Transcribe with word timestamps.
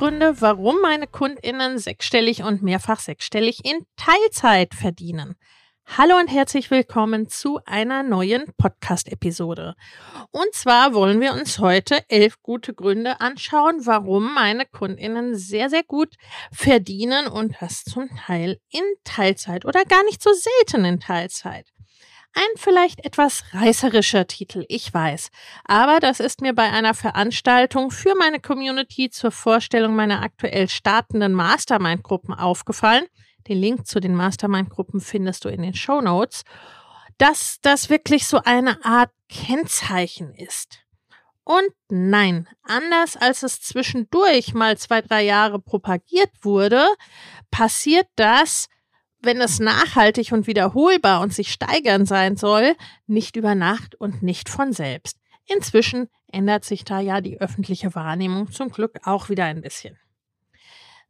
Gründe, 0.00 0.40
warum 0.40 0.80
meine 0.80 1.06
KundInnen 1.06 1.78
sechsstellig 1.78 2.42
und 2.42 2.62
mehrfach 2.62 3.00
sechsstellig 3.00 3.66
in 3.66 3.84
Teilzeit 3.96 4.72
verdienen. 4.72 5.36
Hallo 5.84 6.16
und 6.16 6.28
herzlich 6.28 6.70
willkommen 6.70 7.28
zu 7.28 7.60
einer 7.66 8.02
neuen 8.02 8.46
Podcast-Episode. 8.56 9.74
Und 10.30 10.54
zwar 10.54 10.94
wollen 10.94 11.20
wir 11.20 11.34
uns 11.34 11.58
heute 11.58 12.02
elf 12.08 12.40
gute 12.40 12.72
Gründe 12.72 13.20
anschauen, 13.20 13.84
warum 13.84 14.32
meine 14.32 14.64
KundInnen 14.64 15.34
sehr, 15.34 15.68
sehr 15.68 15.82
gut 15.82 16.14
verdienen 16.50 17.26
und 17.26 17.56
das 17.60 17.84
zum 17.84 18.08
Teil 18.16 18.58
in 18.70 18.84
Teilzeit 19.04 19.66
oder 19.66 19.84
gar 19.84 20.02
nicht 20.04 20.22
so 20.22 20.30
selten 20.32 20.86
in 20.86 21.00
Teilzeit. 21.00 21.66
Ein 22.32 22.56
vielleicht 22.56 23.04
etwas 23.04 23.44
reißerischer 23.52 24.26
Titel, 24.26 24.64
ich 24.68 24.92
weiß. 24.94 25.30
Aber 25.64 25.98
das 26.00 26.20
ist 26.20 26.40
mir 26.40 26.54
bei 26.54 26.70
einer 26.70 26.94
Veranstaltung 26.94 27.90
für 27.90 28.14
meine 28.14 28.40
Community 28.40 29.10
zur 29.10 29.32
Vorstellung 29.32 29.96
meiner 29.96 30.22
aktuell 30.22 30.68
startenden 30.68 31.32
Mastermind-Gruppen 31.34 32.34
aufgefallen– 32.34 33.06
den 33.48 33.58
Link 33.58 33.86
zu 33.86 34.00
den 34.00 34.14
Mastermind-Gruppen 34.14 35.00
findest 35.00 35.44
du 35.44 35.48
in 35.48 35.62
den 35.62 35.74
Show 35.74 36.00
Notes, 36.00 36.44
dass 37.18 37.58
das 37.62 37.90
wirklich 37.90 38.26
so 38.26 38.40
eine 38.44 38.84
Art 38.84 39.10
Kennzeichen 39.28 40.34
ist. 40.34 40.80
Und 41.44 41.70
nein, 41.88 42.48
anders 42.62 43.16
als 43.16 43.42
es 43.42 43.60
zwischendurch 43.60 44.54
mal 44.54 44.78
zwei, 44.78 45.00
drei 45.02 45.22
Jahre 45.22 45.58
propagiert 45.58 46.30
wurde, 46.42 46.86
passiert 47.50 48.06
das, 48.14 48.68
wenn 49.22 49.40
es 49.40 49.60
nachhaltig 49.60 50.32
und 50.32 50.46
wiederholbar 50.46 51.20
und 51.20 51.32
sich 51.32 51.52
steigern 51.52 52.06
sein 52.06 52.36
soll, 52.36 52.74
nicht 53.06 53.36
über 53.36 53.54
Nacht 53.54 53.94
und 53.94 54.22
nicht 54.22 54.48
von 54.48 54.72
selbst. 54.72 55.18
Inzwischen 55.46 56.08
ändert 56.32 56.64
sich 56.64 56.84
da 56.84 57.00
ja 57.00 57.20
die 57.20 57.40
öffentliche 57.40 57.94
Wahrnehmung 57.94 58.50
zum 58.52 58.70
Glück 58.70 59.00
auch 59.04 59.28
wieder 59.28 59.44
ein 59.44 59.60
bisschen. 59.60 59.98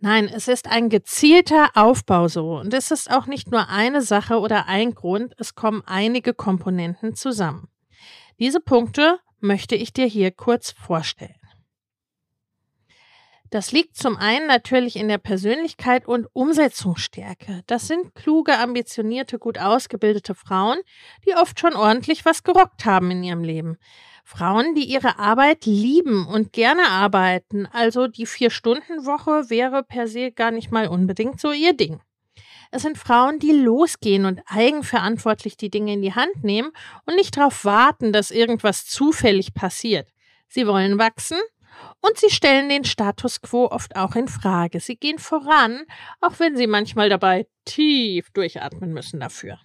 Nein, 0.02 0.30
es 0.34 0.48
ist 0.48 0.66
ein 0.66 0.88
gezielter 0.88 1.70
Aufbau 1.74 2.28
so. 2.28 2.58
Und 2.58 2.72
es 2.72 2.90
ist 2.90 3.10
auch 3.10 3.26
nicht 3.26 3.50
nur 3.50 3.68
eine 3.68 4.00
Sache 4.00 4.40
oder 4.40 4.66
ein 4.66 4.94
Grund, 4.94 5.34
es 5.38 5.54
kommen 5.54 5.82
einige 5.84 6.32
Komponenten 6.32 7.14
zusammen. 7.14 7.68
Diese 8.38 8.60
Punkte 8.60 9.18
möchte 9.40 9.74
ich 9.74 9.92
dir 9.92 10.06
hier 10.06 10.30
kurz 10.30 10.70
vorstellen. 10.70 11.39
Das 13.50 13.72
liegt 13.72 13.96
zum 13.96 14.16
einen 14.16 14.46
natürlich 14.46 14.94
in 14.94 15.08
der 15.08 15.18
Persönlichkeit 15.18 16.06
und 16.06 16.28
Umsetzungsstärke. 16.32 17.62
Das 17.66 17.88
sind 17.88 18.14
kluge, 18.14 18.56
ambitionierte, 18.56 19.40
gut 19.40 19.58
ausgebildete 19.58 20.36
Frauen, 20.36 20.78
die 21.26 21.34
oft 21.34 21.58
schon 21.58 21.74
ordentlich 21.74 22.24
was 22.24 22.44
gerockt 22.44 22.84
haben 22.84 23.10
in 23.10 23.24
ihrem 23.24 23.42
Leben. 23.42 23.76
Frauen, 24.24 24.76
die 24.76 24.84
ihre 24.84 25.18
Arbeit 25.18 25.66
lieben 25.66 26.28
und 26.28 26.52
gerne 26.52 26.88
arbeiten, 26.88 27.66
also 27.66 28.06
die 28.06 28.26
Vier-Stunden-Woche 28.26 29.50
wäre 29.50 29.82
per 29.82 30.06
se 30.06 30.30
gar 30.30 30.52
nicht 30.52 30.70
mal 30.70 30.86
unbedingt 30.86 31.40
so 31.40 31.50
ihr 31.50 31.72
Ding. 31.72 32.00
Es 32.70 32.82
sind 32.82 32.98
Frauen, 32.98 33.40
die 33.40 33.50
losgehen 33.50 34.26
und 34.26 34.42
eigenverantwortlich 34.46 35.56
die 35.56 35.70
Dinge 35.70 35.92
in 35.94 36.02
die 36.02 36.14
Hand 36.14 36.44
nehmen 36.44 36.70
und 37.04 37.16
nicht 37.16 37.36
darauf 37.36 37.64
warten, 37.64 38.12
dass 38.12 38.30
irgendwas 38.30 38.86
zufällig 38.86 39.54
passiert. 39.54 40.12
Sie 40.46 40.68
wollen 40.68 40.98
wachsen 40.98 41.38
und 42.00 42.18
sie 42.18 42.30
stellen 42.30 42.68
den 42.68 42.84
Status 42.84 43.40
quo 43.40 43.66
oft 43.66 43.96
auch 43.96 44.14
in 44.16 44.28
Frage. 44.28 44.80
Sie 44.80 44.96
gehen 44.96 45.18
voran, 45.18 45.84
auch 46.20 46.38
wenn 46.38 46.56
sie 46.56 46.66
manchmal 46.66 47.08
dabei 47.08 47.46
tief 47.64 48.30
durchatmen 48.30 48.92
müssen 48.92 49.20
dafür. 49.20 49.58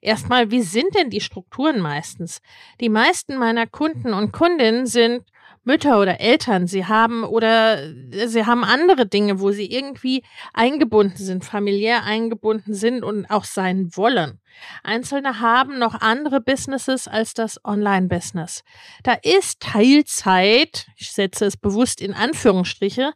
Erstmal, 0.00 0.50
wie 0.50 0.62
sind 0.62 0.94
denn 0.94 1.10
die 1.10 1.20
Strukturen 1.20 1.80
meistens? 1.80 2.40
Die 2.80 2.88
meisten 2.88 3.36
meiner 3.36 3.66
Kunden 3.66 4.12
und 4.12 4.32
Kundinnen 4.32 4.86
sind 4.86 5.24
Mütter 5.66 6.00
oder 6.00 6.20
Eltern. 6.20 6.68
Sie 6.68 6.86
haben 6.86 7.24
oder 7.24 7.92
sie 8.26 8.46
haben 8.46 8.64
andere 8.64 9.06
Dinge, 9.06 9.40
wo 9.40 9.50
sie 9.50 9.66
irgendwie 9.70 10.22
eingebunden 10.54 11.16
sind, 11.16 11.44
familiär 11.44 12.04
eingebunden 12.04 12.72
sind 12.72 13.02
und 13.02 13.26
auch 13.26 13.44
sein 13.44 13.90
wollen. 13.96 14.40
Einzelne 14.84 15.40
haben 15.40 15.78
noch 15.78 16.00
andere 16.00 16.40
Businesses 16.40 17.08
als 17.08 17.34
das 17.34 17.62
Online-Business. 17.64 18.62
Da 19.02 19.14
ist 19.14 19.60
Teilzeit, 19.60 20.86
ich 20.96 21.12
setze 21.12 21.46
es 21.46 21.56
bewusst 21.56 22.00
in 22.00 22.14
Anführungsstriche, 22.14 23.12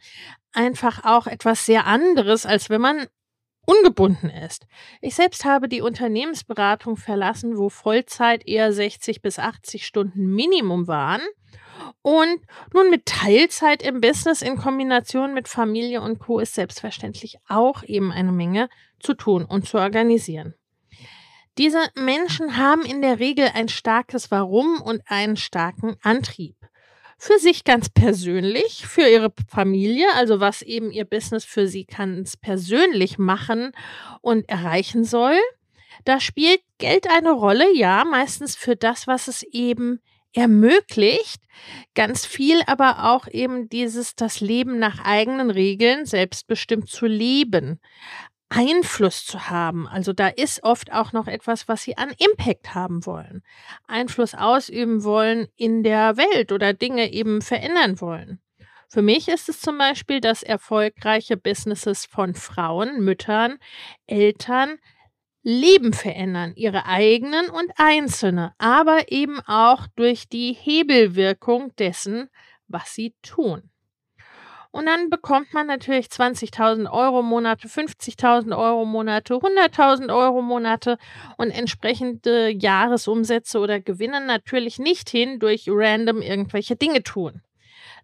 einfach 0.52 1.04
auch 1.04 1.28
etwas 1.28 1.64
sehr 1.64 1.86
anderes, 1.86 2.46
als 2.46 2.68
wenn 2.68 2.80
man 2.80 3.06
ungebunden 3.64 4.28
ist. 4.28 4.66
Ich 5.00 5.14
selbst 5.14 5.44
habe 5.44 5.68
die 5.68 5.82
Unternehmensberatung 5.82 6.96
verlassen, 6.96 7.56
wo 7.56 7.68
Vollzeit 7.68 8.46
eher 8.46 8.72
60 8.72 9.22
bis 9.22 9.38
80 9.38 9.86
Stunden 9.86 10.26
Minimum 10.34 10.88
waren. 10.88 11.20
Und 12.02 12.40
nun 12.72 12.90
mit 12.90 13.06
Teilzeit 13.06 13.82
im 13.82 14.00
Business 14.00 14.42
in 14.42 14.56
Kombination 14.56 15.34
mit 15.34 15.48
Familie 15.48 16.00
und 16.00 16.18
Co. 16.18 16.38
ist 16.38 16.54
selbstverständlich 16.54 17.38
auch 17.48 17.82
eben 17.84 18.12
eine 18.12 18.32
Menge 18.32 18.68
zu 18.98 19.14
tun 19.14 19.44
und 19.44 19.66
zu 19.66 19.78
organisieren. 19.78 20.54
Diese 21.58 21.80
Menschen 21.94 22.56
haben 22.56 22.82
in 22.82 23.02
der 23.02 23.18
Regel 23.18 23.50
ein 23.54 23.68
starkes 23.68 24.30
Warum 24.30 24.80
und 24.80 25.02
einen 25.06 25.36
starken 25.36 25.96
Antrieb 26.02 26.56
für 27.18 27.38
sich 27.38 27.64
ganz 27.64 27.90
persönlich, 27.90 28.86
für 28.86 29.06
ihre 29.06 29.30
Familie, 29.46 30.06
also 30.14 30.40
was 30.40 30.62
eben 30.62 30.90
ihr 30.90 31.04
Business 31.04 31.44
für 31.44 31.68
sie 31.68 31.84
ganz 31.84 32.38
persönlich 32.38 33.18
machen 33.18 33.72
und 34.22 34.48
erreichen 34.48 35.04
soll. 35.04 35.36
Da 36.06 36.18
spielt 36.18 36.62
Geld 36.78 37.10
eine 37.10 37.32
Rolle, 37.32 37.66
ja, 37.76 38.04
meistens 38.04 38.56
für 38.56 38.74
das, 38.74 39.06
was 39.06 39.28
es 39.28 39.42
eben 39.42 40.00
ermöglicht, 40.34 41.42
ganz 41.94 42.24
viel 42.26 42.60
aber 42.66 43.12
auch 43.12 43.26
eben 43.26 43.68
dieses, 43.68 44.14
das 44.14 44.40
Leben 44.40 44.78
nach 44.78 45.04
eigenen 45.04 45.50
Regeln 45.50 46.06
selbstbestimmt 46.06 46.88
zu 46.88 47.06
leben. 47.06 47.80
Einfluss 48.50 49.24
zu 49.24 49.48
haben. 49.48 49.86
Also 49.86 50.12
da 50.12 50.26
ist 50.26 50.64
oft 50.64 50.92
auch 50.92 51.12
noch 51.12 51.28
etwas, 51.28 51.68
was 51.68 51.84
sie 51.84 51.96
an 51.96 52.12
Impact 52.18 52.74
haben 52.74 53.06
wollen. 53.06 53.42
Einfluss 53.86 54.34
ausüben 54.34 55.04
wollen 55.04 55.46
in 55.56 55.84
der 55.84 56.16
Welt 56.16 56.50
oder 56.50 56.72
Dinge 56.72 57.12
eben 57.12 57.42
verändern 57.42 58.00
wollen. 58.00 58.40
Für 58.88 59.02
mich 59.02 59.28
ist 59.28 59.48
es 59.48 59.60
zum 59.60 59.78
Beispiel, 59.78 60.20
dass 60.20 60.42
erfolgreiche 60.42 61.36
Businesses 61.36 62.06
von 62.06 62.34
Frauen, 62.34 63.04
Müttern, 63.04 63.58
Eltern 64.08 64.78
Leben 65.42 65.92
verändern, 65.92 66.52
ihre 66.54 66.86
eigenen 66.86 67.48
und 67.48 67.70
einzelne, 67.76 68.52
aber 68.58 69.10
eben 69.10 69.40
auch 69.46 69.86
durch 69.96 70.28
die 70.28 70.52
Hebelwirkung 70.52 71.74
dessen, 71.76 72.28
was 72.68 72.94
sie 72.94 73.14
tun. 73.22 73.70
Und 74.72 74.86
dann 74.86 75.10
bekommt 75.10 75.52
man 75.52 75.66
natürlich 75.66 76.06
20.000 76.06 76.90
Euro 76.92 77.22
Monate, 77.22 77.66
50.000 77.66 78.56
Euro 78.56 78.84
Monate, 78.84 79.34
100.000 79.34 80.14
Euro 80.14 80.42
Monate 80.42 80.96
und 81.38 81.50
entsprechende 81.50 82.50
Jahresumsätze 82.50 83.58
oder 83.58 83.80
Gewinne 83.80 84.24
natürlich 84.24 84.78
nicht 84.78 85.10
hin 85.10 85.40
durch 85.40 85.64
random 85.66 86.22
irgendwelche 86.22 86.76
Dinge 86.76 87.02
tun. 87.02 87.42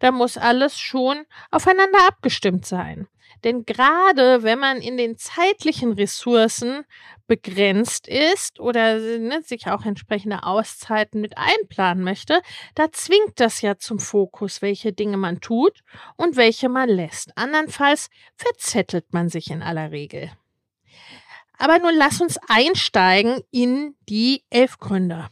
Da 0.01 0.11
muss 0.11 0.37
alles 0.37 0.79
schon 0.79 1.25
aufeinander 1.53 2.09
abgestimmt 2.09 2.67
sein. 2.67 3.07
Denn 3.47 3.65
gerade 3.65 4.43
wenn 4.43 4.59
man 4.59 4.79
in 4.79 4.97
den 4.97 5.17
zeitlichen 5.17 5.93
Ressourcen 5.93 6.85
begrenzt 7.29 8.09
ist 8.09 8.59
oder 8.59 8.99
ne, 8.99 9.41
sich 9.41 9.69
auch 9.69 9.85
entsprechende 9.85 10.43
Auszeiten 10.43 11.21
mit 11.21 11.39
einplanen 11.39 12.03
möchte, 12.03 12.43
da 12.75 12.91
zwingt 12.91 13.39
das 13.39 13.61
ja 13.63 13.79
zum 13.79 14.01
Fokus, 14.01 14.63
welche 14.63 14.93
Dinge 14.93 15.17
man 15.17 15.41
tut 15.41 15.85
und 16.17 16.35
welche 16.35 16.69
man 16.69 16.89
lässt. 16.89 17.39
Andernfalls 17.39 18.09
verzettelt 18.35 19.13
man 19.13 19.29
sich 19.29 19.49
in 19.53 19.63
aller 19.63 19.93
Regel. 19.93 20.33
Aber 21.57 21.79
nun 21.79 21.95
lass 21.97 22.21
uns 22.21 22.41
einsteigen 22.49 23.43
in 23.53 23.95
die 24.09 24.43
elf 24.51 24.79
Gründe. 24.79 25.29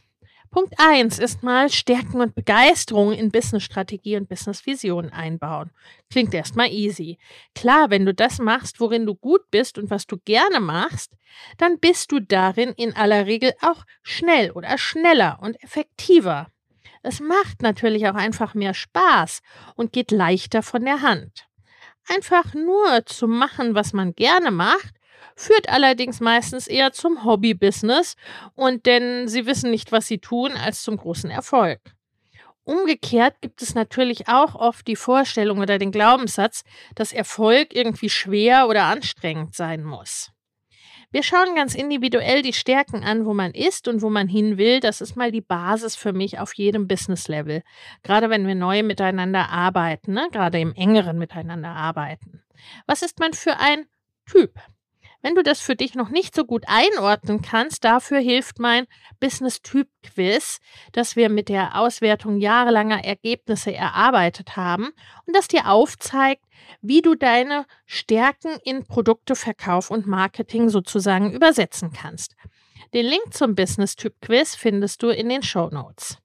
Punkt 0.55 0.75
eins 0.77 1.19
ist 1.19 1.43
mal 1.43 1.69
Stärken 1.69 2.21
und 2.21 2.33
Begeisterung 2.33 3.11
in 3.11 3.29
Business-Strategie 3.29 4.15
und 4.15 4.29
Business-Vision 4.29 5.09
einbauen. 5.09 5.69
Klingt 6.09 6.33
erstmal 6.33 6.69
easy. 6.69 7.17
Klar, 7.53 7.89
wenn 7.89 8.05
du 8.05 8.13
das 8.13 8.39
machst, 8.39 8.79
worin 8.79 9.05
du 9.05 9.15
gut 9.15 9.51
bist 9.51 9.77
und 9.77 9.89
was 9.89 10.07
du 10.07 10.17
gerne 10.23 10.61
machst, 10.61 11.11
dann 11.57 11.77
bist 11.77 12.13
du 12.13 12.21
darin 12.21 12.69
in 12.69 12.95
aller 12.95 13.25
Regel 13.25 13.51
auch 13.61 13.83
schnell 14.01 14.51
oder 14.51 14.77
schneller 14.77 15.39
und 15.41 15.61
effektiver. 15.61 16.47
Es 17.03 17.19
macht 17.19 17.61
natürlich 17.61 18.07
auch 18.07 18.15
einfach 18.15 18.53
mehr 18.53 18.73
Spaß 18.73 19.41
und 19.75 19.91
geht 19.91 20.11
leichter 20.11 20.63
von 20.63 20.85
der 20.85 21.01
Hand. 21.01 21.49
Einfach 22.07 22.53
nur 22.53 23.05
zu 23.05 23.27
machen, 23.27 23.75
was 23.75 23.91
man 23.91 24.13
gerne 24.13 24.51
macht, 24.51 24.95
führt 25.35 25.69
allerdings 25.69 26.19
meistens 26.19 26.67
eher 26.67 26.91
zum 26.91 27.23
Hobby-Business 27.23 28.15
und 28.55 28.85
denn 28.85 29.27
sie 29.27 29.45
wissen 29.45 29.71
nicht, 29.71 29.91
was 29.91 30.07
sie 30.07 30.19
tun, 30.19 30.51
als 30.53 30.83
zum 30.83 30.97
großen 30.97 31.29
Erfolg. 31.29 31.79
Umgekehrt 32.63 33.41
gibt 33.41 33.61
es 33.61 33.75
natürlich 33.75 34.27
auch 34.27 34.55
oft 34.55 34.87
die 34.87 34.95
Vorstellung 34.95 35.59
oder 35.59 35.77
den 35.77 35.91
Glaubenssatz, 35.91 36.63
dass 36.95 37.13
Erfolg 37.13 37.75
irgendwie 37.75 38.09
schwer 38.09 38.67
oder 38.67 38.85
anstrengend 38.85 39.55
sein 39.55 39.83
muss. 39.83 40.31
Wir 41.11 41.21
schauen 41.21 41.55
ganz 41.55 41.75
individuell 41.75 42.41
die 42.41 42.51
Stärken 42.51 43.03
an, 43.03 43.25
wo 43.25 43.33
man 43.33 43.51
ist 43.51 43.87
und 43.87 44.01
wo 44.01 44.09
man 44.09 44.27
hin 44.27 44.57
will. 44.57 44.79
Das 44.79 44.99
ist 44.99 45.15
mal 45.15 45.31
die 45.31 45.41
Basis 45.41 45.95
für 45.95 46.11
mich 46.11 46.39
auf 46.39 46.53
jedem 46.55 46.87
Business-Level. 46.87 47.61
Gerade 48.03 48.29
wenn 48.29 48.47
wir 48.47 48.55
neu 48.55 48.83
miteinander 48.83 49.49
arbeiten, 49.49 50.13
ne? 50.13 50.27
gerade 50.31 50.59
im 50.59 50.73
engeren 50.73 51.17
Miteinander 51.17 51.69
arbeiten. 51.69 52.43
Was 52.87 53.01
ist 53.01 53.19
man 53.19 53.33
für 53.33 53.57
ein 53.59 53.85
Typ? 54.25 54.59
Wenn 55.25 55.33
du 55.33 55.41
das 55.41 55.59
für 55.59 55.75
dich 55.75 55.95
noch 55.95 56.09
nicht 56.09 56.35
so 56.35 56.45
gut 56.45 56.65
einordnen 56.67 57.41
kannst, 57.41 57.83
dafür 57.83 58.19
hilft 58.19 58.59
mein 58.59 58.85
Business-Typ-Quiz, 59.19 60.59
das 60.91 61.15
wir 61.15 61.29
mit 61.29 61.49
der 61.49 61.79
Auswertung 61.79 62.37
jahrelanger 62.37 63.03
Ergebnisse 63.03 63.73
erarbeitet 63.73 64.55
haben 64.55 64.91
und 65.25 65.35
das 65.35 65.47
dir 65.47 65.67
aufzeigt, 65.67 66.45
wie 66.83 67.01
du 67.01 67.15
deine 67.15 67.65
Stärken 67.87 68.59
in 68.63 68.85
Produkteverkauf 68.85 69.89
und 69.89 70.05
Marketing 70.05 70.69
sozusagen 70.69 71.33
übersetzen 71.33 71.91
kannst. 71.91 72.35
Den 72.93 73.07
Link 73.07 73.33
zum 73.33 73.55
Business-Typ-Quiz 73.55 74.55
findest 74.55 75.01
du 75.01 75.09
in 75.09 75.27
den 75.27 75.41
Show 75.41 75.69
Notes. 75.71 76.19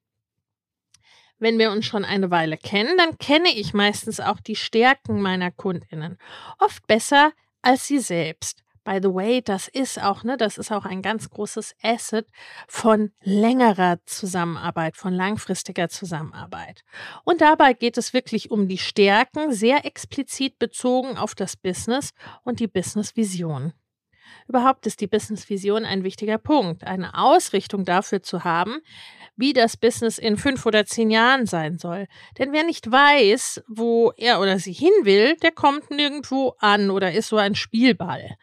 Wenn 1.39 1.57
wir 1.57 1.71
uns 1.71 1.87
schon 1.87 2.05
eine 2.05 2.29
Weile 2.29 2.55
kennen, 2.55 2.95
dann 2.99 3.17
kenne 3.17 3.49
ich 3.49 3.73
meistens 3.73 4.19
auch 4.19 4.39
die 4.39 4.55
Stärken 4.55 5.23
meiner 5.23 5.49
Kundinnen. 5.49 6.19
Oft 6.59 6.85
besser 6.85 7.31
als 7.63 7.87
sie 7.87 7.97
selbst. 7.97 8.63
By 8.83 8.99
the 8.99 9.13
way, 9.13 9.43
das 9.43 9.67
ist 9.67 10.01
auch, 10.01 10.23
ne, 10.23 10.37
das 10.37 10.57
ist 10.57 10.71
auch 10.71 10.85
ein 10.85 11.03
ganz 11.03 11.29
großes 11.29 11.75
Asset 11.83 12.25
von 12.67 13.11
längerer 13.21 13.99
Zusammenarbeit, 14.07 14.97
von 14.97 15.13
langfristiger 15.13 15.87
Zusammenarbeit. 15.87 16.83
Und 17.23 17.41
dabei 17.41 17.73
geht 17.73 17.99
es 17.99 18.11
wirklich 18.11 18.49
um 18.49 18.67
die 18.67 18.79
Stärken, 18.79 19.53
sehr 19.53 19.85
explizit 19.85 20.57
bezogen 20.57 21.15
auf 21.15 21.35
das 21.35 21.55
Business 21.55 22.11
und 22.43 22.59
die 22.59 22.67
Business-Vision. 22.67 23.73
Überhaupt 24.47 24.87
ist 24.87 24.99
die 24.99 25.07
Business-Vision 25.07 25.85
ein 25.85 26.03
wichtiger 26.03 26.39
Punkt, 26.39 26.83
eine 26.83 27.13
Ausrichtung 27.13 27.85
dafür 27.85 28.23
zu 28.23 28.43
haben, 28.43 28.79
wie 29.35 29.53
das 29.53 29.77
Business 29.77 30.17
in 30.17 30.37
fünf 30.37 30.65
oder 30.65 30.87
zehn 30.87 31.11
Jahren 31.11 31.45
sein 31.45 31.77
soll. 31.77 32.07
Denn 32.39 32.51
wer 32.51 32.63
nicht 32.63 32.91
weiß, 32.91 33.61
wo 33.67 34.11
er 34.17 34.41
oder 34.41 34.57
sie 34.57 34.73
hin 34.73 34.91
will, 35.03 35.35
der 35.37 35.51
kommt 35.51 35.91
nirgendwo 35.91 36.55
an 36.57 36.89
oder 36.89 37.11
ist 37.11 37.27
so 37.27 37.37
ein 37.37 37.53
Spielball 37.53 38.37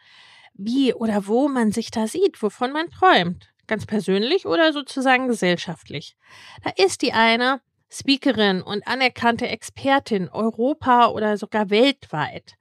wie 0.59 0.93
oder 0.93 1.25
wo 1.27 1.47
man 1.47 1.71
sich 1.71 1.89
da 1.89 2.07
sieht, 2.07 2.41
wovon 2.43 2.71
man 2.71 2.89
träumt. 2.89 3.49
Ganz 3.67 3.85
persönlich 3.85 4.45
oder 4.45 4.73
sozusagen 4.73 5.27
gesellschaftlich. 5.27 6.15
Da 6.63 6.71
ist 6.83 7.01
die 7.01 7.13
eine 7.13 7.61
Speakerin 7.89 8.61
und 8.61 8.85
anerkannte 8.87 9.47
Expertin 9.47 10.29
Europa 10.29 11.07
oder 11.07 11.37
sogar 11.37 11.69
weltweit. 11.69 12.55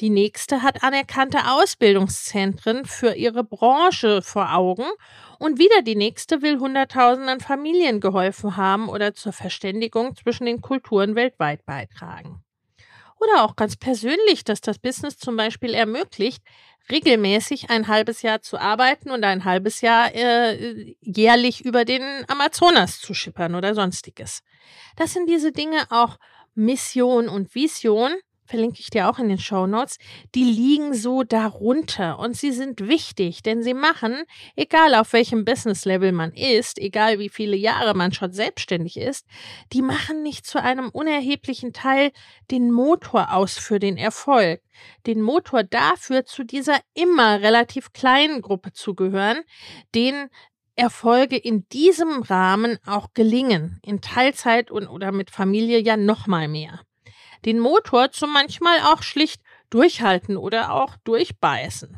Die 0.00 0.10
nächste 0.10 0.62
hat 0.62 0.84
anerkannte 0.84 1.50
Ausbildungszentren 1.50 2.84
für 2.84 3.14
ihre 3.14 3.44
Branche 3.44 4.22
vor 4.22 4.54
Augen 4.54 4.86
und 5.38 5.58
wieder 5.58 5.82
die 5.82 5.96
nächste 5.96 6.42
will 6.42 6.58
Hunderttausenden 6.58 7.40
Familien 7.40 8.00
geholfen 8.00 8.56
haben 8.56 8.88
oder 8.88 9.14
zur 9.14 9.32
Verständigung 9.32 10.14
zwischen 10.16 10.46
den 10.46 10.60
Kulturen 10.60 11.16
weltweit 11.16 11.66
beitragen. 11.66 12.44
Oder 13.20 13.44
auch 13.44 13.56
ganz 13.56 13.76
persönlich, 13.76 14.44
dass 14.44 14.60
das 14.60 14.78
Business 14.78 15.18
zum 15.18 15.36
Beispiel 15.36 15.74
ermöglicht, 15.74 16.42
regelmäßig 16.90 17.70
ein 17.70 17.88
halbes 17.88 18.22
Jahr 18.22 18.40
zu 18.42 18.58
arbeiten 18.58 19.10
und 19.10 19.24
ein 19.24 19.44
halbes 19.44 19.80
Jahr 19.80 20.14
äh, 20.14 20.96
jährlich 21.00 21.64
über 21.64 21.84
den 21.84 22.02
Amazonas 22.28 23.00
zu 23.00 23.14
schippern 23.14 23.54
oder 23.54 23.74
sonstiges. 23.74 24.42
Das 24.96 25.12
sind 25.12 25.28
diese 25.28 25.52
Dinge 25.52 25.84
auch 25.90 26.18
Mission 26.54 27.28
und 27.28 27.54
Vision, 27.54 28.12
verlinke 28.48 28.80
ich 28.80 28.90
dir 28.90 29.08
auch 29.08 29.18
in 29.18 29.28
den 29.28 29.38
Show 29.38 29.66
Notes, 29.66 29.98
die 30.34 30.44
liegen 30.44 30.94
so 30.94 31.22
darunter 31.22 32.18
und 32.18 32.36
sie 32.36 32.50
sind 32.50 32.88
wichtig, 32.88 33.42
denn 33.42 33.62
sie 33.62 33.74
machen, 33.74 34.24
egal 34.56 34.94
auf 34.94 35.12
welchem 35.12 35.44
Business-Level 35.44 36.12
man 36.12 36.32
ist, 36.32 36.78
egal 36.78 37.18
wie 37.18 37.28
viele 37.28 37.56
Jahre 37.56 37.94
man 37.94 38.12
schon 38.12 38.32
selbstständig 38.32 38.96
ist, 38.96 39.26
die 39.72 39.82
machen 39.82 40.22
nicht 40.22 40.46
zu 40.46 40.62
einem 40.62 40.88
unerheblichen 40.88 41.72
Teil 41.72 42.10
den 42.50 42.72
Motor 42.72 43.34
aus 43.34 43.58
für 43.58 43.78
den 43.78 43.98
Erfolg, 43.98 44.62
den 45.06 45.20
Motor 45.20 45.62
dafür, 45.62 46.24
zu 46.24 46.42
dieser 46.42 46.80
immer 46.94 47.42
relativ 47.42 47.92
kleinen 47.92 48.40
Gruppe 48.40 48.72
zu 48.72 48.94
gehören, 48.94 49.42
den 49.94 50.28
Erfolge 50.74 51.36
in 51.36 51.68
diesem 51.68 52.22
Rahmen 52.22 52.78
auch 52.86 53.08
gelingen, 53.12 53.80
in 53.84 54.00
Teilzeit 54.00 54.70
und 54.70 54.86
oder 54.86 55.12
mit 55.12 55.30
Familie 55.30 55.80
ja 55.80 55.96
noch 55.96 56.28
mal 56.28 56.48
mehr 56.48 56.80
den 57.44 57.58
Motor 57.58 58.10
zum 58.10 58.32
manchmal 58.32 58.78
auch 58.80 59.02
schlicht 59.02 59.42
durchhalten 59.70 60.36
oder 60.36 60.72
auch 60.72 60.96
durchbeißen. 61.04 61.96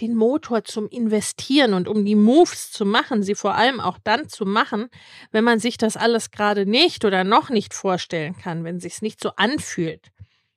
Den 0.00 0.14
Motor 0.14 0.64
zum 0.64 0.88
Investieren 0.88 1.74
und 1.74 1.86
um 1.86 2.04
die 2.04 2.14
Moves 2.14 2.72
zu 2.72 2.86
machen, 2.86 3.22
sie 3.22 3.34
vor 3.34 3.54
allem 3.54 3.80
auch 3.80 3.98
dann 4.02 4.28
zu 4.28 4.46
machen, 4.46 4.88
wenn 5.30 5.44
man 5.44 5.58
sich 5.58 5.76
das 5.76 5.96
alles 5.96 6.30
gerade 6.30 6.64
nicht 6.64 7.04
oder 7.04 7.22
noch 7.22 7.50
nicht 7.50 7.74
vorstellen 7.74 8.36
kann, 8.36 8.64
wenn 8.64 8.80
sich's 8.80 9.02
nicht 9.02 9.20
so 9.20 9.30
anfühlt. 9.36 10.10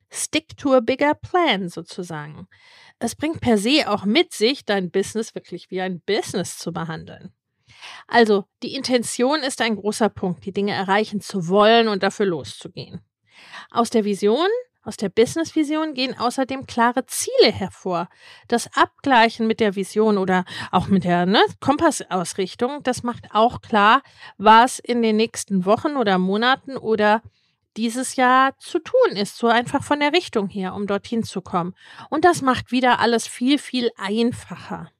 Stick 0.09 0.55
to 0.57 0.73
a 0.73 0.79
bigger 0.79 1.15
plan 1.15 1.69
sozusagen. 1.69 2.47
Es 2.99 3.15
bringt 3.15 3.41
per 3.41 3.57
se 3.57 3.85
auch 3.87 4.05
mit 4.05 4.31
sich, 4.31 4.63
dein 4.63 4.91
Business 4.91 5.35
wirklich 5.35 5.71
wie 5.71 5.81
ein 5.81 5.99
Business 6.01 6.57
zu 6.57 6.71
behandeln. 6.71 7.33
Also, 8.07 8.45
die 8.61 8.75
Intention 8.75 9.41
ist 9.41 9.59
ein 9.59 9.75
großer 9.75 10.09
Punkt, 10.09 10.45
die 10.45 10.53
Dinge 10.53 10.73
erreichen 10.73 11.19
zu 11.19 11.47
wollen 11.47 11.87
und 11.87 12.03
dafür 12.03 12.27
loszugehen. 12.27 13.01
Aus 13.71 13.89
der 13.89 14.05
Vision, 14.05 14.47
aus 14.83 14.97
der 14.97 15.09
Business-Vision 15.09 15.93
gehen 15.93 16.17
außerdem 16.17 16.65
klare 16.65 17.05
Ziele 17.05 17.51
hervor. 17.51 18.09
Das 18.47 18.69
Abgleichen 18.75 19.47
mit 19.47 19.59
der 19.59 19.75
Vision 19.75 20.17
oder 20.17 20.43
auch 20.71 20.87
mit 20.87 21.05
der 21.05 21.25
ne, 21.25 21.41
Kompassausrichtung, 21.61 22.83
das 22.83 23.01
macht 23.01 23.29
auch 23.33 23.61
klar, 23.61 24.01
was 24.37 24.79
in 24.79 25.01
den 25.01 25.15
nächsten 25.15 25.65
Wochen 25.65 25.95
oder 25.95 26.17
Monaten 26.17 26.75
oder 26.75 27.21
dieses 27.77 28.17
Jahr 28.17 28.57
zu 28.59 28.79
tun 28.79 29.15
ist, 29.15 29.37
so 29.37 29.47
einfach 29.47 29.83
von 29.83 29.99
der 29.99 30.13
Richtung 30.13 30.47
her, 30.47 30.75
um 30.75 30.85
dorthin 30.85 31.23
zu 31.23 31.41
kommen. 31.41 31.73
Und 32.09 32.25
das 32.25 32.41
macht 32.41 32.71
wieder 32.71 32.99
alles 32.99 33.25
viel, 33.27 33.57
viel 33.57 33.89
einfacher. 33.97 34.91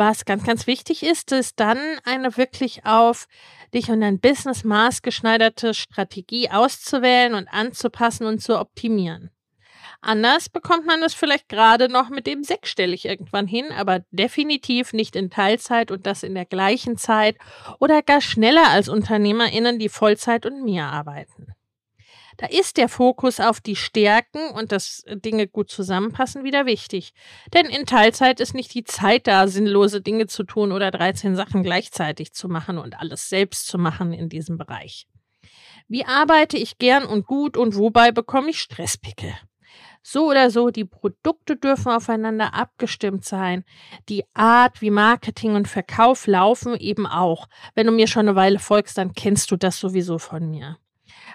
Was 0.00 0.24
ganz, 0.24 0.44
ganz 0.44 0.66
wichtig 0.66 1.02
ist, 1.02 1.30
ist 1.30 1.60
dann 1.60 1.78
eine 2.04 2.38
wirklich 2.38 2.86
auf 2.86 3.28
dich 3.74 3.90
und 3.90 4.00
dein 4.00 4.18
Business 4.18 4.64
maßgeschneiderte 4.64 5.74
Strategie 5.74 6.48
auszuwählen 6.48 7.34
und 7.34 7.48
anzupassen 7.48 8.24
und 8.24 8.40
zu 8.40 8.58
optimieren. 8.58 9.28
Anders 10.00 10.48
bekommt 10.48 10.86
man 10.86 11.02
es 11.02 11.12
vielleicht 11.12 11.50
gerade 11.50 11.90
noch 11.90 12.08
mit 12.08 12.26
dem 12.26 12.44
sechsstellig 12.44 13.04
irgendwann 13.04 13.46
hin, 13.46 13.66
aber 13.76 14.00
definitiv 14.10 14.94
nicht 14.94 15.16
in 15.16 15.28
Teilzeit 15.28 15.90
und 15.90 16.06
das 16.06 16.22
in 16.22 16.34
der 16.34 16.46
gleichen 16.46 16.96
Zeit 16.96 17.36
oder 17.78 18.00
gar 18.00 18.22
schneller 18.22 18.70
als 18.70 18.88
UnternehmerInnen, 18.88 19.78
die 19.78 19.90
Vollzeit 19.90 20.46
und 20.46 20.64
mehr 20.64 20.86
arbeiten. 20.86 21.48
Da 22.40 22.46
ist 22.46 22.78
der 22.78 22.88
Fokus 22.88 23.38
auf 23.38 23.60
die 23.60 23.76
Stärken 23.76 24.48
und 24.54 24.72
dass 24.72 25.04
Dinge 25.06 25.46
gut 25.46 25.70
zusammenpassen 25.70 26.42
wieder 26.42 26.64
wichtig. 26.64 27.12
Denn 27.52 27.66
in 27.66 27.84
Teilzeit 27.84 28.40
ist 28.40 28.54
nicht 28.54 28.72
die 28.72 28.84
Zeit 28.84 29.26
da, 29.26 29.46
sinnlose 29.46 30.00
Dinge 30.00 30.26
zu 30.26 30.44
tun 30.44 30.72
oder 30.72 30.90
13 30.90 31.36
Sachen 31.36 31.62
gleichzeitig 31.62 32.32
zu 32.32 32.48
machen 32.48 32.78
und 32.78 32.98
alles 32.98 33.28
selbst 33.28 33.66
zu 33.66 33.76
machen 33.76 34.14
in 34.14 34.30
diesem 34.30 34.56
Bereich. 34.56 35.06
Wie 35.86 36.06
arbeite 36.06 36.56
ich 36.56 36.78
gern 36.78 37.04
und 37.04 37.26
gut 37.26 37.58
und 37.58 37.76
wobei 37.76 38.10
bekomme 38.10 38.48
ich 38.48 38.60
Stresspickel? 38.60 39.34
So 40.02 40.30
oder 40.30 40.50
so, 40.50 40.70
die 40.70 40.86
Produkte 40.86 41.56
dürfen 41.56 41.92
aufeinander 41.92 42.54
abgestimmt 42.54 43.26
sein. 43.26 43.64
Die 44.08 44.24
Art, 44.32 44.80
wie 44.80 44.90
Marketing 44.90 45.56
und 45.56 45.68
Verkauf 45.68 46.26
laufen, 46.26 46.74
eben 46.74 47.06
auch. 47.06 47.48
Wenn 47.74 47.86
du 47.86 47.92
mir 47.92 48.06
schon 48.06 48.26
eine 48.26 48.34
Weile 48.34 48.60
folgst, 48.60 48.96
dann 48.96 49.12
kennst 49.12 49.50
du 49.50 49.56
das 49.56 49.78
sowieso 49.78 50.16
von 50.16 50.48
mir. 50.48 50.78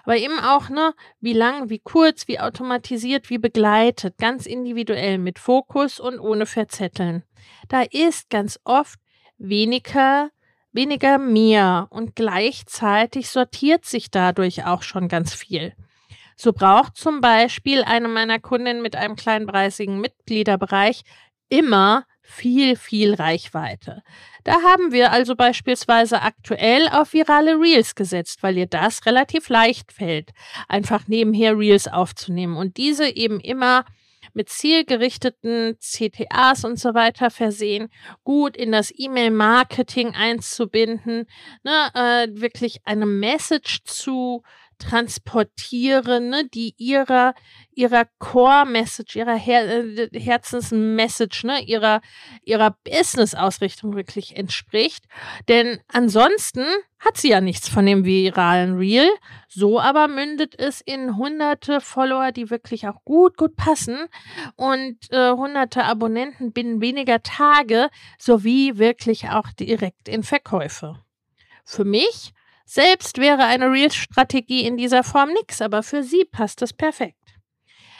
Aber 0.06 0.18
eben 0.18 0.40
auch, 0.40 0.70
ne, 0.70 0.94
wie 1.20 1.34
lang, 1.34 1.70
wie 1.70 1.80
kurz, 1.80 2.28
wie 2.28 2.40
automatisiert, 2.40 3.30
wie 3.32 3.40
begleitet, 3.40 4.18
ganz 4.18 4.46
individuell 4.46 5.18
mit 5.18 5.40
Fokus 5.40 6.00
und 6.00 6.20
ohne 6.20 6.46
Verzetteln. 6.46 7.24
Da 7.68 7.82
ist 7.82 8.30
ganz 8.30 8.60
oft 8.64 9.00
weniger, 9.38 10.30
weniger 10.72 11.18
mehr 11.18 11.88
und 11.90 12.16
gleichzeitig 12.16 13.30
sortiert 13.30 13.86
sich 13.86 14.12
dadurch 14.12 14.66
auch 14.66 14.84
schon 14.84 15.08
ganz 15.08 15.34
viel. 15.34 15.74
So 16.36 16.54
braucht 16.54 16.98
zum 16.98 17.22
Beispiel 17.22 17.84
eine 17.84 18.08
meiner 18.08 18.40
Kundinnen 18.40 18.82
mit 18.82 18.96
einem 18.96 19.16
kleinpreisigen 19.16 20.00
Mitgliederbereich 20.00 21.04
immer 21.50 22.06
viel, 22.25 22.75
viel 22.75 23.13
Reichweite. 23.13 24.03
Da 24.44 24.62
haben 24.63 24.91
wir 24.91 25.12
also 25.12 25.36
beispielsweise 25.36 26.22
aktuell 26.22 26.89
auf 26.89 27.13
virale 27.13 27.60
Reels 27.60 27.96
gesetzt, 27.96 28.41
weil 28.41 28.58
ihr 28.58 28.67
das 28.67 29.05
relativ 29.05 29.48
leicht 29.50 29.91
fällt, 29.91 30.32
einfach 30.67 31.08
nebenher 31.08 31.58
Reels 31.58 31.88
aufzunehmen 31.88 32.58
und 32.58 32.77
diese 32.77 33.08
eben 33.08 33.39
immer 33.39 33.86
mit 34.34 34.50
zielgerichteten 34.50 35.77
CTAs 35.79 36.65
und 36.65 36.77
so 36.77 36.94
weiter 36.94 37.29
versehen, 37.29 37.89
gut 38.24 38.58
in 38.58 38.72
das 38.72 38.91
E-Mail-Marketing 38.96 40.13
einzubinden, 40.13 41.27
ne, 41.63 41.89
äh, 41.94 42.27
wirklich 42.32 42.82
eine 42.84 43.05
Message 43.05 43.84
zu 43.86 44.44
transportieren, 44.77 46.29
ne, 46.29 46.48
die 46.53 46.74
ihrer, 46.77 47.34
ihrer 47.72 48.05
Core-Message, 48.20 49.15
ihrer 49.15 49.36
Her 49.36 49.86
äh, 49.86 50.10
Herzensmessage, 50.20 51.46
ne, 51.46 51.62
ihrer, 51.62 52.01
ihrer 52.44 52.77
Business-Ausrichtung 52.84 53.96
wirklich 53.96 54.36
entspricht. 54.36 55.05
Denn 55.48 55.79
ansonsten 55.88 56.65
hat 57.00 57.17
sie 57.17 57.29
ja 57.29 57.41
nichts 57.41 57.70
von 57.70 57.86
dem 57.86 58.03
viralen 58.03 58.77
Reel. 58.77 59.10
So 59.48 59.79
aber 59.79 60.08
mündet 60.08 60.58
es 60.58 60.82
in 60.82 61.17
hunderte 61.17 61.79
Follower, 61.79 62.32
die 62.32 62.50
wirklich 62.50 62.88
auch 62.88 63.03
gut, 63.05 63.38
gut 63.38 63.55
passen 63.55 63.98
und 64.55 64.98
äh, 65.12 65.32
hunderte 65.32 65.84
Abonnenten 65.84 66.51
binnen 66.51 66.82
weniger 66.82 67.22
Tage 67.22 67.89
sowie 68.17 68.77
wirklich 68.77 69.29
auch 69.29 69.51
direkt 69.60 70.10
in 70.10 70.24
Verkäufe. 70.24 71.00
Für 71.63 71.86
mich 71.86 72.34
selbst 72.66 73.20
wäre 73.20 73.46
eine 73.46 73.72
Real-Strategie 73.72 74.66
in 74.66 74.76
dieser 74.78 75.04
Form 75.04 75.30
nix, 75.34 75.62
aber 75.62 75.84
für 75.84 76.04
sie 76.04 76.26
passt 76.26 76.62
es 76.62 76.74
perfekt. 76.74 77.16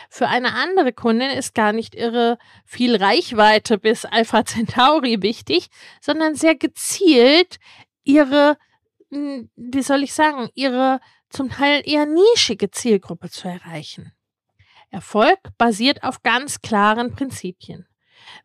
Für 0.10 0.28
eine 0.28 0.54
andere 0.54 0.94
Kundin 0.94 1.30
ist 1.30 1.56
gar 1.56 1.72
nicht 1.72 1.96
ihre 1.96 2.38
viel 2.66 2.96
Reichweite 2.96 3.78
bis 3.78 4.06
Alpha 4.06 4.46
Centauri 4.46 5.22
wichtig, 5.22 5.68
sondern 6.02 6.36
sehr 6.36 6.56
gezielt 6.56 7.60
ihre, 8.04 8.58
hm, 9.12 9.50
wie 9.56 9.82
soll 9.82 10.04
ich 10.04 10.14
sagen, 10.14 10.50
ihre 10.54 11.00
zum 11.30 11.50
Teil 11.50 11.82
eher 11.86 12.06
nischige 12.06 12.72
Zielgruppe 12.72 13.30
zu 13.30 13.48
erreichen. 13.48 14.14
Erfolg 14.90 15.40
basiert 15.58 16.04
auf 16.04 16.24
ganz 16.24 16.62
klaren 16.62 17.14
Prinzipien. 17.14 17.88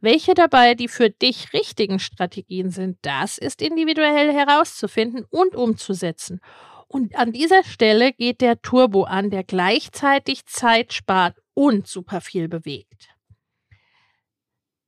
Welche 0.00 0.34
dabei 0.34 0.74
die 0.74 0.88
für 0.88 1.10
dich 1.10 1.52
richtigen 1.52 1.98
Strategien 1.98 2.70
sind, 2.70 2.98
das 3.02 3.38
ist 3.38 3.62
individuell 3.62 4.32
herauszufinden 4.32 5.24
und 5.30 5.54
umzusetzen. 5.54 6.40
Und 6.88 7.14
an 7.14 7.32
dieser 7.32 7.62
Stelle 7.62 8.12
geht 8.12 8.40
der 8.40 8.60
Turbo 8.62 9.04
an, 9.04 9.30
der 9.30 9.44
gleichzeitig 9.44 10.46
Zeit 10.46 10.92
spart 10.92 11.36
und 11.54 11.86
super 11.86 12.20
viel 12.20 12.48
bewegt. 12.48 13.10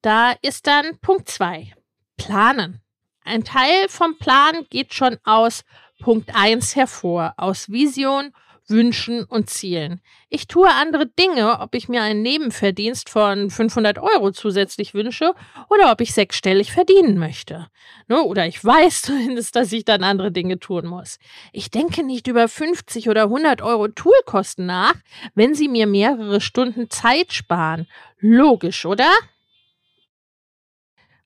Da 0.01 0.33
ist 0.43 0.67
dann 0.67 0.99
Punkt 0.99 1.29
2. 1.29 1.73
Planen. 2.17 2.83
Ein 3.25 3.45
Teil 3.45 3.89
vom 3.89 4.19
Plan 4.19 4.67
geht 4.69 4.95
schon 4.95 5.17
aus 5.23 5.63
Punkt 6.01 6.35
1 6.35 6.75
hervor, 6.75 7.35
aus 7.37 7.71
Vision 7.71 8.33
Wünschen 8.73 9.23
und 9.23 9.49
Zielen. 9.49 10.01
Ich 10.29 10.49
tue 10.49 10.69
andere 10.69 11.07
Dinge, 11.07 11.61
ob 11.61 11.77
ich 11.77 11.89
mir 11.89 12.03
einen 12.03 12.23
Nebenverdienst 12.23 13.09
von 13.09 13.51
500 13.51 13.99
Euro 13.99 14.33
zusätzlich 14.33 14.95
wünsche 14.95 15.35
oder 15.71 15.93
ob 15.93 16.01
ich 16.01 16.13
sechsstellig 16.13 16.73
verdienen 16.73 17.19
möchte. 17.19 17.69
Ne, 18.09 18.21
oder 18.23 18.47
ich 18.47 18.65
weiß 18.65 19.03
zumindest, 19.03 19.55
dass 19.55 19.71
ich 19.73 19.85
dann 19.85 20.03
andere 20.03 20.33
Dinge 20.33 20.59
tun 20.59 20.87
muss. 20.87 21.19
Ich 21.53 21.71
denke 21.71 22.03
nicht 22.03 22.27
über 22.27 22.49
50 22.49 23.09
oder 23.09 23.25
100 23.25 23.63
Euro 23.63 23.87
Toolkosten 23.87 24.67
nach, 24.67 24.97
wenn 25.35 25.55
sie 25.55 25.69
mir 25.69 25.87
mehrere 25.87 26.41
Stunden 26.41 26.91
Zeit 26.91 27.33
sparen. 27.33 27.87
Logisch, 28.19 28.85
oder? 28.87 29.11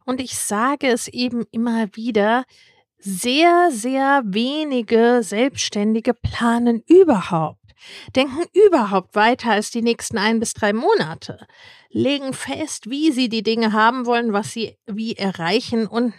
Und 0.05 0.21
ich 0.21 0.37
sage 0.37 0.87
es 0.87 1.09
eben 1.09 1.47
immer 1.51 1.89
wieder, 1.95 2.45
sehr, 3.07 3.71
sehr 3.71 4.23
wenige 4.25 5.21
Selbstständige 5.23 6.13
planen 6.13 6.83
überhaupt, 6.89 7.63
denken 8.17 8.45
überhaupt 8.67 9.15
weiter 9.15 9.53
als 9.53 9.71
die 9.71 9.83
nächsten 9.83 10.19
ein 10.19 10.41
bis 10.41 10.55
drei 10.55 10.73
Monate, 10.73 11.47
legen 11.91 12.33
fest, 12.33 12.91
wie 12.91 13.13
sie 13.13 13.29
die 13.29 13.45
Dinge 13.45 13.73
haben 13.73 14.07
wollen, 14.07 14.33
was 14.33 14.51
sie 14.51 14.77
wie 14.87 15.15
erreichen 15.15 15.87
und 15.87 16.15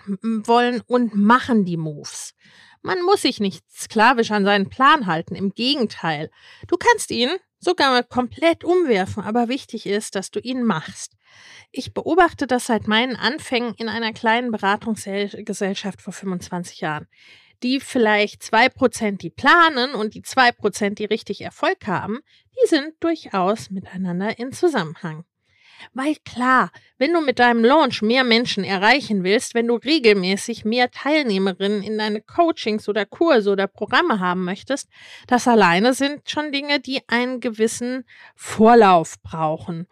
wollen 0.47 0.81
und 0.87 1.13
machen 1.13 1.65
die 1.65 1.77
Moves. 1.77 2.33
Man 2.81 3.01
muss 3.01 3.23
sich 3.23 3.41
nicht 3.41 3.69
sklavisch 3.69 4.31
an 4.31 4.45
seinen 4.45 4.69
Plan 4.69 5.07
halten, 5.07 5.35
im 5.35 5.53
Gegenteil. 5.53 6.31
Du 6.67 6.77
kannst 6.77 7.11
ihn 7.11 7.31
sogar 7.59 8.03
komplett 8.03 8.63
umwerfen, 8.63 9.23
aber 9.23 9.47
wichtig 9.47 9.85
ist, 9.85 10.15
dass 10.15 10.31
du 10.31 10.39
ihn 10.39 10.63
machst. 10.63 11.13
Ich 11.71 11.93
beobachte 11.93 12.47
das 12.47 12.67
seit 12.67 12.87
meinen 12.87 13.15
Anfängen 13.15 13.73
in 13.75 13.89
einer 13.89 14.13
kleinen 14.13 14.51
Beratungsgesellschaft 14.51 16.01
vor 16.01 16.13
25 16.13 16.81
Jahren. 16.81 17.07
Die 17.63 17.79
vielleicht 17.79 18.43
zwei 18.43 18.69
Prozent, 18.69 19.23
die 19.23 19.31
planen 19.31 19.95
und 19.95 20.13
die 20.13 20.21
zwei 20.21 20.51
Prozent, 20.51 20.99
die 20.99 21.05
richtig 21.05 21.41
Erfolg 21.41 21.87
haben, 21.87 22.19
die 22.61 22.67
sind 22.67 22.93
durchaus 22.99 23.71
miteinander 23.71 24.37
in 24.37 24.51
Zusammenhang. 24.51 25.25
Weil 25.93 26.15
klar, 26.25 26.71
wenn 26.97 27.13
du 27.13 27.21
mit 27.21 27.39
deinem 27.39 27.63
Launch 27.63 28.01
mehr 28.01 28.23
Menschen 28.23 28.63
erreichen 28.63 29.23
willst, 29.23 29.53
wenn 29.53 29.67
du 29.67 29.75
regelmäßig 29.75 30.65
mehr 30.65 30.91
Teilnehmerinnen 30.91 31.83
in 31.83 31.97
deine 31.97 32.21
Coachings 32.21 32.89
oder 32.89 33.05
Kurse 33.05 33.51
oder 33.51 33.67
Programme 33.67 34.19
haben 34.19 34.43
möchtest, 34.43 34.89
das 35.27 35.47
alleine 35.47 35.93
sind 35.93 36.29
schon 36.29 36.51
Dinge, 36.51 36.79
die 36.79 37.01
einen 37.07 37.39
gewissen 37.39 38.05
Vorlauf 38.35 39.15
brauchen 39.21 39.87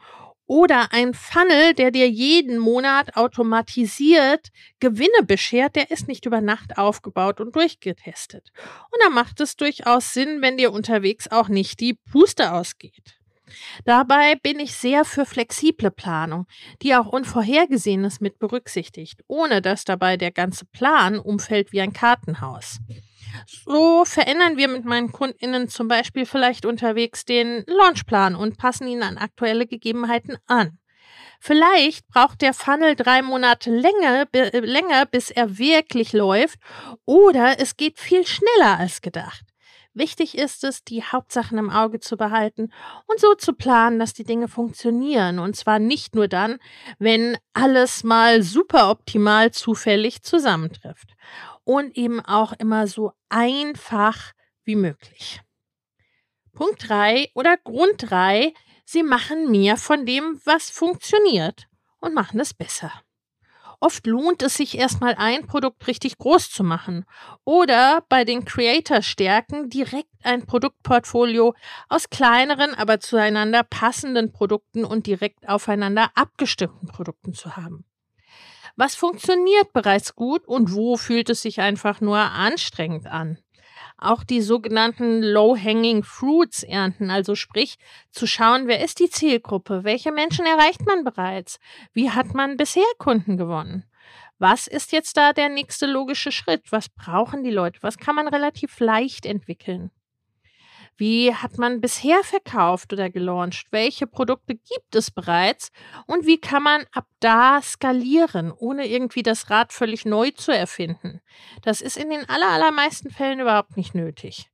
oder 0.48 0.94
ein 0.94 1.14
Funnel, 1.14 1.74
der 1.74 1.92
dir 1.92 2.10
jeden 2.10 2.60
Monat 2.60 3.16
automatisiert 3.16 4.50
Gewinne 4.80 5.24
beschert, 5.26 5.76
der 5.76 5.92
ist 5.92 6.08
nicht 6.08 6.26
über 6.26 6.42
Nacht 6.42 6.78
aufgebaut 6.78 7.42
und 7.42 7.56
durchgetestet. 7.56 8.52
Und 8.92 9.02
da 9.04 9.10
macht 9.10 9.42
es 9.42 9.56
durchaus 9.56 10.14
Sinn, 10.14 10.42
wenn 10.42 10.58
dir 10.58 10.72
unterwegs 10.72 11.32
auch 11.32 11.48
nicht 11.48 11.80
die 11.80 11.96
Puste 11.96 12.54
ausgeht. 12.54 13.18
Dabei 13.84 14.36
bin 14.36 14.60
ich 14.60 14.74
sehr 14.74 15.06
für 15.06 15.26
flexible 15.26 15.92
Planung, 15.92 16.48
die 16.82 16.96
auch 16.96 17.08
Unvorhergesehenes 17.08 18.22
mit 18.22 18.40
berücksichtigt, 18.40 19.22
ohne 19.28 19.62
dass 19.62 19.86
dabei 19.86 20.18
der 20.18 20.32
ganze 20.32 20.66
Plan 20.66 21.20
umfällt 21.20 21.72
wie 21.72 21.82
ein 21.82 21.94
Kartenhaus. 21.94 22.80
So 23.66 24.06
verändern 24.06 24.58
wir 24.58 24.68
mit 24.68 24.86
meinen 24.86 25.12
KundInnen 25.12 25.68
zum 25.68 25.88
Beispiel 25.88 26.26
vielleicht 26.26 26.66
unterwegs 26.66 27.26
den 27.26 27.64
Launchplan 27.68 28.36
und 28.36 28.58
passen 28.58 28.88
ihn 28.88 29.04
an 29.04 29.18
aktuelle 29.18 29.68
Gegebenheiten 29.68 30.38
an. 30.48 30.80
Vielleicht 31.40 32.08
braucht 32.08 32.42
der 32.42 32.54
Funnel 32.54 32.96
drei 32.96 33.22
Monate 33.22 33.70
länger, 33.70 34.26
länger, 34.34 35.06
bis 35.06 35.30
er 35.30 35.58
wirklich 35.58 36.14
läuft, 36.14 36.60
oder 37.06 37.60
es 37.60 37.78
geht 37.78 38.00
viel 38.00 38.26
schneller 38.26 38.80
als 38.80 39.02
gedacht. 39.02 39.44
Wichtig 39.96 40.38
ist 40.38 40.66
es, 40.66 40.84
die 40.84 41.04
Hauptsachen 41.04 41.58
im 41.58 41.70
Auge 41.70 42.02
zu 42.02 42.18
behalten 42.18 42.70
und 43.08 43.18
so 43.18 43.34
zu 43.34 43.54
planen, 43.54 43.98
dass 43.98 44.14
die 44.14 44.26
Dinge 44.26 44.50
funktionieren. 44.50 45.40
Und 45.40 45.56
zwar 45.56 45.80
nicht 45.80 46.16
nur 46.16 46.28
dann, 46.28 46.60
wenn 47.00 47.38
alles 47.54 48.04
mal 48.04 48.44
super 48.44 48.90
optimal 48.90 49.52
zufällig 49.52 50.22
zusammentrifft 50.22 51.16
und 51.64 51.96
eben 51.98 52.20
auch 52.20 52.52
immer 52.52 52.88
so 52.88 53.14
einfach 53.30 54.34
wie 54.66 54.76
möglich. 54.76 55.40
Punkt 56.52 56.90
3 56.90 57.32
oder 57.34 57.56
Grund 57.56 58.12
3, 58.12 58.54
sie 58.84 59.02
machen 59.02 59.50
mehr 59.50 59.78
von 59.78 60.06
dem, 60.06 60.42
was 60.44 60.70
funktioniert 60.70 61.68
und 62.00 62.14
machen 62.14 62.42
es 62.42 62.54
besser. 62.54 62.92
Oft 63.86 64.08
lohnt 64.08 64.42
es 64.42 64.56
sich 64.56 64.80
erstmal 64.80 65.14
ein 65.14 65.46
Produkt 65.46 65.86
richtig 65.86 66.18
groß 66.18 66.50
zu 66.50 66.64
machen 66.64 67.06
oder 67.44 68.04
bei 68.10 68.24
den 68.24 68.44
Creator-Stärken 68.44 69.70
direkt 69.70 70.10
ein 70.24 70.48
Produktportfolio 70.48 71.54
aus 71.88 72.10
kleineren, 72.10 72.74
aber 72.74 73.00
zueinander 73.00 73.62
passenden 73.62 74.32
Produkten 74.32 74.86
und 74.86 75.06
direkt 75.06 75.48
aufeinander 75.48 76.10
abgestimmten 76.16 76.88
Produkten 76.88 77.36
zu 77.36 77.58
haben. 77.58 77.86
Was 78.76 78.96
funktioniert 78.96 79.72
bereits 79.72 80.16
gut 80.16 80.48
und 80.48 80.74
wo 80.74 80.98
fühlt 80.98 81.30
es 81.30 81.44
sich 81.44 81.62
einfach 81.62 82.02
nur 82.02 82.18
anstrengend 82.18 83.06
an? 83.06 83.38
Auch 83.98 84.24
die 84.24 84.42
sogenannten 84.42 85.22
Low-Hanging 85.22 86.04
Fruits 86.04 86.64
ernten, 86.64 87.10
also 87.10 87.36
sprich 87.36 87.78
zu 88.12 88.28
schauen, 88.28 88.68
wer 88.68 88.84
ist 88.84 89.00
die 89.00 89.10
Zielgruppe, 89.10 89.84
welche 89.84 90.12
Menschen 90.12 90.46
erreicht 90.46 90.86
man 90.86 91.04
bereits, 91.04 91.60
wie 91.94 92.12
hat 92.12 92.34
man 92.34 92.58
bisher 92.58 92.84
Kunden 92.98 93.38
gewonnen. 93.38 93.86
Was 94.38 94.68
ist 94.68 94.92
jetzt 94.92 95.16
da 95.16 95.32
der 95.32 95.50
nächste 95.50 95.86
logische 95.86 96.32
Schritt? 96.32 96.72
Was 96.72 96.90
brauchen 96.90 97.44
die 97.44 97.52
Leute? 97.52 97.82
Was 97.82 97.98
kann 97.98 98.16
man 98.16 98.28
relativ 98.28 98.80
leicht 98.80 99.26
entwickeln? 99.26 99.92
Wie 100.98 101.34
hat 101.34 101.58
man 101.58 101.82
bisher 101.82 102.24
verkauft 102.24 102.94
oder 102.94 103.10
gelauncht? 103.10 103.68
Welche 103.72 104.08
Produkte 104.08 104.56
gibt 104.56 104.96
es 104.96 105.12
bereits? 105.12 105.72
Und 106.08 106.26
wie 106.26 106.40
kann 106.40 106.64
man 106.64 106.86
ab 106.94 107.08
da 107.20 107.62
skalieren, 107.62 108.52
ohne 108.52 108.88
irgendwie 108.88 109.24
das 109.24 109.50
Rad 109.50 109.74
völlig 109.74 110.06
neu 110.06 110.32
zu 110.32 110.54
erfinden? 110.54 111.22
Das 111.64 111.82
ist 111.82 111.98
in 111.98 112.10
den 112.10 112.28
allermeisten 112.30 113.12
Fällen 113.12 113.42
überhaupt 113.42 113.76
nicht 113.76 113.94
nötig. 113.94 114.50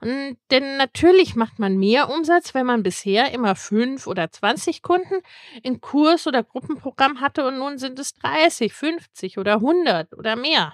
Und 0.00 0.38
denn 0.50 0.76
natürlich 0.78 1.36
macht 1.36 1.58
man 1.58 1.76
mehr 1.76 2.08
Umsatz, 2.08 2.54
wenn 2.54 2.66
man 2.66 2.82
bisher 2.82 3.32
immer 3.32 3.54
fünf 3.54 4.06
oder 4.06 4.30
zwanzig 4.30 4.82
Kunden 4.82 5.20
in 5.62 5.82
Kurs- 5.82 6.26
oder 6.26 6.42
Gruppenprogramm 6.42 7.20
hatte 7.20 7.46
und 7.46 7.58
nun 7.58 7.78
sind 7.78 7.98
es 7.98 8.14
30, 8.14 8.72
50 8.72 9.38
oder 9.38 9.54
100 9.54 10.14
oder 10.14 10.36
mehr. 10.36 10.72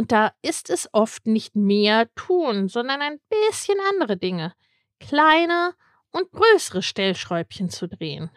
Und 0.00 0.12
da 0.12 0.32
ist 0.40 0.70
es 0.70 0.88
oft 0.94 1.26
nicht 1.26 1.54
mehr 1.56 2.08
tun, 2.14 2.68
sondern 2.68 3.02
ein 3.02 3.20
bisschen 3.28 3.76
andere 3.90 4.16
Dinge. 4.16 4.54
Kleine 4.98 5.74
und 6.10 6.32
größere 6.32 6.80
Stellschräubchen 6.80 7.68
zu 7.68 7.86
drehen. 7.86 8.30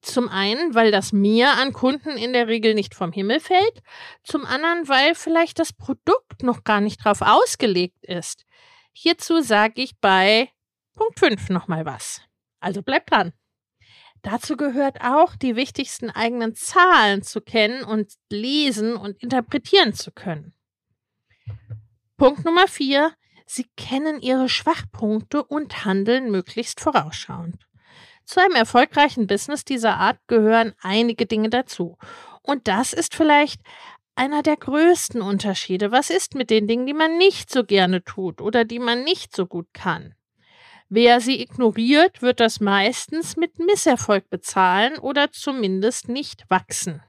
Zum 0.00 0.30
einen, 0.30 0.74
weil 0.74 0.90
das 0.90 1.12
Mehr 1.12 1.58
an 1.58 1.74
Kunden 1.74 2.16
in 2.16 2.32
der 2.32 2.48
Regel 2.48 2.72
nicht 2.72 2.94
vom 2.94 3.12
Himmel 3.12 3.40
fällt, 3.40 3.82
zum 4.24 4.46
anderen, 4.46 4.88
weil 4.88 5.14
vielleicht 5.14 5.58
das 5.58 5.74
Produkt 5.74 6.42
noch 6.42 6.64
gar 6.64 6.80
nicht 6.80 7.04
drauf 7.04 7.20
ausgelegt 7.20 8.02
ist. 8.02 8.46
Hierzu 8.94 9.42
sage 9.42 9.82
ich 9.82 10.00
bei 10.00 10.48
Punkt 10.94 11.18
5 11.18 11.50
nochmal 11.50 11.84
was. 11.84 12.22
Also 12.58 12.80
bleibt 12.80 13.10
dran. 13.10 13.34
Dazu 14.22 14.56
gehört 14.56 15.02
auch, 15.02 15.36
die 15.36 15.56
wichtigsten 15.56 16.08
eigenen 16.08 16.54
Zahlen 16.54 17.20
zu 17.20 17.42
kennen 17.42 17.84
und 17.84 18.14
lesen 18.30 18.96
und 18.96 19.22
interpretieren 19.22 19.92
zu 19.92 20.10
können. 20.10 20.55
Punkt 22.16 22.46
Nummer 22.46 22.66
vier. 22.66 23.12
Sie 23.44 23.66
kennen 23.76 24.22
ihre 24.22 24.48
Schwachpunkte 24.48 25.44
und 25.44 25.84
handeln 25.84 26.30
möglichst 26.30 26.80
vorausschauend. 26.80 27.66
Zu 28.24 28.40
einem 28.40 28.54
erfolgreichen 28.54 29.26
Business 29.26 29.66
dieser 29.66 29.98
Art 29.98 30.18
gehören 30.26 30.72
einige 30.80 31.26
Dinge 31.26 31.50
dazu. 31.50 31.98
Und 32.42 32.68
das 32.68 32.94
ist 32.94 33.14
vielleicht 33.14 33.60
einer 34.14 34.42
der 34.42 34.56
größten 34.56 35.20
Unterschiede. 35.20 35.92
Was 35.92 36.08
ist 36.08 36.34
mit 36.34 36.48
den 36.48 36.66
Dingen, 36.66 36.86
die 36.86 36.94
man 36.94 37.18
nicht 37.18 37.50
so 37.52 37.64
gerne 37.64 38.02
tut 38.02 38.40
oder 38.40 38.64
die 38.64 38.78
man 38.78 39.04
nicht 39.04 39.36
so 39.36 39.46
gut 39.46 39.68
kann? 39.74 40.14
Wer 40.88 41.20
sie 41.20 41.42
ignoriert, 41.42 42.22
wird 42.22 42.40
das 42.40 42.60
meistens 42.60 43.36
mit 43.36 43.58
Misserfolg 43.58 44.30
bezahlen 44.30 44.98
oder 44.98 45.32
zumindest 45.32 46.08
nicht 46.08 46.48
wachsen. 46.48 47.02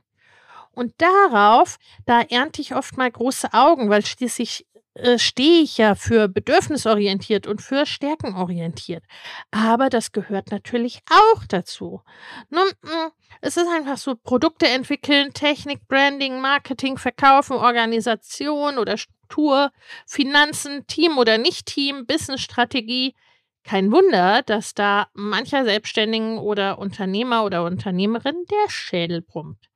Und 0.77 0.93
darauf, 1.00 1.79
da 2.05 2.22
ernte 2.22 2.62
ich 2.62 2.75
oft 2.75 2.98
mal 2.98 3.10
große 3.10 3.51
Augen, 3.51 3.89
weil 3.89 4.05
schließlich 4.05 4.67
äh, 4.93 5.17
stehe 5.17 5.63
ich 5.63 5.79
ja 5.79 5.96
für 5.96 6.27
bedürfnisorientiert 6.27 7.48
und 7.48 7.63
für 7.63 7.88
stärkenorientiert. 7.88 9.03
Aber 9.50 9.89
das 9.89 10.12
gehört 10.12 10.51
natürlich 10.51 11.00
auch 11.10 11.46
dazu. 11.46 12.03
Nun, 12.51 12.67
mm, 12.84 13.10
es 13.41 13.57
ist 13.57 13.67
einfach 13.67 13.98
so, 13.98 14.13
Produkte 14.13 14.67
entwickeln, 14.67 15.34
Technik, 15.34 15.88
Branding, 15.88 16.41
Marketing, 16.41 17.00
Verkaufen, 17.00 17.57
Organisation 17.57 18.77
oder 18.77 18.98
Struktur, 18.98 19.72
Finanzen, 20.05 20.86
Team 20.86 21.17
oder 21.17 21.39
Nicht-Team, 21.39 22.05
Businessstrategie. 22.05 23.15
Kein 23.63 23.91
Wunder, 23.91 24.43
dass 24.43 24.75
da 24.75 25.07
mancher 25.15 25.65
Selbstständigen 25.65 26.38
oder 26.38 26.77
Unternehmer 26.77 27.46
oder 27.46 27.63
Unternehmerin 27.63 28.46
der 28.51 28.69
Schädel 28.69 29.24
brummt. 29.24 29.67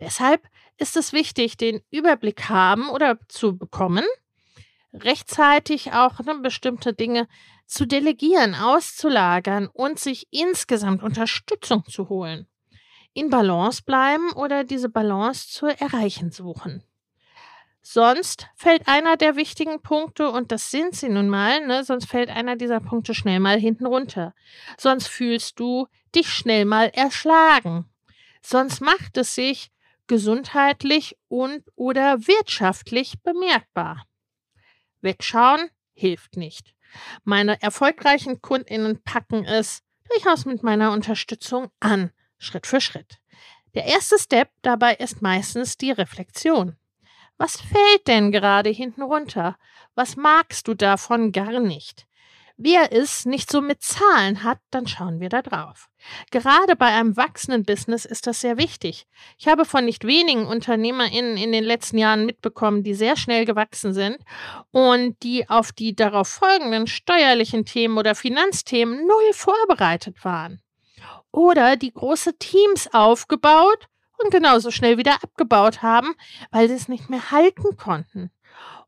Deshalb 0.00 0.42
ist 0.78 0.96
es 0.96 1.12
wichtig, 1.12 1.56
den 1.56 1.82
Überblick 1.90 2.48
haben 2.48 2.88
oder 2.88 3.18
zu 3.28 3.56
bekommen, 3.56 4.04
rechtzeitig 4.92 5.92
auch 5.92 6.18
ne, 6.20 6.36
bestimmte 6.36 6.94
Dinge 6.94 7.28
zu 7.66 7.86
delegieren, 7.86 8.54
auszulagern 8.54 9.68
und 9.68 9.98
sich 9.98 10.26
insgesamt 10.30 11.02
Unterstützung 11.02 11.84
zu 11.84 12.08
holen. 12.08 12.48
In 13.12 13.28
Balance 13.28 13.82
bleiben 13.84 14.32
oder 14.32 14.64
diese 14.64 14.88
Balance 14.88 15.48
zu 15.48 15.66
erreichen 15.66 16.30
suchen. 16.30 16.82
Sonst 17.82 18.46
fällt 18.56 18.88
einer 18.88 19.16
der 19.16 19.36
wichtigen 19.36 19.80
Punkte, 19.80 20.30
und 20.30 20.52
das 20.52 20.70
sind 20.70 20.94
sie 20.94 21.08
nun 21.08 21.28
mal, 21.28 21.66
ne, 21.66 21.82
sonst 21.82 22.06
fällt 22.06 22.28
einer 22.28 22.56
dieser 22.56 22.80
Punkte 22.80 23.14
schnell 23.14 23.40
mal 23.40 23.58
hinten 23.58 23.86
runter. 23.86 24.34
Sonst 24.76 25.08
fühlst 25.08 25.58
du 25.58 25.86
dich 26.14 26.28
schnell 26.28 26.66
mal 26.66 26.90
erschlagen. 26.94 27.86
Sonst 28.42 28.80
macht 28.80 29.16
es 29.16 29.34
sich 29.34 29.70
gesundheitlich 30.10 31.16
und 31.28 31.62
oder 31.76 32.26
wirtschaftlich 32.26 33.22
bemerkbar. 33.22 34.06
Wegschauen 35.02 35.70
hilft 35.92 36.36
nicht. 36.36 36.74
Meine 37.22 37.62
erfolgreichen 37.62 38.42
Kundinnen 38.42 39.00
packen 39.04 39.44
es 39.44 39.84
durchaus 40.10 40.46
mit 40.46 40.64
meiner 40.64 40.90
Unterstützung 40.90 41.70
an, 41.78 42.10
Schritt 42.38 42.66
für 42.66 42.80
Schritt. 42.80 43.20
Der 43.74 43.84
erste 43.84 44.18
Step 44.18 44.50
dabei 44.62 44.94
ist 44.94 45.22
meistens 45.22 45.76
die 45.76 45.92
Reflexion. 45.92 46.76
Was 47.38 47.60
fällt 47.60 48.08
denn 48.08 48.32
gerade 48.32 48.70
hinten 48.70 49.02
runter? 49.02 49.56
Was 49.94 50.16
magst 50.16 50.66
du 50.66 50.74
davon 50.74 51.30
gar 51.30 51.60
nicht? 51.60 52.08
Wer 52.62 52.92
es 52.92 53.24
nicht 53.24 53.50
so 53.50 53.62
mit 53.62 53.82
Zahlen 53.82 54.44
hat, 54.44 54.58
dann 54.70 54.86
schauen 54.86 55.18
wir 55.18 55.30
da 55.30 55.40
drauf. 55.40 55.88
Gerade 56.30 56.76
bei 56.76 56.88
einem 56.88 57.16
wachsenden 57.16 57.64
Business 57.64 58.04
ist 58.04 58.26
das 58.26 58.42
sehr 58.42 58.58
wichtig. 58.58 59.06
Ich 59.38 59.48
habe 59.48 59.64
von 59.64 59.86
nicht 59.86 60.06
wenigen 60.06 60.46
UnternehmerInnen 60.46 61.38
in 61.38 61.52
den 61.52 61.64
letzten 61.64 61.96
Jahren 61.96 62.26
mitbekommen, 62.26 62.82
die 62.82 62.92
sehr 62.92 63.16
schnell 63.16 63.46
gewachsen 63.46 63.94
sind 63.94 64.18
und 64.72 65.16
die 65.22 65.48
auf 65.48 65.72
die 65.72 65.96
darauf 65.96 66.28
folgenden 66.28 66.86
steuerlichen 66.86 67.64
Themen 67.64 67.96
oder 67.96 68.14
Finanzthemen 68.14 69.06
null 69.06 69.32
vorbereitet 69.32 70.22
waren. 70.22 70.60
Oder 71.32 71.76
die 71.76 71.94
große 71.94 72.36
Teams 72.36 72.92
aufgebaut 72.92 73.88
und 74.18 74.30
genauso 74.30 74.70
schnell 74.70 74.98
wieder 74.98 75.14
abgebaut 75.14 75.80
haben, 75.80 76.14
weil 76.50 76.68
sie 76.68 76.74
es 76.74 76.88
nicht 76.88 77.08
mehr 77.08 77.30
halten 77.30 77.78
konnten 77.78 78.30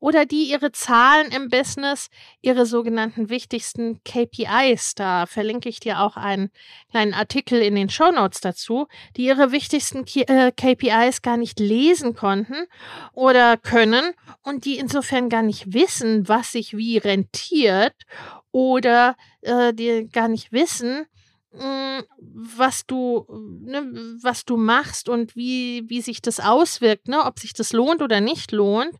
oder 0.02 0.26
die 0.26 0.50
ihre 0.50 0.72
Zahlen 0.72 1.30
im 1.30 1.48
Business, 1.48 2.08
ihre 2.40 2.66
sogenannten 2.66 3.30
wichtigsten 3.30 4.02
KPIs, 4.02 4.96
da 4.96 5.26
verlinke 5.26 5.68
ich 5.68 5.78
dir 5.78 6.00
auch 6.00 6.16
einen 6.16 6.50
kleinen 6.90 7.14
Artikel 7.14 7.62
in 7.62 7.76
den 7.76 7.88
Show 7.88 8.10
Notes 8.10 8.40
dazu, 8.40 8.88
die 9.16 9.26
ihre 9.26 9.52
wichtigsten 9.52 10.04
KPIs 10.04 11.18
äh, 11.18 11.20
gar 11.22 11.36
nicht 11.36 11.60
lesen 11.60 12.16
konnten 12.16 12.66
oder 13.12 13.56
können 13.56 14.02
und 14.42 14.64
die 14.64 14.76
insofern 14.76 15.28
gar 15.28 15.42
nicht 15.42 15.72
wissen, 15.72 16.26
was 16.28 16.50
sich 16.50 16.76
wie 16.76 16.98
rentiert 16.98 17.94
oder 18.50 19.14
äh, 19.42 19.72
die 19.72 20.08
gar 20.12 20.26
nicht 20.26 20.50
wissen, 20.50 21.06
was 21.54 22.86
du, 22.86 23.26
ne, 23.62 23.82
was 24.22 24.44
du 24.44 24.56
machst 24.56 25.08
und 25.08 25.36
wie, 25.36 25.84
wie 25.88 26.00
sich 26.00 26.22
das 26.22 26.40
auswirkt, 26.40 27.08
ne, 27.08 27.24
ob 27.24 27.38
sich 27.38 27.52
das 27.52 27.72
lohnt 27.72 28.00
oder 28.00 28.20
nicht 28.20 28.52
lohnt, 28.52 28.94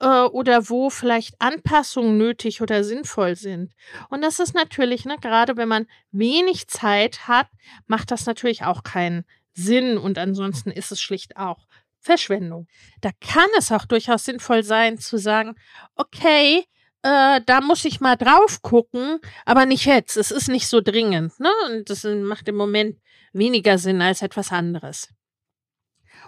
äh, 0.00 0.22
oder 0.24 0.68
wo 0.68 0.90
vielleicht 0.90 1.40
Anpassungen 1.40 2.18
nötig 2.18 2.60
oder 2.60 2.82
sinnvoll 2.82 3.36
sind. 3.36 3.72
Und 4.08 4.22
das 4.22 4.40
ist 4.40 4.54
natürlich, 4.54 5.04
ne, 5.04 5.16
gerade 5.20 5.56
wenn 5.56 5.68
man 5.68 5.86
wenig 6.10 6.66
Zeit 6.68 7.28
hat, 7.28 7.46
macht 7.86 8.10
das 8.10 8.26
natürlich 8.26 8.64
auch 8.64 8.82
keinen 8.82 9.24
Sinn 9.54 9.96
und 9.96 10.18
ansonsten 10.18 10.70
ist 10.70 10.90
es 10.90 11.00
schlicht 11.00 11.36
auch 11.36 11.66
Verschwendung. 12.00 12.66
Da 13.00 13.10
kann 13.20 13.48
es 13.56 13.70
auch 13.70 13.84
durchaus 13.84 14.24
sinnvoll 14.24 14.64
sein 14.64 14.98
zu 14.98 15.18
sagen, 15.18 15.54
okay, 15.94 16.64
äh, 17.02 17.40
da 17.44 17.60
muss 17.60 17.84
ich 17.84 18.00
mal 18.00 18.16
drauf 18.16 18.62
gucken, 18.62 19.18
aber 19.44 19.66
nicht 19.66 19.86
jetzt. 19.86 20.16
Es 20.16 20.30
ist 20.30 20.48
nicht 20.48 20.68
so 20.68 20.80
dringend, 20.80 21.38
ne? 21.40 21.50
Und 21.66 21.90
das 21.90 22.04
macht 22.04 22.48
im 22.48 22.56
Moment 22.56 22.98
weniger 23.32 23.78
Sinn 23.78 24.00
als 24.02 24.22
etwas 24.22 24.52
anderes. 24.52 25.08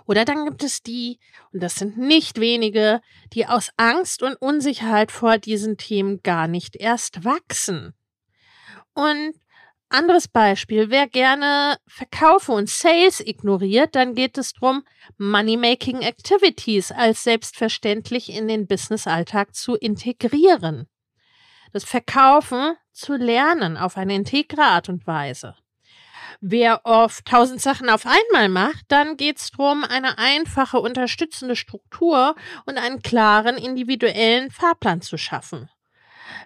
Oder 0.07 0.25
dann 0.25 0.45
gibt 0.45 0.63
es 0.63 0.83
die, 0.83 1.19
und 1.53 1.63
das 1.63 1.77
sind 1.77 1.97
nicht 1.97 2.39
wenige, 2.39 3.01
die 3.33 3.47
aus 3.47 3.71
Angst 3.77 4.23
und 4.23 4.35
Unsicherheit 4.35 5.11
vor 5.11 5.39
diesen 5.39 5.79
Themen 5.79 6.23
gar 6.23 6.47
nicht 6.47 6.77
erst 6.77 7.25
wachsen. 7.25 7.95
Und 8.93 9.35
anderes 9.95 10.29
Beispiel, 10.29 10.91
wer 10.91 11.07
gerne 11.07 11.79
Verkaufe 11.87 12.53
und 12.53 12.69
Sales 12.69 13.21
ignoriert, 13.21 13.95
dann 13.95 14.15
geht 14.15 14.37
es 14.37 14.53
darum, 14.53 14.85
Money-Making 15.19 16.03
Activities 16.03 16.93
als 16.93 17.25
selbstverständlich 17.25 18.31
in 18.31 18.49
den 18.49 18.67
Business-Alltag 18.67 19.55
zu 19.55 19.75
integrieren. 19.77 20.87
Das 21.73 21.85
Verkaufen 21.85 22.75
zu 22.93 23.15
lernen 23.15 23.77
auf 23.77 23.97
eine 23.97 24.15
integre 24.15 24.63
Art 24.63 24.89
und 24.89 25.07
Weise. 25.07 25.55
Wer 26.41 26.81
oft 26.85 27.25
tausend 27.25 27.61
Sachen 27.61 27.89
auf 27.89 28.07
einmal 28.07 28.49
macht, 28.49 28.85
dann 28.89 29.17
geht 29.17 29.39
es 29.39 29.51
darum, 29.51 29.85
eine 29.85 30.19
einfache, 30.19 30.79
unterstützende 30.79 31.57
Struktur 31.57 32.35
und 32.67 32.77
einen 32.77 33.01
klaren, 33.01 33.57
individuellen 33.57 34.51
Fahrplan 34.51 35.01
zu 35.01 35.17
schaffen. 35.17 35.71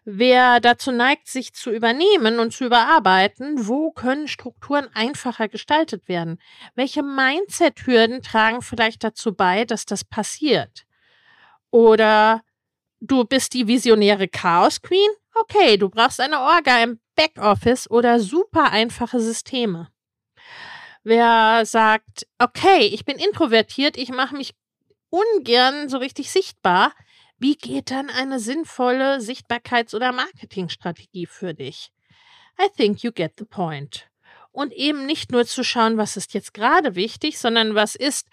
Wer 0.04 0.60
dazu 0.60 0.90
neigt, 0.90 1.28
sich 1.28 1.52
zu 1.52 1.70
übernehmen 1.70 2.38
und 2.38 2.52
zu 2.52 2.64
überarbeiten, 2.64 3.68
wo 3.68 3.90
können 3.90 4.28
Strukturen 4.28 4.88
einfacher 4.94 5.48
gestaltet 5.48 6.08
werden? 6.08 6.40
Welche 6.74 7.02
Mindset-Hürden 7.02 8.22
tragen 8.22 8.62
vielleicht 8.62 9.04
dazu 9.04 9.34
bei, 9.34 9.64
dass 9.64 9.84
das 9.84 10.04
passiert? 10.04 10.86
Oder 11.70 12.42
du 13.00 13.24
bist 13.24 13.54
die 13.54 13.66
visionäre 13.66 14.28
Chaos 14.28 14.80
Queen? 14.82 15.10
Okay, 15.34 15.76
du 15.76 15.88
brauchst 15.88 16.20
eine 16.20 16.40
Orga 16.40 16.82
im 16.82 17.00
Backoffice 17.14 17.90
oder 17.90 18.20
super 18.20 18.70
einfache 18.72 19.20
Systeme. 19.20 19.88
Wer 21.04 21.64
sagt, 21.64 22.26
okay, 22.38 22.86
ich 22.86 23.04
bin 23.04 23.18
introvertiert, 23.18 23.96
ich 23.96 24.10
mache 24.10 24.36
mich 24.36 24.54
ungern 25.10 25.88
so 25.88 25.98
richtig 25.98 26.30
sichtbar, 26.30 26.92
wie 27.38 27.56
geht 27.56 27.90
dann 27.90 28.10
eine 28.10 28.40
sinnvolle 28.40 29.18
Sichtbarkeits- 29.20 29.94
oder 29.94 30.12
Marketingstrategie 30.12 31.26
für 31.26 31.54
dich? 31.54 31.90
I 32.60 32.68
think 32.76 33.02
you 33.02 33.12
get 33.12 33.34
the 33.38 33.44
point. 33.44 34.08
Und 34.50 34.72
eben 34.72 35.06
nicht 35.06 35.30
nur 35.30 35.46
zu 35.46 35.62
schauen, 35.62 35.98
was 35.98 36.16
ist 36.16 36.34
jetzt 36.34 36.52
gerade 36.52 36.96
wichtig, 36.96 37.38
sondern 37.38 37.74
was 37.74 37.94
ist 37.94 38.28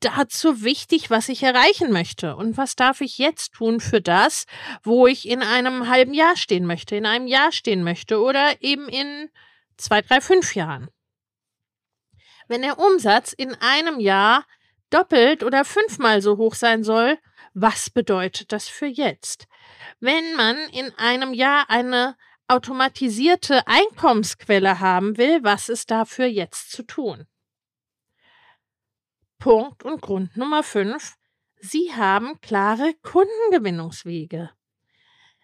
dazu 0.00 0.62
wichtig, 0.62 1.10
was 1.10 1.28
ich 1.28 1.42
erreichen 1.42 1.90
möchte 1.90 2.36
und 2.36 2.56
was 2.56 2.76
darf 2.76 3.00
ich 3.00 3.18
jetzt 3.18 3.54
tun 3.54 3.80
für 3.80 4.00
das, 4.00 4.46
wo 4.84 5.08
ich 5.08 5.28
in 5.28 5.42
einem 5.42 5.88
halben 5.88 6.14
Jahr 6.14 6.36
stehen 6.36 6.66
möchte, 6.66 6.94
in 6.94 7.06
einem 7.06 7.26
Jahr 7.26 7.50
stehen 7.50 7.82
möchte 7.82 8.20
oder 8.20 8.62
eben 8.62 8.88
in 8.88 9.30
zwei, 9.76 10.02
drei, 10.02 10.20
fünf 10.20 10.54
Jahren. 10.54 10.88
Wenn 12.46 12.62
der 12.62 12.78
Umsatz 12.78 13.32
in 13.32 13.54
einem 13.56 13.98
Jahr 13.98 14.46
doppelt 14.90 15.42
oder 15.42 15.64
fünfmal 15.64 16.22
so 16.22 16.36
hoch 16.36 16.54
sein 16.54 16.84
soll, 16.84 17.18
was 17.54 17.90
bedeutet 17.90 18.52
das 18.52 18.68
für 18.68 18.86
jetzt? 18.86 19.46
Wenn 20.00 20.34
man 20.36 20.56
in 20.72 20.92
einem 20.96 21.34
Jahr 21.34 21.68
eine 21.70 22.16
automatisierte 22.48 23.66
Einkommensquelle 23.66 24.80
haben 24.80 25.18
will, 25.18 25.44
was 25.44 25.68
ist 25.68 25.90
dafür 25.90 26.26
jetzt 26.26 26.72
zu 26.72 26.82
tun? 26.82 27.26
Punkt 29.38 29.84
und 29.84 30.00
Grund 30.00 30.36
Nummer 30.36 30.62
5. 30.62 31.14
Sie 31.60 31.92
haben 31.94 32.40
klare 32.40 32.94
Kundengewinnungswege. 33.02 34.50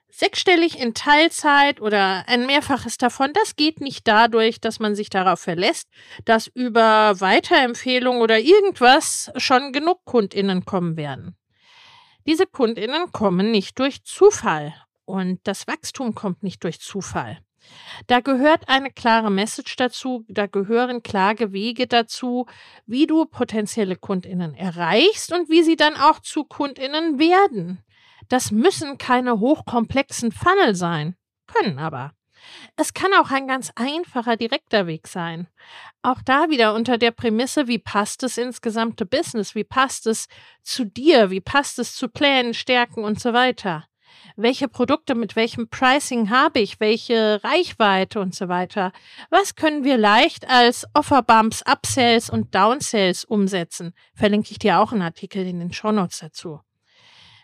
Sechsstellig 0.09 0.79
in 0.79 0.95
Teilzeit 0.95 1.81
oder 1.81 2.25
ein 2.29 2.47
Mehrfaches 2.47 2.99
davon, 2.99 3.33
das 3.33 3.57
geht 3.57 3.81
nicht 3.81 4.07
dadurch, 4.07 4.61
dass 4.61 4.79
man 4.79 4.95
sich 4.95 5.11
darauf 5.11 5.41
verlässt, 5.41 5.89
dass 6.25 6.47
über 6.47 7.21
Weiterempfehlung 7.21 8.21
oder 8.21 8.39
irgendwas 8.39 9.33
schon 9.37 9.73
genug 9.73 10.05
KundInnen 10.05 10.65
kommen 10.65 10.97
werden. 10.97 11.37
Diese 12.27 12.47
Kundinnen 12.47 13.13
kommen 13.13 13.51
nicht 13.51 13.79
durch 13.79 14.03
Zufall 14.05 14.75
und 15.05 15.41
das 15.45 15.67
Wachstum 15.67 16.15
kommt 16.15 16.43
nicht 16.43 16.65
durch 16.65 16.81
Zufall. 16.81 17.39
Da 18.07 18.21
gehört 18.21 18.69
eine 18.69 18.91
klare 18.91 19.31
Message 19.31 19.77
dazu, 19.77 20.25
da 20.29 20.47
gehören 20.47 21.03
klare 21.03 21.53
Wege 21.53 21.87
dazu, 21.87 22.47
wie 22.87 23.07
du 23.07 23.27
potenzielle 23.27 23.97
Kundinnen 23.97 24.55
erreichst 24.55 25.33
und 25.33 25.49
wie 25.49 25.63
sie 25.63 25.77
dann 25.77 25.97
auch 25.97 26.21
zu 26.21 26.45
Kundinnen 26.45 27.19
werden. 27.19 27.83
Das 28.29 28.51
müssen 28.51 28.99
keine 28.99 29.39
hochkomplexen 29.41 30.33
Funnel 30.33 30.75
sein, 30.75 31.17
können 31.47 31.79
aber. 31.79 32.13
Es 32.77 32.95
kann 32.95 33.13
auch 33.15 33.31
ein 33.31 33.47
ganz 33.47 33.73
einfacher, 33.77 34.37
direkter 34.37 34.87
Weg 34.87 35.09
sein. 35.09 35.49
Auch 36.03 36.21
da 36.25 36.51
wieder 36.51 36.75
unter 36.75 36.99
der 36.99 37.11
Prämisse, 37.11 37.69
wie 37.69 37.79
passt 37.79 38.23
es 38.23 38.37
ins 38.39 38.61
gesamte 38.61 39.07
Business, 39.07 39.55
wie 39.55 39.65
passt 39.65 40.07
es 40.07 40.27
zu 40.63 40.85
dir, 40.85 41.31
wie 41.31 41.41
passt 41.41 41.79
es 41.79 41.95
zu 41.95 42.09
Plänen, 42.09 42.55
Stärken 42.55 43.05
und 43.05 43.21
so 43.21 43.33
weiter. 43.33 43.87
Welche 44.37 44.69
Produkte 44.69 45.15
mit 45.15 45.37
welchem 45.37 45.69
Pricing 45.69 46.31
habe 46.31 46.61
ich, 46.61 46.81
welche 46.81 47.43
Reichweite 47.45 48.21
und 48.21 48.35
so 48.35 48.49
weiter. 48.49 48.93
Was 49.31 49.55
können 49.55 49.85
wir 49.85 49.97
leicht 49.97 50.49
als 50.49 50.87
Offerbumps, 50.95 51.63
Upsells 51.63 52.31
und 52.31 52.55
Downsells 52.55 53.25
umsetzen? 53.25 53.95
Verlinke 54.15 54.51
ich 54.51 54.59
dir 54.59 54.81
auch 54.81 54.93
einen 54.93 55.03
Artikel 55.03 55.47
in 55.47 55.61
den 55.61 55.73
Shownotes 55.73 56.19
dazu. 56.19 56.61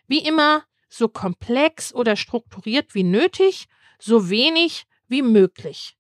Wie 0.06 0.18
immer, 0.18 0.64
so 0.88 1.08
komplex 1.08 1.94
oder 1.94 2.16
strukturiert 2.16 2.94
wie 2.94 3.04
nötig, 3.04 3.68
so 3.98 4.28
wenig 4.28 4.86
wie 5.10 5.22
möglich. 5.22 5.96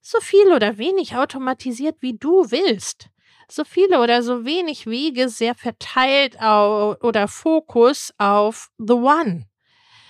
So 0.00 0.20
viel 0.20 0.52
oder 0.52 0.78
wenig 0.78 1.16
automatisiert, 1.16 1.96
wie 2.00 2.18
du 2.18 2.50
willst. 2.50 3.08
So 3.48 3.64
viele 3.64 4.00
oder 4.00 4.22
so 4.22 4.44
wenig 4.44 4.86
Wege 4.86 5.28
sehr 5.28 5.54
verteilt 5.54 6.36
oder 6.36 7.28
Fokus 7.28 8.12
auf 8.18 8.70
The 8.78 8.94
One. 8.94 9.46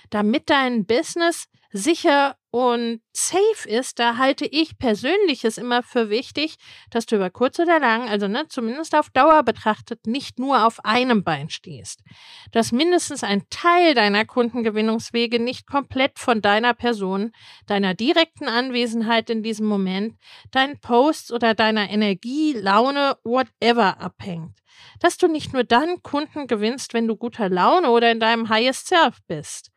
Damit 0.09 0.49
dein 0.49 0.85
Business 0.85 1.45
sicher 1.71 2.37
und 2.55 3.01
safe 3.13 3.67
ist, 3.67 3.97
da 3.97 4.17
halte 4.17 4.45
ich 4.45 4.77
persönlich 4.77 5.43
es 5.43 5.57
immer 5.57 5.81
für 5.81 6.11
wichtig, 6.11 6.57
dass 6.91 7.07
du 7.07 7.15
über 7.15 7.31
kurz 7.31 7.57
oder 7.57 7.79
lang, 7.79 8.07
also 8.07 8.27
ne, 8.27 8.47
zumindest 8.47 8.95
auf 8.95 9.09
Dauer 9.09 9.41
betrachtet, 9.41 10.05
nicht 10.05 10.37
nur 10.37 10.63
auf 10.63 10.85
einem 10.85 11.23
Bein 11.23 11.49
stehst. 11.49 12.03
Dass 12.51 12.71
mindestens 12.71 13.23
ein 13.23 13.41
Teil 13.49 13.95
deiner 13.95 14.25
Kundengewinnungswege 14.25 15.39
nicht 15.39 15.65
komplett 15.65 16.19
von 16.19 16.43
deiner 16.43 16.75
Person, 16.75 17.31
deiner 17.65 17.95
direkten 17.95 18.47
Anwesenheit 18.47 19.31
in 19.31 19.41
diesem 19.41 19.65
Moment, 19.65 20.19
deinen 20.51 20.79
Posts 20.79 21.31
oder 21.31 21.55
deiner 21.55 21.89
Energie, 21.89 22.53
Laune, 22.53 23.17
whatever 23.23 23.99
abhängt. 23.99 24.59
Dass 24.99 25.17
du 25.17 25.27
nicht 25.27 25.53
nur 25.53 25.63
dann 25.63 26.03
Kunden 26.03 26.45
gewinnst, 26.45 26.93
wenn 26.93 27.07
du 27.07 27.15
guter 27.15 27.49
Laune 27.49 27.89
oder 27.89 28.11
in 28.11 28.19
deinem 28.19 28.49
Highest 28.49 28.89
Self 28.89 29.17
bist. 29.25 29.72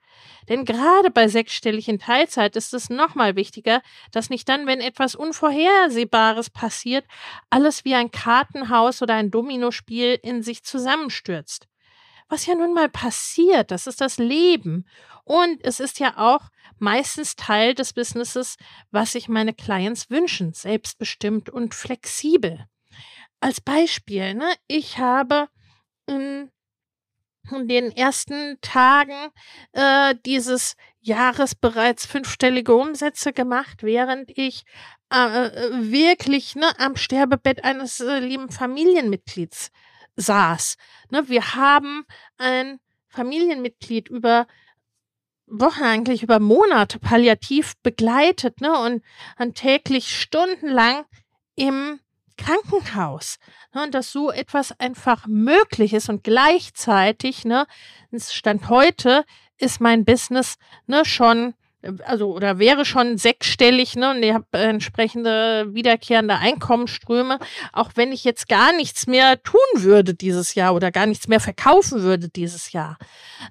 Denn 0.48 0.64
gerade 0.64 1.10
bei 1.10 1.28
sechsstelligen 1.28 1.98
Teilzeit 1.98 2.56
ist 2.56 2.72
es 2.74 2.88
nochmal 2.90 3.36
wichtiger, 3.36 3.82
dass 4.12 4.30
nicht 4.30 4.48
dann, 4.48 4.66
wenn 4.66 4.80
etwas 4.80 5.14
Unvorhersehbares 5.14 6.50
passiert, 6.50 7.04
alles 7.50 7.84
wie 7.84 7.94
ein 7.94 8.10
Kartenhaus 8.10 9.02
oder 9.02 9.14
ein 9.14 9.30
Dominospiel 9.30 10.18
in 10.22 10.42
sich 10.42 10.62
zusammenstürzt. 10.64 11.68
Was 12.28 12.46
ja 12.46 12.54
nun 12.54 12.74
mal 12.74 12.88
passiert, 12.88 13.70
das 13.70 13.86
ist 13.86 14.00
das 14.00 14.18
Leben. 14.18 14.86
Und 15.24 15.64
es 15.64 15.80
ist 15.80 16.00
ja 16.00 16.14
auch 16.16 16.48
meistens 16.78 17.36
Teil 17.36 17.74
des 17.74 17.92
Businesses, 17.92 18.56
was 18.90 19.12
sich 19.12 19.28
meine 19.28 19.54
Clients 19.54 20.10
wünschen, 20.10 20.52
selbstbestimmt 20.52 21.50
und 21.50 21.74
flexibel. 21.74 22.66
Als 23.40 23.60
Beispiel, 23.60 24.34
ne, 24.34 24.52
ich 24.66 24.98
habe 24.98 25.48
in 26.06 26.50
in 27.52 27.68
den 27.68 27.90
ersten 27.92 28.58
Tagen 28.60 29.30
äh, 29.72 30.14
dieses 30.24 30.76
Jahres 31.00 31.54
bereits 31.54 32.04
fünfstellige 32.06 32.74
Umsätze 32.74 33.32
gemacht, 33.32 33.82
während 33.82 34.30
ich 34.36 34.64
äh, 35.12 35.46
äh, 35.46 35.70
wirklich 35.92 36.56
ne, 36.56 36.68
am 36.78 36.96
Sterbebett 36.96 37.62
eines 37.64 38.00
äh, 38.00 38.18
lieben 38.18 38.50
Familienmitglieds 38.50 39.70
saß. 40.16 40.76
Ne, 41.10 41.28
wir 41.28 41.54
haben 41.54 42.04
ein 42.38 42.80
Familienmitglied 43.08 44.08
über 44.08 44.48
Wochen, 45.46 45.84
eigentlich 45.84 46.24
über 46.24 46.40
Monate 46.40 46.98
palliativ 46.98 47.74
begleitet 47.82 48.60
ne, 48.60 48.76
und, 48.76 49.04
und 49.38 49.54
täglich 49.54 50.18
stundenlang 50.20 51.04
im 51.54 52.00
Krankenhaus. 52.36 53.38
Ne, 53.74 53.84
und 53.84 53.94
dass 53.94 54.12
so 54.12 54.30
etwas 54.30 54.78
einfach 54.78 55.26
möglich 55.26 55.92
ist 55.92 56.08
und 56.08 56.24
gleichzeitig, 56.24 57.44
ne, 57.44 57.66
Stand 58.18 58.68
heute 58.68 59.24
ist 59.58 59.80
mein 59.80 60.04
Business 60.04 60.56
ne, 60.86 61.04
schon 61.04 61.54
also 62.04 62.32
oder 62.34 62.58
wäre 62.58 62.84
schon 62.84 63.18
sechsstellig, 63.18 63.96
ne? 63.96 64.10
Und 64.10 64.22
ich 64.22 64.32
habe 64.32 64.46
entsprechende 64.52 65.74
wiederkehrende 65.74 66.36
Einkommensströme, 66.36 67.38
auch 67.72 67.90
wenn 67.94 68.12
ich 68.12 68.24
jetzt 68.24 68.48
gar 68.48 68.72
nichts 68.72 69.06
mehr 69.06 69.42
tun 69.42 69.60
würde 69.74 70.14
dieses 70.14 70.54
Jahr 70.54 70.74
oder 70.74 70.90
gar 70.90 71.06
nichts 71.06 71.28
mehr 71.28 71.40
verkaufen 71.40 72.02
würde 72.02 72.28
dieses 72.28 72.72
Jahr. 72.72 72.98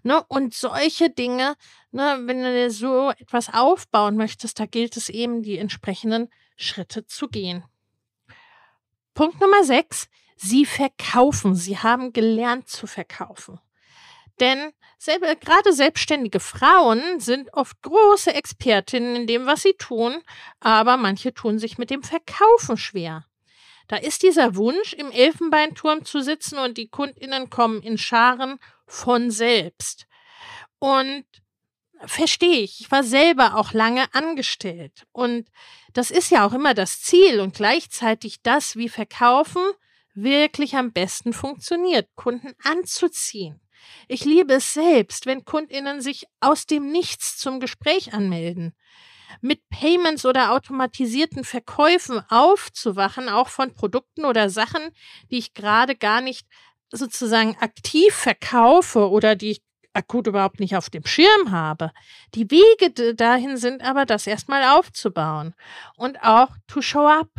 Ne? 0.03 0.21
Und 0.27 0.53
solche 0.53 1.09
Dinge, 1.09 1.55
ne, 1.91 2.19
wenn 2.25 2.41
du 2.41 2.69
so 2.71 3.11
etwas 3.11 3.53
aufbauen 3.53 4.17
möchtest, 4.17 4.59
da 4.59 4.65
gilt 4.65 4.97
es 4.97 5.09
eben, 5.09 5.41
die 5.41 5.57
entsprechenden 5.57 6.29
Schritte 6.57 7.05
zu 7.05 7.27
gehen. 7.27 7.63
Punkt 9.15 9.41
Nummer 9.41 9.63
sechs. 9.63 10.07
Sie 10.35 10.65
verkaufen. 10.65 11.55
Sie 11.55 11.79
haben 11.79 12.13
gelernt 12.13 12.67
zu 12.67 12.85
verkaufen. 12.85 13.59
Denn 14.39 14.73
selbe, 14.97 15.35
gerade 15.37 15.71
selbstständige 15.71 16.41
Frauen 16.41 17.19
sind 17.19 17.53
oft 17.53 17.81
große 17.81 18.33
Expertinnen 18.33 19.15
in 19.15 19.27
dem, 19.27 19.45
was 19.45 19.61
sie 19.61 19.73
tun, 19.73 20.21
aber 20.59 20.97
manche 20.97 21.33
tun 21.33 21.57
sich 21.57 21.77
mit 21.77 21.89
dem 21.89 22.03
Verkaufen 22.03 22.77
schwer. 22.77 23.25
Da 23.87 23.95
ist 23.95 24.23
dieser 24.23 24.55
Wunsch, 24.55 24.93
im 24.93 25.11
Elfenbeinturm 25.11 26.03
zu 26.03 26.21
sitzen 26.21 26.57
und 26.57 26.77
die 26.77 26.89
Kundinnen 26.89 27.49
kommen 27.49 27.81
in 27.81 27.97
Scharen 27.97 28.59
von 28.85 29.31
selbst. 29.31 30.07
Und 30.79 31.25
verstehe 31.99 32.61
ich. 32.61 32.81
Ich 32.81 32.91
war 32.91 33.03
selber 33.03 33.55
auch 33.55 33.73
lange 33.73 34.13
angestellt. 34.13 35.05
Und 35.11 35.47
das 35.95 36.11
ist 36.11 36.29
ja 36.29 36.45
auch 36.45 36.51
immer 36.51 36.73
das 36.73 37.01
Ziel 37.01 37.39
und 37.39 37.55
gleichzeitig 37.55 38.41
das, 38.43 38.75
wie 38.75 38.89
Verkaufen 38.89 39.63
wirklich 40.13 40.75
am 40.75 40.91
besten 40.91 41.31
funktioniert, 41.31 42.09
Kunden 42.15 42.53
anzuziehen. 42.63 43.61
Ich 44.09 44.25
liebe 44.25 44.55
es 44.55 44.73
selbst, 44.73 45.25
wenn 45.25 45.45
Kundinnen 45.45 46.01
sich 46.01 46.25
aus 46.41 46.65
dem 46.65 46.91
Nichts 46.91 47.37
zum 47.37 47.61
Gespräch 47.61 48.13
anmelden. 48.13 48.75
Mit 49.39 49.67
Payments 49.69 50.25
oder 50.25 50.51
automatisierten 50.51 51.45
Verkäufen 51.45 52.21
aufzuwachen, 52.29 53.29
auch 53.29 53.47
von 53.47 53.73
Produkten 53.73 54.25
oder 54.25 54.49
Sachen, 54.49 54.89
die 55.31 55.37
ich 55.37 55.53
gerade 55.53 55.95
gar 55.95 56.19
nicht 56.19 56.45
sozusagen 56.91 57.55
aktiv 57.59 58.13
verkaufe 58.13 59.09
oder 59.09 59.35
die 59.35 59.51
ich 59.51 59.61
akut 59.95 60.27
überhaupt 60.27 60.59
nicht 60.59 60.75
auf 60.75 60.89
dem 60.89 61.05
Schirm 61.05 61.51
habe. 61.51 61.91
Die 62.33 62.49
Wege 62.51 63.15
dahin 63.15 63.57
sind 63.57 63.83
aber, 63.83 64.05
das 64.05 64.27
erstmal 64.27 64.77
aufzubauen 64.77 65.55
und 65.95 66.21
auch 66.23 66.49
to 66.67 66.81
show 66.81 67.07
up, 67.07 67.29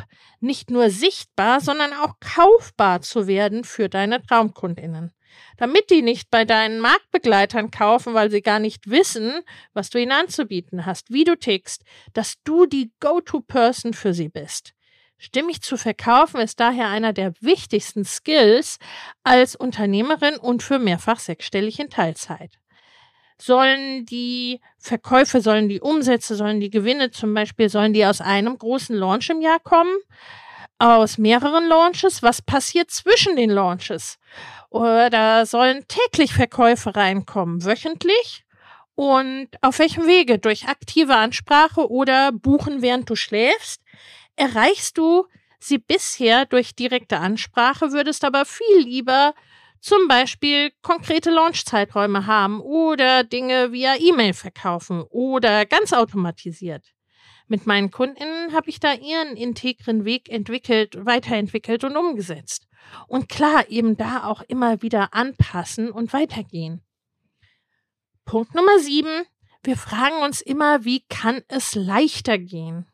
nicht 0.40 0.70
nur 0.70 0.90
sichtbar, 0.90 1.60
sondern 1.60 1.92
auch 1.92 2.14
kaufbar 2.20 3.02
zu 3.02 3.26
werden 3.26 3.64
für 3.64 3.88
deine 3.88 4.22
Traumkundinnen. 4.22 5.12
Damit 5.58 5.90
die 5.90 6.02
nicht 6.02 6.30
bei 6.30 6.44
deinen 6.44 6.80
Marktbegleitern 6.80 7.70
kaufen, 7.70 8.14
weil 8.14 8.30
sie 8.30 8.42
gar 8.42 8.58
nicht 8.58 8.88
wissen, 8.88 9.40
was 9.74 9.90
du 9.90 9.98
ihnen 9.98 10.12
anzubieten 10.12 10.86
hast, 10.86 11.10
wie 11.10 11.24
du 11.24 11.36
tickst, 11.36 11.84
dass 12.12 12.42
du 12.44 12.66
die 12.66 12.92
Go-to-Person 13.00 13.92
für 13.92 14.14
sie 14.14 14.28
bist. 14.28 14.75
Stimmig 15.18 15.62
zu 15.62 15.76
verkaufen 15.76 16.40
ist 16.40 16.60
daher 16.60 16.88
einer 16.88 17.12
der 17.12 17.32
wichtigsten 17.40 18.04
Skills 18.04 18.78
als 19.24 19.56
Unternehmerin 19.56 20.36
und 20.36 20.62
für 20.62 20.78
mehrfach 20.78 21.18
sechsstellig 21.18 21.78
in 21.80 21.88
Teilzeit. 21.88 22.58
Sollen 23.38 24.06
die 24.06 24.60
Verkäufe, 24.78 25.40
sollen 25.40 25.68
die 25.68 25.80
Umsätze, 25.80 26.36
sollen 26.36 26.60
die 26.60 26.70
Gewinne 26.70 27.10
zum 27.10 27.34
Beispiel, 27.34 27.68
sollen 27.68 27.92
die 27.92 28.04
aus 28.04 28.20
einem 28.20 28.58
großen 28.58 28.96
Launch 28.96 29.30
im 29.30 29.40
Jahr 29.40 29.60
kommen? 29.60 29.94
Aus 30.78 31.16
mehreren 31.16 31.66
Launches? 31.68 32.22
Was 32.22 32.42
passiert 32.42 32.90
zwischen 32.90 33.36
den 33.36 33.50
Launches? 33.50 34.18
Oder 34.68 35.46
sollen 35.46 35.86
täglich 35.88 36.34
Verkäufe 36.34 36.94
reinkommen? 36.94 37.64
Wöchentlich? 37.64 38.44
Und 38.94 39.48
auf 39.60 39.78
welchem 39.78 40.06
Wege? 40.06 40.38
Durch 40.38 40.68
aktive 40.68 41.16
Ansprache 41.16 41.90
oder 41.90 42.32
buchen, 42.32 42.80
während 42.80 43.08
du 43.08 43.16
schläfst? 43.16 43.82
Erreichst 44.36 44.96
du 44.98 45.26
sie 45.58 45.78
bisher 45.78 46.46
durch 46.46 46.74
direkte 46.74 47.18
Ansprache, 47.18 47.92
würdest 47.92 48.24
aber 48.24 48.44
viel 48.44 48.78
lieber 48.78 49.34
zum 49.80 50.08
Beispiel 50.08 50.72
konkrete 50.82 51.30
Launchzeiträume 51.30 52.26
haben 52.26 52.60
oder 52.60 53.24
Dinge 53.24 53.72
via 53.72 53.96
E-Mail 53.98 54.34
verkaufen 54.34 55.02
oder 55.10 55.64
ganz 55.66 55.92
automatisiert. 55.92 56.92
Mit 57.48 57.66
meinen 57.66 57.90
Kundinnen 57.90 58.52
habe 58.52 58.68
ich 58.68 58.80
da 58.80 58.92
ihren 58.94 59.36
integren 59.36 60.04
Weg 60.04 60.28
entwickelt, 60.28 60.96
weiterentwickelt 61.06 61.84
und 61.84 61.96
umgesetzt. 61.96 62.66
Und 63.06 63.28
klar, 63.28 63.68
eben 63.68 63.96
da 63.96 64.24
auch 64.24 64.42
immer 64.42 64.82
wieder 64.82 65.14
anpassen 65.14 65.90
und 65.90 66.12
weitergehen. 66.12 66.82
Punkt 68.24 68.54
Nummer 68.54 68.78
sieben. 68.80 69.24
Wir 69.62 69.76
fragen 69.76 70.22
uns 70.22 70.40
immer, 70.40 70.84
wie 70.84 71.04
kann 71.08 71.42
es 71.48 71.74
leichter 71.76 72.38
gehen? 72.38 72.86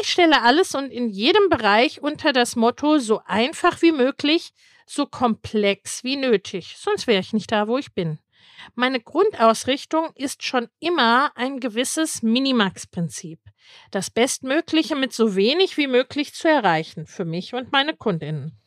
Ich 0.00 0.10
stelle 0.10 0.42
alles 0.42 0.74
und 0.74 0.90
in 0.90 1.08
jedem 1.08 1.48
Bereich 1.48 2.02
unter 2.02 2.32
das 2.32 2.56
Motto 2.56 2.98
so 2.98 3.22
einfach 3.24 3.80
wie 3.82 3.92
möglich, 3.92 4.52
so 4.86 5.06
komplex 5.06 6.04
wie 6.04 6.16
nötig, 6.16 6.76
sonst 6.78 7.06
wäre 7.06 7.20
ich 7.20 7.32
nicht 7.32 7.50
da, 7.50 7.66
wo 7.66 7.78
ich 7.78 7.94
bin. 7.94 8.18
Meine 8.74 9.00
Grundausrichtung 9.00 10.10
ist 10.14 10.42
schon 10.42 10.68
immer 10.80 11.32
ein 11.36 11.60
gewisses 11.60 12.22
Minimax-Prinzip. 12.22 13.40
Das 13.90 14.10
Bestmögliche 14.10 14.96
mit 14.96 15.12
so 15.12 15.34
wenig 15.34 15.76
wie 15.76 15.86
möglich 15.86 16.34
zu 16.34 16.48
erreichen 16.48 17.06
für 17.06 17.24
mich 17.24 17.54
und 17.54 17.72
meine 17.72 17.96
Kundinnen. 17.96 18.60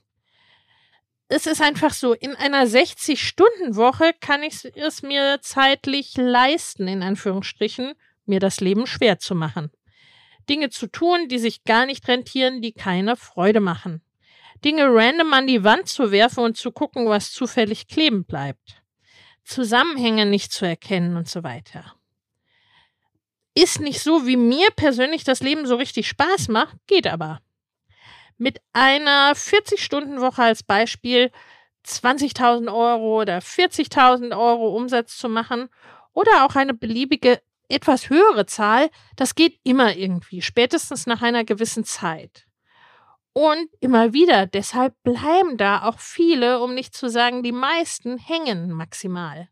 Es 1.27 1.45
ist 1.45 1.61
einfach 1.61 1.93
so, 1.93 2.13
in 2.13 2.35
einer 2.35 2.65
60-Stunden-Woche 2.65 4.13
kann 4.19 4.41
ich 4.41 4.65
es 4.75 5.03
mir 5.03 5.39
zeitlich 5.41 6.17
leisten, 6.17 6.87
in 6.87 7.03
Anführungsstrichen, 7.03 7.93
mir 8.25 8.39
das 8.39 8.61
Leben 8.61 8.87
schwer 8.87 9.19
zu 9.19 9.35
machen. 9.35 9.71
Dinge 10.49 10.69
zu 10.69 10.87
tun, 10.87 11.27
die 11.27 11.39
sich 11.39 11.63
gar 11.63 11.85
nicht 11.85 12.07
rentieren, 12.07 12.61
die 12.61 12.73
keine 12.73 13.15
Freude 13.15 13.59
machen. 13.59 14.01
Dinge 14.65 14.87
random 14.89 15.31
an 15.33 15.47
die 15.47 15.63
Wand 15.63 15.87
zu 15.87 16.11
werfen 16.11 16.43
und 16.43 16.57
zu 16.57 16.71
gucken, 16.71 17.07
was 17.07 17.31
zufällig 17.31 17.87
kleben 17.87 18.25
bleibt. 18.25 18.81
Zusammenhänge 19.45 20.25
nicht 20.25 20.51
zu 20.51 20.65
erkennen 20.65 21.15
und 21.15 21.29
so 21.29 21.43
weiter. 21.43 21.95
Ist 23.55 23.79
nicht 23.79 24.01
so, 24.01 24.27
wie 24.27 24.37
mir 24.37 24.69
persönlich 24.75 25.23
das 25.23 25.41
Leben 25.41 25.65
so 25.65 25.75
richtig 25.75 26.07
Spaß 26.07 26.49
macht, 26.49 26.75
geht 26.87 27.07
aber. 27.07 27.39
Mit 28.37 28.61
einer 28.73 29.33
40-Stunden-Woche 29.33 30.43
als 30.43 30.63
Beispiel 30.63 31.31
20.000 31.85 32.67
Euro 32.73 33.21
oder 33.21 33.39
40.000 33.39 34.37
Euro 34.37 34.75
Umsatz 34.75 35.17
zu 35.17 35.29
machen 35.29 35.69
oder 36.13 36.45
auch 36.45 36.55
eine 36.55 36.73
beliebige 36.73 37.41
etwas 37.69 38.09
höhere 38.09 38.45
Zahl, 38.45 38.89
das 39.15 39.35
geht 39.35 39.59
immer 39.63 39.95
irgendwie, 39.95 40.41
spätestens 40.41 41.05
nach 41.05 41.21
einer 41.21 41.43
gewissen 41.43 41.85
Zeit. 41.85 42.45
Und 43.33 43.69
immer 43.79 44.11
wieder, 44.11 44.47
deshalb 44.47 44.95
bleiben 45.03 45.57
da 45.57 45.83
auch 45.83 45.99
viele, 45.99 46.61
um 46.61 46.73
nicht 46.73 46.95
zu 46.95 47.09
sagen 47.09 47.43
die 47.43 47.51
meisten, 47.51 48.17
hängen 48.17 48.71
maximal. 48.71 49.47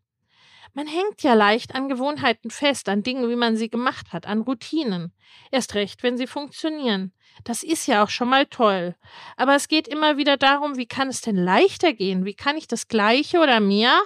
Man 0.74 0.86
hängt 0.86 1.22
ja 1.22 1.34
leicht 1.34 1.74
an 1.74 1.88
Gewohnheiten 1.88 2.50
fest, 2.50 2.88
an 2.88 3.02
Dingen, 3.02 3.28
wie 3.28 3.36
man 3.36 3.56
sie 3.56 3.70
gemacht 3.70 4.12
hat, 4.12 4.26
an 4.26 4.42
Routinen. 4.42 5.12
Erst 5.50 5.74
recht, 5.74 6.02
wenn 6.02 6.16
sie 6.16 6.26
funktionieren. 6.26 7.12
Das 7.44 7.62
ist 7.62 7.86
ja 7.86 8.04
auch 8.04 8.10
schon 8.10 8.28
mal 8.28 8.46
toll. 8.46 8.94
Aber 9.36 9.54
es 9.54 9.68
geht 9.68 9.88
immer 9.88 10.16
wieder 10.16 10.36
darum, 10.36 10.76
wie 10.76 10.86
kann 10.86 11.08
es 11.08 11.20
denn 11.20 11.36
leichter 11.36 11.92
gehen? 11.92 12.24
Wie 12.24 12.34
kann 12.34 12.56
ich 12.56 12.68
das 12.68 12.88
Gleiche 12.88 13.40
oder 13.40 13.60
mehr 13.60 14.00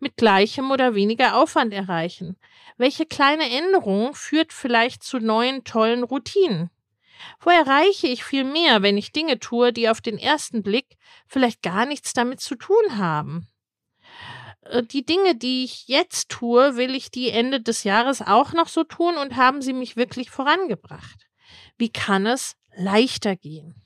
mit 0.00 0.16
gleichem 0.16 0.70
oder 0.70 0.94
weniger 0.94 1.36
Aufwand 1.36 1.72
erreichen? 1.72 2.36
Welche 2.76 3.06
kleine 3.06 3.50
Änderung 3.50 4.14
führt 4.14 4.52
vielleicht 4.52 5.02
zu 5.02 5.18
neuen 5.18 5.64
tollen 5.64 6.02
Routinen? 6.02 6.70
Wo 7.40 7.50
erreiche 7.50 8.06
ich 8.06 8.24
viel 8.24 8.44
mehr, 8.44 8.82
wenn 8.82 8.98
ich 8.98 9.12
Dinge 9.12 9.38
tue, 9.38 9.72
die 9.72 9.88
auf 9.88 10.00
den 10.00 10.18
ersten 10.18 10.62
Blick 10.62 10.96
vielleicht 11.26 11.62
gar 11.62 11.86
nichts 11.86 12.12
damit 12.12 12.40
zu 12.40 12.56
tun 12.56 12.98
haben? 12.98 13.48
Äh, 14.62 14.82
die 14.82 15.04
Dinge, 15.04 15.34
die 15.34 15.64
ich 15.64 15.88
jetzt 15.88 16.28
tue, 16.28 16.76
will 16.76 16.94
ich 16.94 17.10
die 17.10 17.30
Ende 17.30 17.60
des 17.60 17.84
Jahres 17.84 18.22
auch 18.22 18.52
noch 18.52 18.68
so 18.68 18.84
tun 18.84 19.16
und 19.16 19.36
haben 19.36 19.62
sie 19.62 19.72
mich 19.72 19.96
wirklich 19.96 20.30
vorangebracht? 20.30 21.26
Wie 21.78 21.90
kann 21.90 22.26
es 22.26 22.56
leichter 22.76 23.36
gehen? 23.36 23.85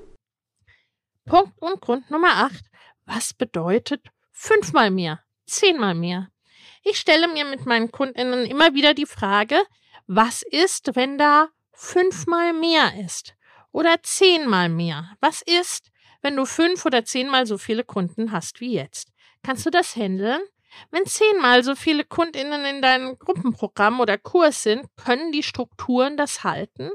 Punkt 1.25 1.53
und 1.61 1.81
Grund 1.81 2.09
Nummer 2.09 2.35
8. 2.37 2.65
Was 3.05 3.33
bedeutet 3.33 4.07
fünfmal 4.31 4.91
mehr, 4.91 5.21
zehnmal 5.45 5.95
mehr? 5.95 6.29
Ich 6.83 6.97
stelle 6.97 7.27
mir 7.27 7.45
mit 7.45 7.65
meinen 7.65 7.91
Kundinnen 7.91 8.45
immer 8.45 8.73
wieder 8.73 8.93
die 8.93 9.05
Frage, 9.05 9.61
was 10.07 10.41
ist, 10.41 10.95
wenn 10.95 11.17
da 11.17 11.49
fünfmal 11.73 12.53
mehr 12.53 12.93
ist? 13.05 13.35
Oder 13.71 14.01
zehnmal 14.01 14.69
mehr? 14.69 15.15
Was 15.19 15.41
ist, 15.41 15.91
wenn 16.21 16.35
du 16.35 16.45
fünf 16.45 16.85
oder 16.85 17.03
zehnmal 17.03 17.45
so 17.45 17.57
viele 17.57 17.83
Kunden 17.83 18.31
hast 18.31 18.61
wie 18.61 18.73
jetzt. 18.73 19.11
Kannst 19.43 19.65
du 19.65 19.69
das 19.69 19.95
handeln? 19.95 20.41
Wenn 20.89 21.05
zehnmal 21.05 21.63
so 21.63 21.75
viele 21.75 22.05
KundInnen 22.05 22.65
in 22.65 22.81
deinem 22.81 23.17
Gruppenprogramm 23.17 23.99
oder 23.99 24.17
Kurs 24.17 24.63
sind, 24.63 24.85
können 24.95 25.31
die 25.31 25.43
Strukturen 25.43 26.15
das 26.15 26.43
halten? 26.43 26.91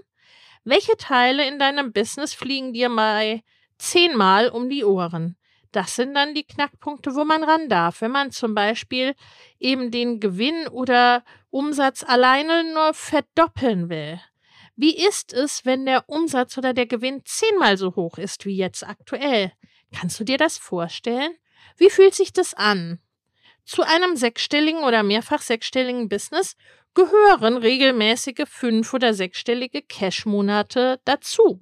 Welche 0.65 0.97
Teile 0.97 1.47
in 1.47 1.59
deinem 1.59 1.93
Business 1.93 2.35
fliegen 2.35 2.73
dir 2.73 2.89
mal 2.89 3.41
zehnmal 3.79 4.49
um 4.49 4.69
die 4.69 4.85
Ohren? 4.85 5.37
Das 5.73 5.95
sind 5.95 6.15
dann 6.15 6.35
die 6.35 6.47
Knackpunkte, 6.47 7.15
wo 7.15 7.25
man 7.25 7.45
ran 7.45 7.69
darf. 7.69 8.01
Wenn 8.01 8.11
man 8.11 8.31
zum 8.31 8.55
Beispiel 8.55 9.15
eben 9.59 9.91
den 9.91 10.21
Gewinn 10.21 10.69
oder 10.69 11.23
Umsatz 11.51 12.03
alleine 12.03 12.65
nur 12.73 12.95
verdoppeln 12.95 13.89
will. 13.89 14.21
Wie 14.77 14.97
ist 14.97 15.33
es, 15.33 15.65
wenn 15.65 15.87
der 15.87 16.09
Umsatz 16.09 16.57
oder 16.57 16.75
der 16.75 16.87
Gewinn 16.87 17.23
zehnmal 17.25 17.77
so 17.77 17.95
hoch 17.97 18.19
ist 18.19 18.45
wie 18.47 18.57
jetzt 18.57 18.87
aktuell? 18.87 19.53
Kannst 19.95 20.21
du 20.21 20.25
dir 20.25 20.39
das 20.39 20.59
vorstellen? 20.59 21.35
Wie 21.77 21.91
fühlt 21.91 22.15
sich 22.15 22.33
das 22.33 22.55
an? 22.55 23.01
Zu 23.65 23.83
einem 23.83 24.17
sechsstelligen 24.17 24.85
oder 24.85 25.03
mehrfach 25.03 25.43
sechsstelligen 25.43 26.09
Business 26.09 26.57
gehören 26.95 27.57
regelmäßige 27.57 28.45
fünf- 28.47 28.95
oder 28.95 29.13
sechsstellige 29.13 29.83
Cash-Monate 29.83 31.01
dazu. 31.05 31.61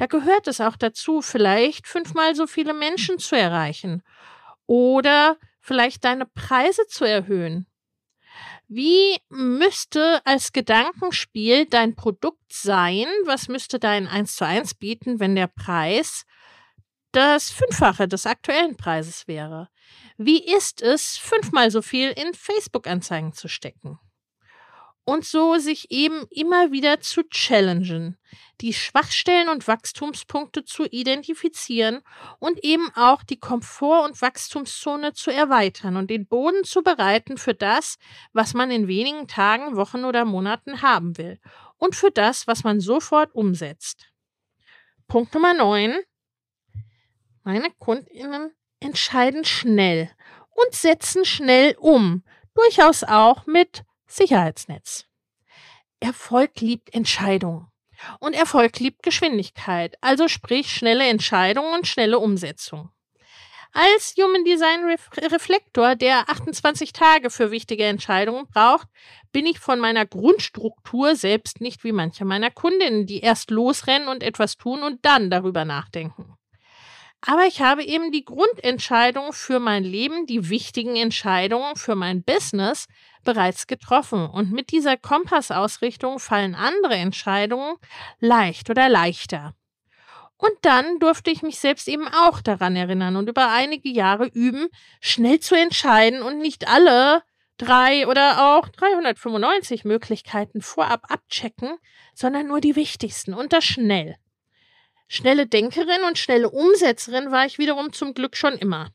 Da 0.00 0.06
gehört 0.06 0.48
es 0.48 0.62
auch 0.62 0.76
dazu, 0.76 1.20
vielleicht 1.20 1.86
fünfmal 1.86 2.34
so 2.34 2.46
viele 2.46 2.72
Menschen 2.72 3.18
zu 3.18 3.36
erreichen 3.36 4.02
oder 4.64 5.36
vielleicht 5.60 6.06
deine 6.06 6.24
Preise 6.24 6.86
zu 6.86 7.04
erhöhen. 7.04 7.66
Wie 8.66 9.18
müsste 9.28 10.22
als 10.24 10.52
Gedankenspiel 10.52 11.66
dein 11.66 11.96
Produkt 11.96 12.50
sein? 12.50 13.08
Was 13.26 13.48
müsste 13.48 13.78
dein 13.78 14.08
1 14.08 14.36
zu 14.36 14.46
1 14.46 14.72
bieten, 14.76 15.20
wenn 15.20 15.34
der 15.34 15.48
Preis 15.48 16.24
das 17.12 17.50
Fünffache 17.50 18.08
des 18.08 18.24
aktuellen 18.24 18.78
Preises 18.78 19.28
wäre? 19.28 19.68
Wie 20.16 20.42
ist 20.42 20.80
es, 20.80 21.18
fünfmal 21.18 21.70
so 21.70 21.82
viel 21.82 22.08
in 22.12 22.32
Facebook-Anzeigen 22.32 23.34
zu 23.34 23.48
stecken? 23.48 23.98
Und 25.04 25.24
so 25.24 25.56
sich 25.58 25.90
eben 25.90 26.26
immer 26.30 26.72
wieder 26.72 27.00
zu 27.00 27.22
challengen, 27.24 28.18
die 28.60 28.72
Schwachstellen 28.72 29.48
und 29.48 29.66
Wachstumspunkte 29.66 30.64
zu 30.64 30.84
identifizieren 30.84 32.02
und 32.38 32.62
eben 32.62 32.90
auch 32.94 33.22
die 33.22 33.40
Komfort- 33.40 34.04
und 34.04 34.20
Wachstumszone 34.20 35.12
zu 35.12 35.30
erweitern 35.30 35.96
und 35.96 36.10
den 36.10 36.26
Boden 36.26 36.64
zu 36.64 36.82
bereiten 36.82 37.38
für 37.38 37.54
das, 37.54 37.98
was 38.32 38.54
man 38.54 38.70
in 38.70 38.88
wenigen 38.88 39.26
Tagen, 39.26 39.76
Wochen 39.76 40.04
oder 40.04 40.24
Monaten 40.24 40.82
haben 40.82 41.16
will 41.18 41.40
und 41.78 41.96
für 41.96 42.10
das, 42.10 42.46
was 42.46 42.62
man 42.62 42.80
sofort 42.80 43.34
umsetzt. 43.34 44.06
Punkt 45.08 45.34
Nummer 45.34 45.54
9. 45.54 45.98
Meine 47.42 47.70
Kundinnen 47.78 48.52
entscheiden 48.80 49.44
schnell 49.44 50.10
und 50.50 50.74
setzen 50.74 51.24
schnell 51.24 51.74
um, 51.78 52.22
durchaus 52.54 53.02
auch 53.02 53.46
mit 53.46 53.82
Sicherheitsnetz. 54.10 55.06
Erfolg 56.00 56.60
liebt 56.60 56.92
Entscheidungen. 56.94 57.68
Und 58.18 58.34
Erfolg 58.34 58.78
liebt 58.78 59.02
Geschwindigkeit, 59.02 59.96
also 60.00 60.26
sprich 60.26 60.70
schnelle 60.70 61.06
Entscheidungen 61.06 61.74
und 61.74 61.86
schnelle 61.86 62.18
Umsetzung. 62.18 62.90
Als 63.72 64.14
Human 64.16 64.44
Design 64.44 64.80
Reflektor, 65.30 65.94
der 65.94 66.28
28 66.28 66.92
Tage 66.92 67.30
für 67.30 67.52
wichtige 67.52 67.84
Entscheidungen 67.84 68.46
braucht, 68.48 68.88
bin 69.30 69.46
ich 69.46 69.60
von 69.60 69.78
meiner 69.78 70.06
Grundstruktur 70.06 71.14
selbst 71.14 71.60
nicht 71.60 71.84
wie 71.84 71.92
manche 71.92 72.24
meiner 72.24 72.50
Kundinnen, 72.50 73.06
die 73.06 73.20
erst 73.20 73.50
losrennen 73.50 74.08
und 74.08 74.24
etwas 74.24 74.56
tun 74.56 74.82
und 74.82 75.04
dann 75.04 75.30
darüber 75.30 75.64
nachdenken. 75.64 76.36
Aber 77.22 77.46
ich 77.46 77.60
habe 77.60 77.84
eben 77.84 78.12
die 78.12 78.24
Grundentscheidung 78.24 79.32
für 79.32 79.60
mein 79.60 79.84
Leben, 79.84 80.26
die 80.26 80.48
wichtigen 80.48 80.96
Entscheidungen 80.96 81.76
für 81.76 81.94
mein 81.94 82.22
Business 82.22 82.86
bereits 83.24 83.66
getroffen. 83.66 84.26
Und 84.26 84.52
mit 84.52 84.70
dieser 84.70 84.96
Kompassausrichtung 84.96 86.18
fallen 86.18 86.54
andere 86.54 86.94
Entscheidungen 86.94 87.76
leicht 88.20 88.70
oder 88.70 88.88
leichter. 88.88 89.54
Und 90.38 90.52
dann 90.62 90.98
durfte 90.98 91.30
ich 91.30 91.42
mich 91.42 91.58
selbst 91.58 91.86
eben 91.86 92.08
auch 92.08 92.40
daran 92.40 92.74
erinnern 92.74 93.16
und 93.16 93.28
über 93.28 93.50
einige 93.50 93.90
Jahre 93.90 94.26
üben, 94.26 94.68
schnell 95.02 95.40
zu 95.40 95.54
entscheiden 95.54 96.22
und 96.22 96.38
nicht 96.38 96.66
alle 96.66 97.22
drei 97.58 98.06
oder 98.08 98.56
auch 98.56 98.66
395 98.68 99.84
Möglichkeiten 99.84 100.62
vorab 100.62 101.10
abchecken, 101.10 101.76
sondern 102.14 102.46
nur 102.46 102.62
die 102.62 102.74
wichtigsten 102.74 103.34
und 103.34 103.52
das 103.52 103.64
schnell. 103.64 104.16
Schnelle 105.12 105.48
Denkerin 105.48 106.04
und 106.06 106.18
schnelle 106.18 106.48
Umsetzerin 106.48 107.32
war 107.32 107.44
ich 107.44 107.58
wiederum 107.58 107.92
zum 107.92 108.14
Glück 108.14 108.36
schon 108.36 108.52
immer. 108.52 108.92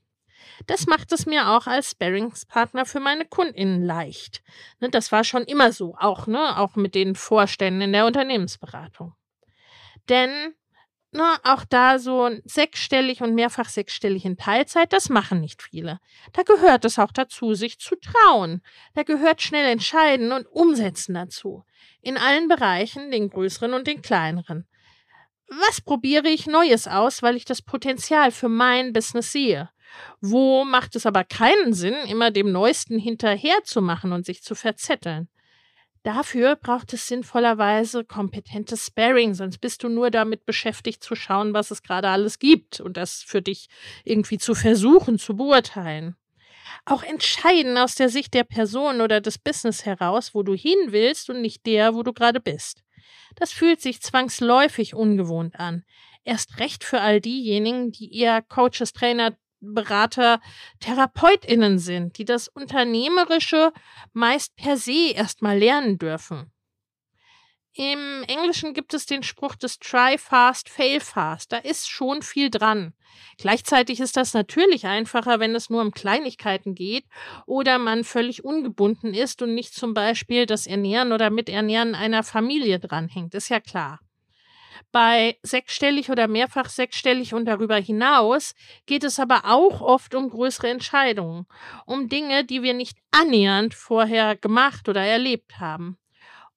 Das 0.65 0.88
macht 0.88 1.12
es 1.12 1.25
mir 1.25 1.49
auch 1.49 1.67
als 1.67 1.91
Sparringspartner 1.91 2.86
für 2.86 3.01
meine 3.01 3.25
KundInnen 3.25 3.84
leicht. 3.84 4.41
Ne, 4.80 4.89
das 4.89 5.12
war 5.12 5.25
schon 5.25 5.43
immer 5.43 5.73
so, 5.73 5.93
auch, 5.99 6.25
ne, 6.25 6.58
auch 6.58 6.78
mit 6.78 6.95
den 6.95 7.15
Vorständen 7.15 7.82
in 7.82 7.91
der 7.91 8.06
Unternehmensberatung. 8.06 9.13
Denn 10.08 10.54
ne, 11.12 11.36
auch 11.43 11.65
da 11.65 11.99
so 11.99 12.30
sechsstellig 12.45 13.21
und 13.21 13.36
mehrfach 13.36 13.67
sechsstellig 13.67 14.23
in 14.23 14.38
Teilzeit, 14.38 14.93
das 14.93 15.10
machen 15.10 15.41
nicht 15.41 15.63
viele. 15.63 15.99
Da 16.32 16.43
gehört 16.43 16.86
es 16.86 16.97
auch 16.97 17.12
dazu, 17.12 17.56
sich 17.56 17.78
zu 17.78 17.97
trauen. 17.97 18.62
Da 18.93 19.04
gehört 19.04 19.41
schnell 19.41 19.69
entscheiden 19.69 20.32
und 20.32 20.47
umsetzen 20.47 21.13
dazu. 21.13 21.65
In 21.99 22.17
allen 22.17 22.47
Bereichen, 22.47 23.12
den 23.12 23.30
größeren 23.30 23.73
und 23.73 23.86
den 23.86 24.01
kleineren 24.01 24.65
was 25.49 25.81
probiere 25.81 26.29
ich 26.29 26.47
Neues 26.47 26.88
aus, 26.88 27.21
weil 27.21 27.36
ich 27.36 27.45
das 27.45 27.62
Potenzial 27.62 28.31
für 28.31 28.49
mein 28.49 28.93
Business 28.93 29.31
sehe? 29.31 29.69
Wo 30.21 30.65
macht 30.65 30.95
es 30.95 31.05
aber 31.05 31.23
keinen 31.23 31.73
Sinn, 31.73 31.95
immer 32.08 32.31
dem 32.31 32.51
Neuesten 32.51 32.99
hinterher 32.99 33.63
zu 33.63 33.81
machen 33.81 34.12
und 34.12 34.25
sich 34.25 34.43
zu 34.43 34.55
verzetteln? 34.55 35.29
Dafür 36.03 36.55
braucht 36.55 36.93
es 36.93 37.08
sinnvollerweise 37.08 38.05
kompetentes 38.05 38.86
Sparing, 38.86 39.34
sonst 39.34 39.58
bist 39.58 39.81
du 39.81 39.89
nur 39.89 40.12
damit 40.12 40.45
beschäftigt 40.45 41.03
zu 41.03 41.15
schauen, 41.15 41.55
was 41.55 41.71
es 41.71 41.81
gerade 41.81 42.10
alles 42.10 42.38
gibt 42.38 42.79
und 42.79 42.95
das 42.95 43.23
für 43.23 43.41
dich 43.41 43.69
irgendwie 44.03 44.38
zu 44.38 44.53
versuchen, 44.53 45.17
zu 45.17 45.36
beurteilen. 45.36 46.15
Auch 46.86 47.01
entscheiden 47.01 47.77
aus 47.77 47.95
der 47.95 48.10
Sicht 48.10 48.36
der 48.36 48.43
Person 48.43 49.01
oder 49.01 49.19
des 49.19 49.39
Business 49.39 49.86
heraus, 49.86 50.36
wo 50.36 50.43
du 50.43 50.53
hin 50.53 50.77
willst 50.89 51.31
und 51.31 51.41
nicht 51.41 51.65
der, 51.65 51.95
wo 51.95 52.03
du 52.03 52.13
gerade 52.13 52.39
bist. 52.39 52.84
Das 53.35 53.51
fühlt 53.51 53.81
sich 53.81 54.01
zwangsläufig 54.01 54.93
ungewohnt 54.93 55.59
an. 55.59 55.83
Erst 56.23 56.59
recht 56.59 56.83
für 56.83 57.01
all 57.01 57.21
diejenigen, 57.21 57.91
die 57.91 58.17
eher 58.17 58.41
Coaches, 58.41 58.93
Trainer, 58.93 59.37
Berater, 59.59 60.41
TherapeutInnen 60.79 61.79
sind, 61.79 62.17
die 62.17 62.25
das 62.25 62.47
Unternehmerische 62.47 63.71
meist 64.13 64.55
per 64.55 64.77
se 64.77 65.11
erstmal 65.13 65.57
lernen 65.57 65.97
dürfen. 65.97 66.51
Im 67.77 68.23
Englischen 68.29 68.73
gibt 68.73 68.93
es 68.93 69.05
den 69.05 69.21
Spruch 69.21 69.55
des 69.55 69.79
Try 69.79 70.17
fast, 70.17 70.69
fail 70.69 71.01
fast. 71.01 71.51
Da 71.51 71.57
ist 71.57 71.89
schon 71.89 72.21
viel 72.21 72.49
dran. 72.49 72.93
Gleichzeitig 73.38 73.99
ist 73.99 74.15
das 74.15 74.33
natürlich 74.33 74.85
einfacher, 74.85 75.41
wenn 75.41 75.53
es 75.55 75.69
nur 75.69 75.81
um 75.81 75.91
Kleinigkeiten 75.91 76.73
geht 76.73 77.03
oder 77.45 77.77
man 77.77 78.05
völlig 78.05 78.45
ungebunden 78.45 79.13
ist 79.13 79.41
und 79.41 79.53
nicht 79.53 79.73
zum 79.73 79.93
Beispiel 79.93 80.45
das 80.45 80.67
Ernähren 80.67 81.11
oder 81.11 81.29
Miternähren 81.29 81.95
einer 81.95 82.23
Familie 82.23 82.79
dranhängt. 82.79 83.35
Ist 83.35 83.49
ja 83.49 83.59
klar. 83.59 83.99
Bei 84.93 85.38
sechsstellig 85.43 86.09
oder 86.09 86.29
mehrfach 86.29 86.69
sechsstellig 86.69 87.33
und 87.33 87.43
darüber 87.43 87.75
hinaus 87.75 88.55
geht 88.85 89.03
es 89.03 89.19
aber 89.19 89.41
auch 89.43 89.81
oft 89.81 90.15
um 90.15 90.29
größere 90.29 90.69
Entscheidungen, 90.69 91.45
um 91.85 92.07
Dinge, 92.07 92.45
die 92.45 92.63
wir 92.63 92.73
nicht 92.73 92.97
annähernd 93.11 93.73
vorher 93.73 94.38
gemacht 94.38 94.88
oder 94.88 95.01
erlebt 95.01 95.59
haben. 95.59 95.97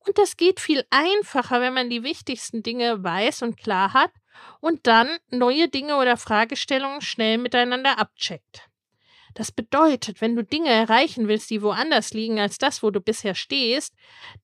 Und 0.09 0.16
das 0.16 0.38
geht 0.38 0.59
viel 0.59 0.87
einfacher, 0.88 1.61
wenn 1.61 1.75
man 1.75 1.90
die 1.90 2.03
wichtigsten 2.03 2.62
Dinge 2.62 3.05
weiß 3.05 3.42
und 3.42 3.59
klar 3.59 3.92
hat 3.92 4.11
und 4.61 4.87
dann 4.87 5.07
neue 5.29 5.68
Dinge 5.68 5.97
oder 5.97 6.16
Fragestellungen 6.16 7.03
schnell 7.03 7.37
miteinander 7.37 7.99
abcheckt. 7.99 8.62
Das 9.35 9.53
bedeutet, 9.53 10.23
wenn 10.23 10.35
du 10.35 10.42
Dinge 10.42 10.71
erreichen 10.71 11.29
willst, 11.29 11.51
die 11.51 11.61
woanders 11.61 12.14
liegen 12.14 12.40
als 12.40 12.57
das, 12.57 12.83
wo 12.83 12.90
du 12.90 13.03
bisher 13.03 13.35
stehst, 13.35 13.92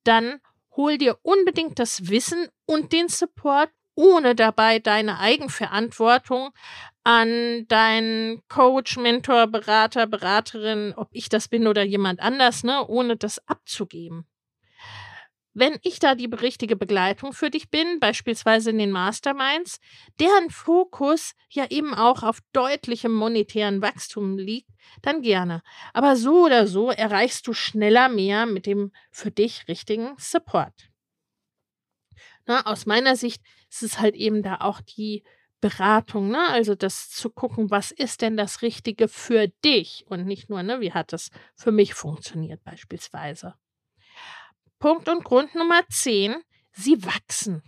dann 0.05 0.39
hol 0.77 0.99
dir 0.99 1.19
unbedingt 1.23 1.79
das 1.79 2.11
Wissen 2.11 2.47
und 2.67 2.93
den 2.93 3.09
Support, 3.09 3.71
ohne 3.95 4.35
dabei 4.35 4.81
deine 4.81 5.19
Eigenverantwortung 5.19 6.51
an 7.05 7.67
deinen 7.69 8.47
Coach, 8.49 8.99
Mentor, 8.99 9.47
Berater, 9.47 10.07
Beraterin, 10.07 10.93
ob 10.95 11.09
ich 11.13 11.31
das 11.31 11.49
bin 11.49 11.67
oder 11.67 11.85
jemand 11.85 12.21
anders, 12.21 12.65
ne, 12.65 12.87
ohne 12.87 13.17
das 13.17 13.41
abzugeben. 13.49 14.27
Wenn 15.55 15.79
ich 15.83 16.01
da 16.01 16.15
die 16.17 16.27
richtige 16.27 16.75
Begleitung 16.77 17.33
für 17.33 17.49
dich 17.49 17.71
bin, 17.71 18.01
beispielsweise 18.01 18.71
in 18.71 18.79
den 18.79 18.91
Masterminds, 18.91 19.79
deren 20.19 20.51
Fokus 20.51 21.35
ja 21.49 21.67
eben 21.71 21.95
auch 21.95 22.23
auf 22.25 22.41
deutlichem 22.53 23.13
monetären 23.13 23.81
Wachstum 23.81 24.37
liegt, 24.37 24.69
dann 25.03 25.23
gerne. 25.23 25.63
Aber 25.93 26.17
so 26.17 26.45
oder 26.45 26.67
so 26.67 26.91
erreichst 26.91 27.47
du 27.47 27.53
schneller 27.53 28.09
mehr 28.09 28.47
mit 28.47 28.67
dem 28.67 28.91
für 29.13 29.31
dich 29.31 29.69
richtigen 29.69 30.15
Support. 30.19 30.91
Na, 32.47 32.67
aus 32.67 32.87
meiner 32.87 33.17
Sicht 33.17 33.43
ist 33.71 33.83
es 33.83 34.01
halt 34.01 34.15
eben 34.17 34.43
da 34.43 34.57
auch 34.61 34.81
die 34.81 35.23
Beratung, 35.61 36.29
ne? 36.29 36.49
Also 36.49 36.75
das 36.75 37.09
zu 37.11 37.31
gucken, 37.31 37.71
was 37.71 37.91
ist 37.91 38.21
denn 38.23 38.37
das 38.37 38.61
Richtige 38.63 39.09
für 39.09 39.49
dich 39.65 40.05
und 40.09 40.27
nicht 40.27 40.51
nur, 40.51 40.63
ne, 40.63 40.81
wie 40.81 40.93
hat 40.93 41.13
es 41.15 41.31
für 41.55 41.73
mich 41.73 41.95
funktioniert 41.95 42.63
beispielsweise. 42.65 43.55
Punkt 44.85 45.09
und 45.09 45.25
Grund 45.25 45.55
Nummer 45.55 45.81
10. 45.89 46.37
Sie 46.73 47.03
wachsen. 47.07 47.63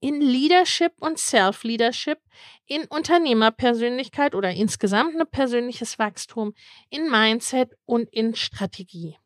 in 0.00 0.20
Leadership 0.20 0.92
und 0.98 1.16
Self-Leadership, 1.16 2.18
in 2.66 2.84
Unternehmerpersönlichkeit 2.86 4.34
oder 4.34 4.50
insgesamt 4.50 5.14
ein 5.14 5.24
persönliches 5.30 6.00
Wachstum, 6.00 6.54
in 6.90 7.08
Mindset 7.08 7.76
und 7.84 8.12
in 8.12 8.34
Strategie. 8.34 9.16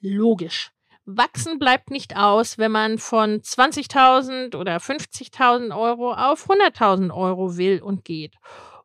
Logisch. 0.00 0.72
Wachsen 1.04 1.60
bleibt 1.60 1.92
nicht 1.92 2.16
aus, 2.16 2.58
wenn 2.58 2.72
man 2.72 2.98
von 2.98 3.42
20.000 3.42 4.56
oder 4.56 4.78
50.000 4.78 5.72
Euro 5.72 6.14
auf 6.14 6.50
100.000 6.50 7.14
Euro 7.14 7.56
will 7.56 7.80
und 7.80 8.04
geht. 8.04 8.34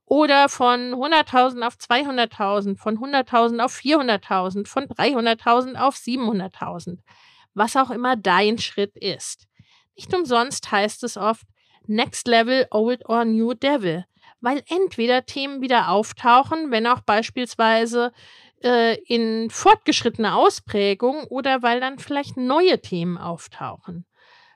Oder 0.05 0.49
von 0.49 0.93
100.000 0.93 1.65
auf 1.65 1.77
200.000, 1.77 2.77
von 2.77 2.99
100.000 2.99 3.59
auf 3.59 3.75
400.000, 3.75 4.67
von 4.67 4.86
300.000 4.86 5.75
auf 5.77 5.95
700.000. 5.95 6.99
Was 7.54 7.76
auch 7.76 7.91
immer 7.91 8.16
dein 8.16 8.58
Schritt 8.58 8.95
ist. 8.95 9.47
Nicht 9.95 10.14
umsonst 10.14 10.72
heißt 10.72 11.04
es 11.04 11.18
oft 11.18 11.45
Next 11.86 12.28
Level, 12.28 12.68
Old 12.72 13.08
or 13.10 13.26
New 13.26 13.54
Devil, 13.54 14.06
weil 14.39 14.64
entweder 14.68 15.26
Themen 15.26 15.62
wieder 15.62 15.89
auftauchen, 15.89 16.72
wenn 16.72 16.88
auch 16.88 17.02
beispielsweise 17.02 18.12
äh, 18.64 18.97
in 19.04 19.49
fortgeschrittener 19.49 20.36
Ausprägung 20.36 21.24
oder 21.26 21.62
weil 21.62 21.80
dann 21.80 21.99
vielleicht 21.99 22.38
neue 22.38 22.82
Themen 22.82 23.18
auftauchen. 23.18 24.06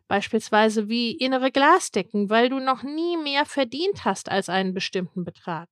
Beispielsweise 0.07 0.87
wie 0.87 1.11
innere 1.11 1.51
Glasdecken, 1.51 2.29
weil 2.29 2.49
du 2.49 2.59
noch 2.59 2.83
nie 2.83 3.17
mehr 3.17 3.45
verdient 3.45 4.05
hast 4.05 4.29
als 4.29 4.49
einen 4.49 4.73
bestimmten 4.73 5.23
Betrag. 5.23 5.67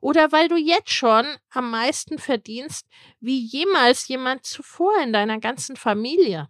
Oder 0.00 0.32
weil 0.32 0.48
du 0.48 0.56
jetzt 0.56 0.90
schon 0.90 1.24
am 1.50 1.70
meisten 1.70 2.18
verdienst 2.18 2.86
wie 3.20 3.38
jemals 3.38 4.08
jemand 4.08 4.44
zuvor 4.44 4.92
in 5.02 5.12
deiner 5.12 5.38
ganzen 5.38 5.76
Familie 5.76 6.48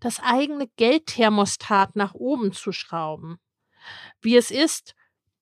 das 0.00 0.20
eigene 0.20 0.68
Geldthermostat 0.76 1.96
nach 1.96 2.14
oben 2.14 2.52
zu 2.52 2.72
schrauben. 2.72 3.38
Wie 4.20 4.36
es 4.36 4.50
ist, 4.50 4.94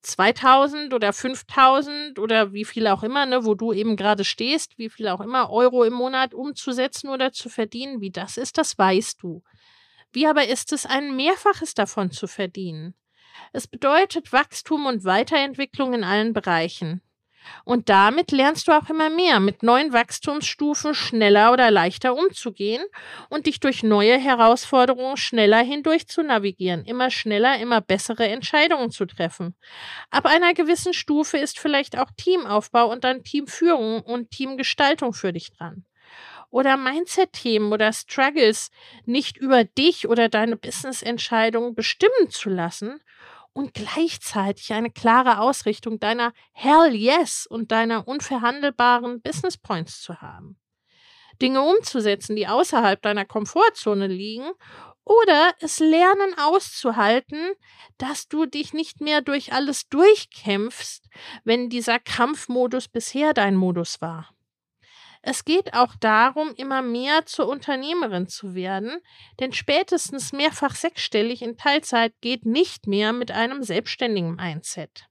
2000 0.03 0.95
oder 0.95 1.13
5000 1.13 2.19
oder 2.19 2.53
wie 2.53 2.65
viel 2.65 2.87
auch 2.87 3.03
immer, 3.03 3.27
ne, 3.27 3.45
wo 3.45 3.55
du 3.55 3.73
eben 3.73 3.97
gerade 3.97 4.25
stehst, 4.25 4.79
wie 4.79 4.89
viel 4.89 5.09
auch 5.09 5.21
immer 5.21 5.51
Euro 5.51 5.85
im 5.85 5.93
Monat 5.93 6.35
umzusetzen 6.35 7.09
oder 7.09 7.33
zu 7.33 7.49
verdienen, 7.49 8.01
wie 8.01 8.11
das 8.11 8.37
ist, 8.37 8.59
das 8.59 8.79
weißt 8.79 9.23
du. 9.23 9.43
Wie 10.13 10.27
aber 10.27 10.47
ist 10.47 10.73
es, 10.73 10.87
ein 10.87 11.17
Mehrfaches 11.17 11.75
davon 11.75 12.11
zu 12.11 12.27
verdienen? 12.27 12.95
Es 13.53 13.67
bedeutet 13.67 14.33
Wachstum 14.33 14.87
und 14.87 15.05
Weiterentwicklung 15.05 15.95
in 15.95 16.05
allen 16.05 16.33
Bereichen. 16.33 17.03
Und 17.64 17.88
damit 17.88 18.32
lernst 18.32 18.68
du 18.68 18.72
auch 18.72 18.88
immer 18.88 19.11
mehr, 19.11 19.40
mit 19.40 19.62
neuen 19.62 19.92
Wachstumsstufen 19.92 20.94
schneller 20.94 21.53
oder 21.53 21.70
leichter 21.70 22.14
umzugehen 22.14 22.82
und 23.28 23.46
dich 23.46 23.61
durch 23.61 23.82
neue 23.82 24.18
Herausforderungen 24.18 25.16
schneller 25.16 25.59
hindurch 25.59 26.09
zu 26.09 26.22
navigieren, 26.22 26.84
immer 26.84 27.11
schneller, 27.11 27.59
immer 27.59 27.80
bessere 27.80 28.26
Entscheidungen 28.28 28.90
zu 28.90 29.07
treffen. 29.07 29.55
Ab 30.11 30.26
einer 30.26 30.55
gewissen 30.55 30.94
Stufe 30.94 31.38
ist 31.38 31.59
vielleicht 31.59 31.99
auch 31.99 32.11
Teamaufbau 32.16 32.90
und 32.90 33.05
dann 33.05 33.22
Teamführung 33.22 34.01
und 34.03 34.30
Teamgestaltung 34.30 35.12
für 35.12 35.32
dich 35.32 35.53
dran 35.53 35.84
oder 36.51 36.76
Mindset-Themen 36.76 37.72
oder 37.72 37.92
Struggles 37.92 38.70
nicht 39.05 39.36
über 39.36 39.64
dich 39.64 40.09
oder 40.09 40.28
deine 40.28 40.57
Business-Entscheidungen 40.57 41.74
bestimmen 41.74 42.30
zu 42.30 42.49
lassen 42.49 43.01
und 43.53 43.74
gleichzeitig 43.74 44.72
eine 44.72 44.90
klare 44.90 45.40
Ausrichtung 45.40 45.99
deiner 45.99 46.32
Hell 46.53 46.94
Yes 46.94 47.46
und 47.46 47.72
deiner 47.72 48.07
unverhandelbaren 48.07 49.20
Business 49.20 49.57
Points 49.57 50.01
zu 50.01 50.20
haben. 50.20 50.59
Dinge 51.40 51.62
umzusetzen, 51.62 52.36
die 52.36 52.49
außerhalb 52.49 53.01
deiner 53.01 53.24
Komfortzone 53.24 54.07
liegen 54.07 54.51
oder 55.05 55.53
es 55.61 55.78
lernen 55.78 56.34
auszuhalten, 56.38 57.53
dass 57.96 58.28
du 58.28 58.44
dich 58.44 58.74
nicht 58.74 59.01
mehr 59.01 59.22
durch 59.22 59.53
alles 59.53 59.88
durchkämpfst, 59.88 61.09
wenn 61.44 61.70
dieser 61.70 61.99
Kampfmodus 61.99 62.88
bisher 62.88 63.32
dein 63.32 63.57
Modus 63.57 64.01
war. 64.01 64.28
Es 65.23 65.45
geht 65.45 65.75
auch 65.75 65.95
darum, 65.97 66.55
immer 66.57 66.83
mehr 66.83 67.27
zur 67.27 67.49
Unternehmerin 67.49 68.29
zu 68.29 68.55
werden, 68.55 68.99
denn 69.41 69.53
spätestens 69.53 70.33
mehrfach 70.33 70.75
sechsstellig 70.75 71.43
in 71.43 71.57
Teilzeit 71.57 72.14
geht 72.21 72.47
nicht 72.47 72.87
mehr 72.87 73.12
mit 73.12 73.31
einem 73.31 73.62
selbstständigen 73.62 74.37
Mindset. 74.37 75.09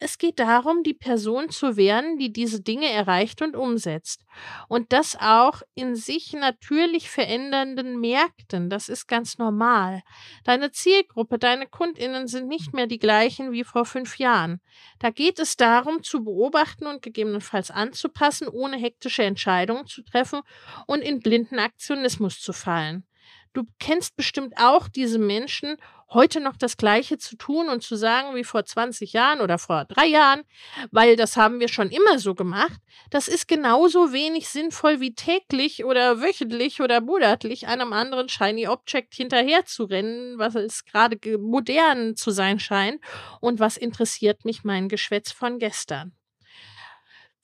Es 0.00 0.18
geht 0.18 0.38
darum, 0.38 0.82
die 0.82 0.92
Person 0.92 1.50
zu 1.50 1.76
werden, 1.76 2.18
die 2.18 2.32
diese 2.32 2.60
Dinge 2.60 2.90
erreicht 2.90 3.40
und 3.42 3.56
umsetzt. 3.56 4.24
Und 4.68 4.92
das 4.92 5.16
auch 5.18 5.62
in 5.74 5.94
sich 5.94 6.32
natürlich 6.32 7.08
verändernden 7.08 8.00
Märkten. 8.00 8.68
Das 8.68 8.88
ist 8.88 9.06
ganz 9.06 9.38
normal. 9.38 10.02
Deine 10.42 10.72
Zielgruppe, 10.72 11.38
deine 11.38 11.66
Kundinnen 11.66 12.26
sind 12.26 12.48
nicht 12.48 12.74
mehr 12.74 12.86
die 12.86 12.98
gleichen 12.98 13.52
wie 13.52 13.64
vor 13.64 13.84
fünf 13.86 14.18
Jahren. 14.18 14.60
Da 14.98 15.10
geht 15.10 15.38
es 15.38 15.56
darum, 15.56 16.02
zu 16.02 16.24
beobachten 16.24 16.86
und 16.86 17.00
gegebenenfalls 17.00 17.70
anzupassen, 17.70 18.48
ohne 18.48 18.76
hektische 18.76 19.22
Entscheidungen 19.22 19.86
zu 19.86 20.02
treffen 20.02 20.40
und 20.86 21.00
in 21.00 21.20
blinden 21.20 21.58
Aktionismus 21.58 22.40
zu 22.40 22.52
fallen. 22.52 23.06
Du 23.54 23.62
kennst 23.78 24.16
bestimmt 24.16 24.54
auch 24.56 24.88
diese 24.88 25.20
Menschen, 25.20 25.76
heute 26.10 26.40
noch 26.40 26.56
das 26.56 26.76
Gleiche 26.76 27.18
zu 27.18 27.36
tun 27.36 27.68
und 27.68 27.82
zu 27.82 27.96
sagen 27.96 28.34
wie 28.34 28.44
vor 28.44 28.64
20 28.64 29.12
Jahren 29.12 29.40
oder 29.40 29.58
vor 29.58 29.84
drei 29.84 30.06
Jahren, 30.06 30.42
weil 30.90 31.16
das 31.16 31.36
haben 31.36 31.60
wir 31.60 31.68
schon 31.68 31.90
immer 31.90 32.18
so 32.18 32.34
gemacht. 32.34 32.80
Das 33.10 33.28
ist 33.28 33.48
genauso 33.48 34.12
wenig 34.12 34.48
sinnvoll 34.48 35.00
wie 35.00 35.14
täglich 35.14 35.84
oder 35.84 36.20
wöchentlich 36.20 36.80
oder 36.80 37.00
monatlich 37.00 37.66
einem 37.66 37.92
anderen 37.92 38.28
Shiny 38.28 38.68
Object 38.68 39.14
hinterher 39.14 39.64
zu 39.64 39.84
rennen, 39.84 40.38
was 40.38 40.54
es 40.54 40.84
gerade 40.84 41.18
modern 41.38 42.16
zu 42.16 42.30
sein 42.30 42.58
scheint 42.58 43.00
und 43.40 43.60
was 43.60 43.76
interessiert 43.76 44.44
mich 44.44 44.64
mein 44.64 44.88
Geschwätz 44.88 45.32
von 45.32 45.58
gestern. 45.58 46.12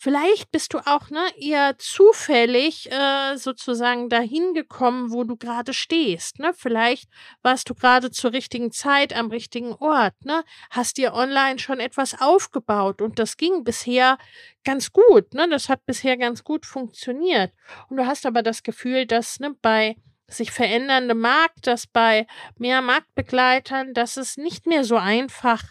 Vielleicht 0.02 0.50
bist 0.50 0.72
du 0.72 0.78
auch 0.78 1.10
ne, 1.10 1.26
eher 1.36 1.76
zufällig 1.76 2.90
äh, 2.90 3.36
sozusagen 3.36 4.08
dahin 4.08 4.54
gekommen, 4.54 5.12
wo 5.12 5.24
du 5.24 5.36
gerade 5.36 5.74
stehst. 5.74 6.38
Ne? 6.38 6.52
Vielleicht 6.54 7.10
warst 7.42 7.68
du 7.68 7.74
gerade 7.74 8.10
zur 8.10 8.32
richtigen 8.32 8.72
Zeit 8.72 9.14
am 9.14 9.28
richtigen 9.28 9.74
Ort. 9.74 10.14
Ne? 10.24 10.42
Hast 10.70 10.96
dir 10.96 11.12
online 11.12 11.58
schon 11.58 11.80
etwas 11.80 12.18
aufgebaut 12.18 13.02
und 13.02 13.18
das 13.18 13.36
ging 13.36 13.62
bisher 13.62 14.16
ganz 14.64 14.90
gut. 14.94 15.34
Ne? 15.34 15.46
Das 15.50 15.68
hat 15.68 15.84
bisher 15.84 16.16
ganz 16.16 16.44
gut 16.44 16.64
funktioniert. 16.64 17.52
Und 17.90 17.98
du 17.98 18.06
hast 18.06 18.24
aber 18.24 18.42
das 18.42 18.62
Gefühl, 18.62 19.04
dass 19.04 19.38
ne, 19.38 19.54
bei 19.60 19.96
sich 20.28 20.50
veränderndem 20.50 21.20
Markt, 21.20 21.66
dass 21.66 21.86
bei 21.86 22.26
mehr 22.56 22.80
Marktbegleitern, 22.80 23.92
dass 23.92 24.16
es 24.16 24.38
nicht 24.38 24.66
mehr 24.66 24.82
so 24.82 24.96
einfach 24.96 25.62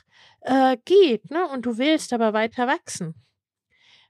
äh, 0.42 0.78
geht. 0.86 1.32
Ne? 1.32 1.48
Und 1.48 1.66
du 1.66 1.80
willst 1.80 2.14
aber 2.14 2.34
weiter 2.34 2.68
wachsen 2.68 3.16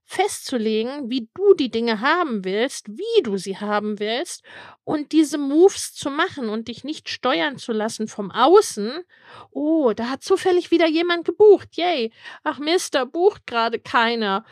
festzulegen, 0.10 1.12
wie 1.12 1.30
du 1.36 1.53
die 1.53 1.70
Dinge 1.70 2.01
haben 2.01 2.43
willst, 2.43 2.89
wie 2.89 3.22
du 3.22 3.38
sie 3.38 3.57
haben 3.57 3.99
willst 3.99 4.43
und 4.84 5.12
diese 5.12 5.38
Moves 5.38 5.93
zu 5.93 6.10
machen 6.10 6.49
und 6.49 6.68
dich 6.68 6.84
nicht 6.84 7.10
steuern 7.10 7.60
zu 7.60 7.74
lassen 7.74 8.07
vom 8.07 8.32
Außen. 8.32 9.03
Oh, 9.51 9.93
da 9.93 10.10
hat 10.10 10.24
zufällig 10.24 10.72
wieder 10.72 10.88
jemand 10.88 11.26
gebucht. 11.26 11.78
Yay. 11.78 12.12
Ach 12.43 12.57
Mister, 12.57 13.05
bucht 13.05 13.45
gerade 13.45 13.80
keiner. 13.80 14.45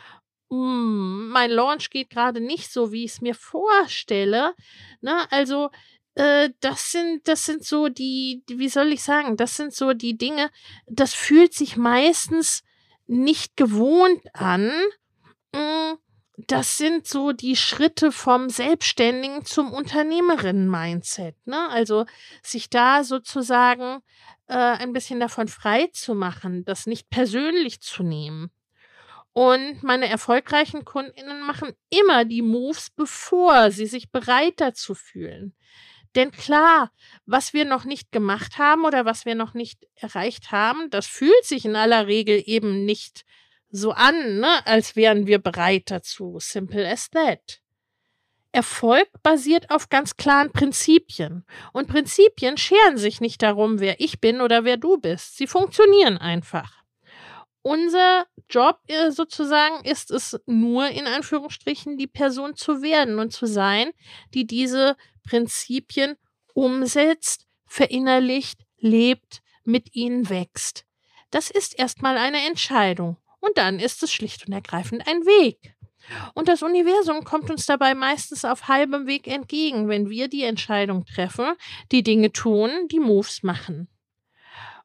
Mm, 0.48 1.30
mein 1.30 1.50
Launch 1.50 1.90
geht 1.90 2.10
gerade 2.10 2.40
nicht 2.40 2.72
so, 2.72 2.92
wie 2.92 3.04
ich 3.04 3.14
es 3.14 3.20
mir 3.20 3.34
vorstelle. 3.34 4.54
Na, 5.00 5.26
also 5.30 5.70
äh, 6.14 6.50
das 6.60 6.92
sind, 6.92 7.26
das 7.26 7.44
sind 7.44 7.64
so 7.64 7.88
die, 7.88 8.44
wie 8.46 8.68
soll 8.68 8.92
ich 8.92 9.02
sagen, 9.02 9.36
das 9.36 9.56
sind 9.56 9.74
so 9.74 9.92
die 9.92 10.16
Dinge, 10.16 10.50
das 10.86 11.14
fühlt 11.14 11.52
sich 11.52 11.76
meistens 11.76 12.62
nicht 13.08 13.56
gewohnt 13.56 14.22
an 14.34 14.70
das 16.46 16.78
sind 16.78 17.06
so 17.06 17.32
die 17.32 17.56
Schritte 17.56 18.12
vom 18.12 18.48
Selbstständigen 18.48 19.44
zum 19.44 19.72
Unternehmerinnen-Mindset. 19.72 21.34
Ne? 21.46 21.68
Also 21.70 22.06
sich 22.42 22.70
da 22.70 23.02
sozusagen 23.02 24.00
äh, 24.46 24.54
ein 24.54 24.92
bisschen 24.92 25.18
davon 25.18 25.48
frei 25.48 25.88
zu 25.92 26.14
machen, 26.14 26.64
das 26.64 26.86
nicht 26.86 27.10
persönlich 27.10 27.80
zu 27.80 28.04
nehmen. 28.04 28.50
Und 29.32 29.82
meine 29.82 30.08
erfolgreichen 30.08 30.84
Kundinnen 30.84 31.42
machen 31.42 31.72
immer 31.90 32.24
die 32.24 32.42
Moves, 32.42 32.90
bevor 32.90 33.70
sie 33.70 33.86
sich 33.86 34.10
bereit 34.10 34.54
dazu 34.56 34.94
fühlen. 34.94 35.54
Denn 36.14 36.30
klar, 36.30 36.90
was 37.26 37.52
wir 37.52 37.64
noch 37.64 37.84
nicht 37.84 38.10
gemacht 38.10 38.58
haben 38.58 38.84
oder 38.84 39.04
was 39.04 39.26
wir 39.26 39.34
noch 39.34 39.54
nicht 39.54 39.86
erreicht 39.94 40.50
haben, 40.50 40.88
das 40.90 41.06
fühlt 41.06 41.44
sich 41.44 41.64
in 41.64 41.76
aller 41.76 42.06
Regel 42.06 42.42
eben 42.46 42.84
nicht 42.84 43.24
so 43.70 43.92
an, 43.92 44.40
ne, 44.40 44.66
als 44.66 44.96
wären 44.96 45.26
wir 45.26 45.38
bereit 45.38 45.90
dazu. 45.90 46.38
Simple 46.40 46.88
as 46.88 47.10
that. 47.10 47.60
Erfolg 48.50 49.08
basiert 49.22 49.70
auf 49.70 49.88
ganz 49.88 50.16
klaren 50.16 50.50
Prinzipien. 50.52 51.44
Und 51.72 51.88
Prinzipien 51.88 52.56
scheren 52.56 52.96
sich 52.96 53.20
nicht 53.20 53.42
darum, 53.42 53.78
wer 53.78 54.00
ich 54.00 54.20
bin 54.20 54.40
oder 54.40 54.64
wer 54.64 54.78
du 54.78 54.98
bist. 54.98 55.36
Sie 55.36 55.46
funktionieren 55.46 56.16
einfach. 56.16 56.82
Unser 57.60 58.26
Job 58.48 58.80
äh, 58.86 59.10
sozusagen 59.10 59.84
ist 59.84 60.10
es 60.10 60.40
nur 60.46 60.88
in 60.88 61.06
Anführungsstrichen 61.06 61.98
die 61.98 62.06
Person 62.06 62.56
zu 62.56 62.80
werden 62.80 63.18
und 63.18 63.32
zu 63.32 63.46
sein, 63.46 63.90
die 64.32 64.46
diese 64.46 64.96
Prinzipien 65.28 66.16
umsetzt, 66.54 67.46
verinnerlicht, 67.66 68.60
lebt, 68.78 69.42
mit 69.64 69.94
ihnen 69.94 70.30
wächst. 70.30 70.86
Das 71.30 71.50
ist 71.50 71.78
erstmal 71.78 72.16
eine 72.16 72.46
Entscheidung 72.46 73.18
und 73.40 73.56
dann 73.58 73.78
ist 73.78 74.02
es 74.02 74.12
schlicht 74.12 74.46
und 74.46 74.52
ergreifend 74.52 75.06
ein 75.06 75.24
Weg. 75.24 75.74
Und 76.34 76.48
das 76.48 76.62
Universum 76.62 77.24
kommt 77.24 77.50
uns 77.50 77.66
dabei 77.66 77.94
meistens 77.94 78.44
auf 78.44 78.68
halbem 78.68 79.06
Weg 79.06 79.26
entgegen, 79.26 79.88
wenn 79.88 80.08
wir 80.08 80.28
die 80.28 80.44
Entscheidung 80.44 81.04
treffen, 81.04 81.54
die 81.92 82.02
Dinge 82.02 82.32
tun, 82.32 82.70
die 82.90 83.00
Moves 83.00 83.42
machen. 83.42 83.88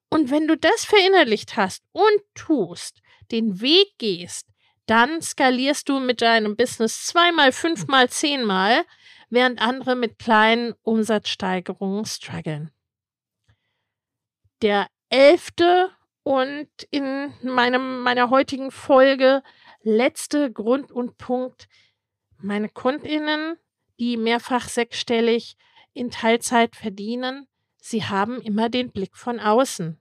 Und 0.10 0.30
wenn 0.30 0.48
du 0.48 0.58
das 0.58 0.86
verinnerlicht 0.86 1.56
hast 1.56 1.84
und 1.92 2.22
tust, 2.36 3.02
den 3.32 3.62
Weg 3.62 3.98
gehst, 3.98 4.48
dann 4.86 5.22
skalierst 5.22 5.88
du 5.88 6.00
mit 6.00 6.22
deinem 6.22 6.56
Business 6.56 7.06
zweimal, 7.06 7.52
fünfmal, 7.52 8.10
zehnmal, 8.10 8.84
während 9.30 9.62
andere 9.62 9.96
mit 9.96 10.20
kleinen 10.20 10.74
Umsatzsteigerungen 10.84 12.06
strugglen. 12.06 12.70
Der 14.62 14.88
elfte 15.10 15.90
und 16.24 16.70
in 16.90 17.34
meinem, 17.44 18.02
meiner 18.02 18.30
heutigen 18.30 18.72
Folge 18.72 19.44
letzte 19.82 20.52
Grund 20.52 20.92
und 20.92 21.18
Punkt. 21.18 21.68
Meine 22.38 22.70
Kundinnen, 22.70 23.58
die 24.00 24.18
mehrfach 24.18 24.68
sechsstellig 24.68 25.56
in 25.94 26.10
Teilzeit 26.10 26.76
verdienen, 26.76 27.48
sie 27.78 28.04
haben 28.04 28.42
immer 28.42 28.70
den 28.70 28.92
Blick 28.92 29.16
von 29.16 29.40
außen. 29.40 30.00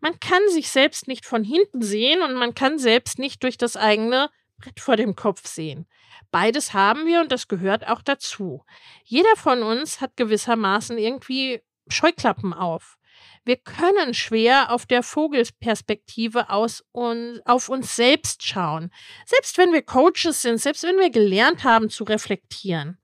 Man 0.00 0.18
kann 0.18 0.42
sich 0.48 0.70
selbst 0.70 1.08
nicht 1.08 1.26
von 1.26 1.44
hinten 1.44 1.82
sehen 1.82 2.22
und 2.22 2.34
man 2.34 2.54
kann 2.54 2.78
selbst 2.78 3.18
nicht 3.18 3.42
durch 3.42 3.58
das 3.58 3.76
eigene 3.76 4.30
Brett 4.58 4.80
vor 4.80 4.96
dem 4.96 5.14
Kopf 5.14 5.46
sehen. 5.46 5.86
Beides 6.30 6.72
haben 6.72 7.06
wir 7.06 7.20
und 7.20 7.32
das 7.32 7.48
gehört 7.48 7.86
auch 7.86 8.00
dazu. 8.00 8.64
Jeder 9.04 9.36
von 9.36 9.62
uns 9.62 10.00
hat 10.00 10.16
gewissermaßen 10.16 10.96
irgendwie 10.96 11.60
Scheuklappen 11.88 12.54
auf. 12.54 12.98
Wir 13.44 13.56
können 13.56 14.14
schwer 14.14 14.72
auf 14.72 14.86
der 14.86 15.02
Vogelsperspektive 15.02 16.48
aus 16.50 16.82
uns, 16.92 17.40
auf 17.44 17.68
uns 17.68 17.94
selbst 17.94 18.42
schauen. 18.42 18.90
Selbst 19.26 19.58
wenn 19.58 19.72
wir 19.72 19.82
Coaches 19.82 20.42
sind, 20.42 20.58
selbst 20.58 20.82
wenn 20.82 20.98
wir 20.98 21.10
gelernt 21.10 21.64
haben 21.64 21.90
zu 21.90 22.04
reflektieren. 22.04 22.98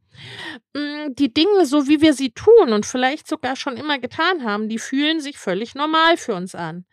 Mm, 0.75 1.15
die 1.15 1.33
Dinge, 1.33 1.67
so 1.67 1.89
wie 1.89 2.01
wir 2.01 2.15
sie 2.15 2.33
tun 2.33 2.73
und 2.73 2.87
vielleicht 2.87 3.29
sogar 3.29 3.57
schon 3.57 3.77
immer 3.77 3.99
getan 3.99 4.45
haben, 4.45 4.69
die 4.69 4.79
fühlen 4.79 5.21
sich 5.21 5.39
völlig 5.39 5.75
normal 5.75 6.17
für 6.17 6.35
uns 6.35 6.55
an. 6.55 6.87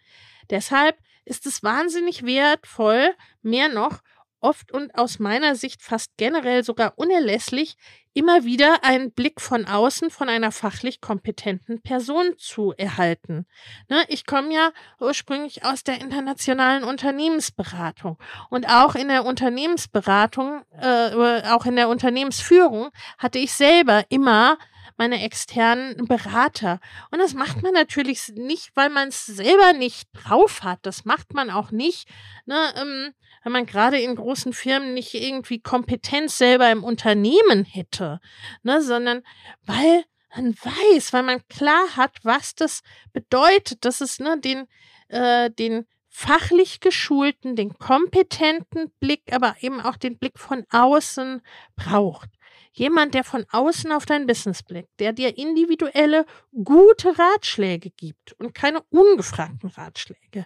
Deshalb 0.49 0.97
ist 1.25 1.45
es 1.45 1.63
wahnsinnig 1.63 2.25
wertvoll, 2.25 3.13
mehr 3.41 3.69
noch, 3.69 3.99
oft 4.39 4.71
und 4.71 4.97
aus 4.97 5.19
meiner 5.19 5.55
Sicht 5.55 5.81
fast 5.81 6.11
generell 6.17 6.63
sogar 6.63 6.93
unerlässlich, 6.97 7.77
immer 8.13 8.45
wieder 8.45 8.83
einen 8.83 9.11
Blick 9.11 9.39
von 9.39 9.65
außen 9.65 10.09
von 10.09 10.27
einer 10.27 10.51
fachlich 10.51 11.01
kompetenten 11.01 11.81
Person 11.81 12.33
zu 12.37 12.73
erhalten. 12.75 13.45
Ne, 13.89 14.03
ich 14.07 14.25
komme 14.25 14.53
ja 14.53 14.71
ursprünglich 14.99 15.63
aus 15.63 15.83
der 15.83 16.01
internationalen 16.01 16.83
Unternehmensberatung 16.83 18.17
und 18.49 18.67
auch 18.67 18.95
in 18.95 19.09
der 19.09 19.23
Unternehmensberatung, 19.23 20.63
äh, 20.79 21.43
auch 21.51 21.65
in 21.65 21.75
der 21.75 21.89
Unternehmensführung 21.89 22.89
hatte 23.19 23.37
ich 23.37 23.53
selber 23.53 24.03
immer 24.09 24.57
meine 24.97 25.23
externen 25.23 26.05
Berater. 26.07 26.79
Und 27.11 27.19
das 27.19 27.33
macht 27.33 27.61
man 27.63 27.73
natürlich 27.73 28.29
nicht, 28.35 28.71
weil 28.75 28.89
man 28.89 29.09
es 29.09 29.25
selber 29.25 29.73
nicht 29.73 30.09
drauf 30.13 30.63
hat. 30.63 30.79
Das 30.83 31.05
macht 31.05 31.33
man 31.33 31.49
auch 31.49 31.71
nicht, 31.71 32.07
ne, 32.45 32.73
ähm, 32.75 33.13
wenn 33.43 33.51
man 33.51 33.65
gerade 33.65 33.99
in 33.99 34.15
großen 34.15 34.53
Firmen 34.53 34.93
nicht 34.93 35.13
irgendwie 35.13 35.59
Kompetenz 35.59 36.37
selber 36.37 36.69
im 36.71 36.83
Unternehmen 36.83 37.63
hätte, 37.63 38.19
ne, 38.63 38.81
sondern 38.81 39.23
weil 39.63 40.03
man 40.35 40.53
weiß, 40.55 41.13
weil 41.13 41.23
man 41.23 41.47
klar 41.47 41.95
hat, 41.95 42.17
was 42.23 42.55
das 42.55 42.81
bedeutet, 43.13 43.85
dass 43.85 44.01
es 44.01 44.19
ne, 44.19 44.39
den, 44.39 44.67
äh, 45.07 45.49
den 45.49 45.85
fachlich 46.09 46.79
geschulten, 46.79 47.55
den 47.55 47.77
kompetenten 47.77 48.91
Blick, 48.99 49.21
aber 49.31 49.55
eben 49.61 49.79
auch 49.79 49.97
den 49.97 50.17
Blick 50.17 50.39
von 50.39 50.65
außen 50.71 51.41
braucht. 51.75 52.29
Jemand, 52.77 53.15
der 53.15 53.23
von 53.23 53.43
außen 53.49 53.91
auf 53.91 54.05
dein 54.05 54.27
Business 54.27 54.61
blickt, 54.61 54.99
der 54.99 55.11
dir 55.11 55.35
individuelle, 55.35 56.27
gute 56.63 57.17
Ratschläge 57.17 57.89
gibt 57.89 58.33
und 58.33 58.53
keine 58.53 58.81
ungefragten 58.91 59.71
Ratschläge. 59.71 60.45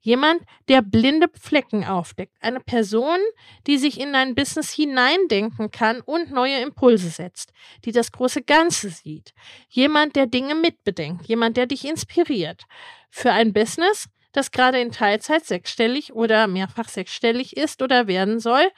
Jemand, 0.00 0.42
der 0.68 0.80
blinde 0.80 1.26
Flecken 1.34 1.84
aufdeckt. 1.84 2.36
Eine 2.40 2.60
Person, 2.60 3.18
die 3.66 3.78
sich 3.78 3.98
in 3.98 4.12
dein 4.12 4.36
Business 4.36 4.70
hineindenken 4.70 5.72
kann 5.72 6.00
und 6.02 6.30
neue 6.30 6.60
Impulse 6.60 7.08
setzt, 7.08 7.52
die 7.84 7.90
das 7.90 8.12
große 8.12 8.42
Ganze 8.42 8.90
sieht. 8.90 9.34
Jemand, 9.68 10.14
der 10.14 10.26
Dinge 10.26 10.54
mitbedenkt. 10.54 11.26
Jemand, 11.26 11.56
der 11.56 11.66
dich 11.66 11.84
inspiriert. 11.84 12.62
Für 13.10 13.32
ein 13.32 13.52
Business, 13.52 14.08
das 14.30 14.52
gerade 14.52 14.80
in 14.80 14.92
Teilzeit 14.92 15.44
sechsstellig 15.44 16.12
oder 16.12 16.46
mehrfach 16.46 16.88
sechsstellig 16.88 17.56
ist 17.56 17.82
oder 17.82 18.06
werden 18.06 18.38
soll, 18.38 18.70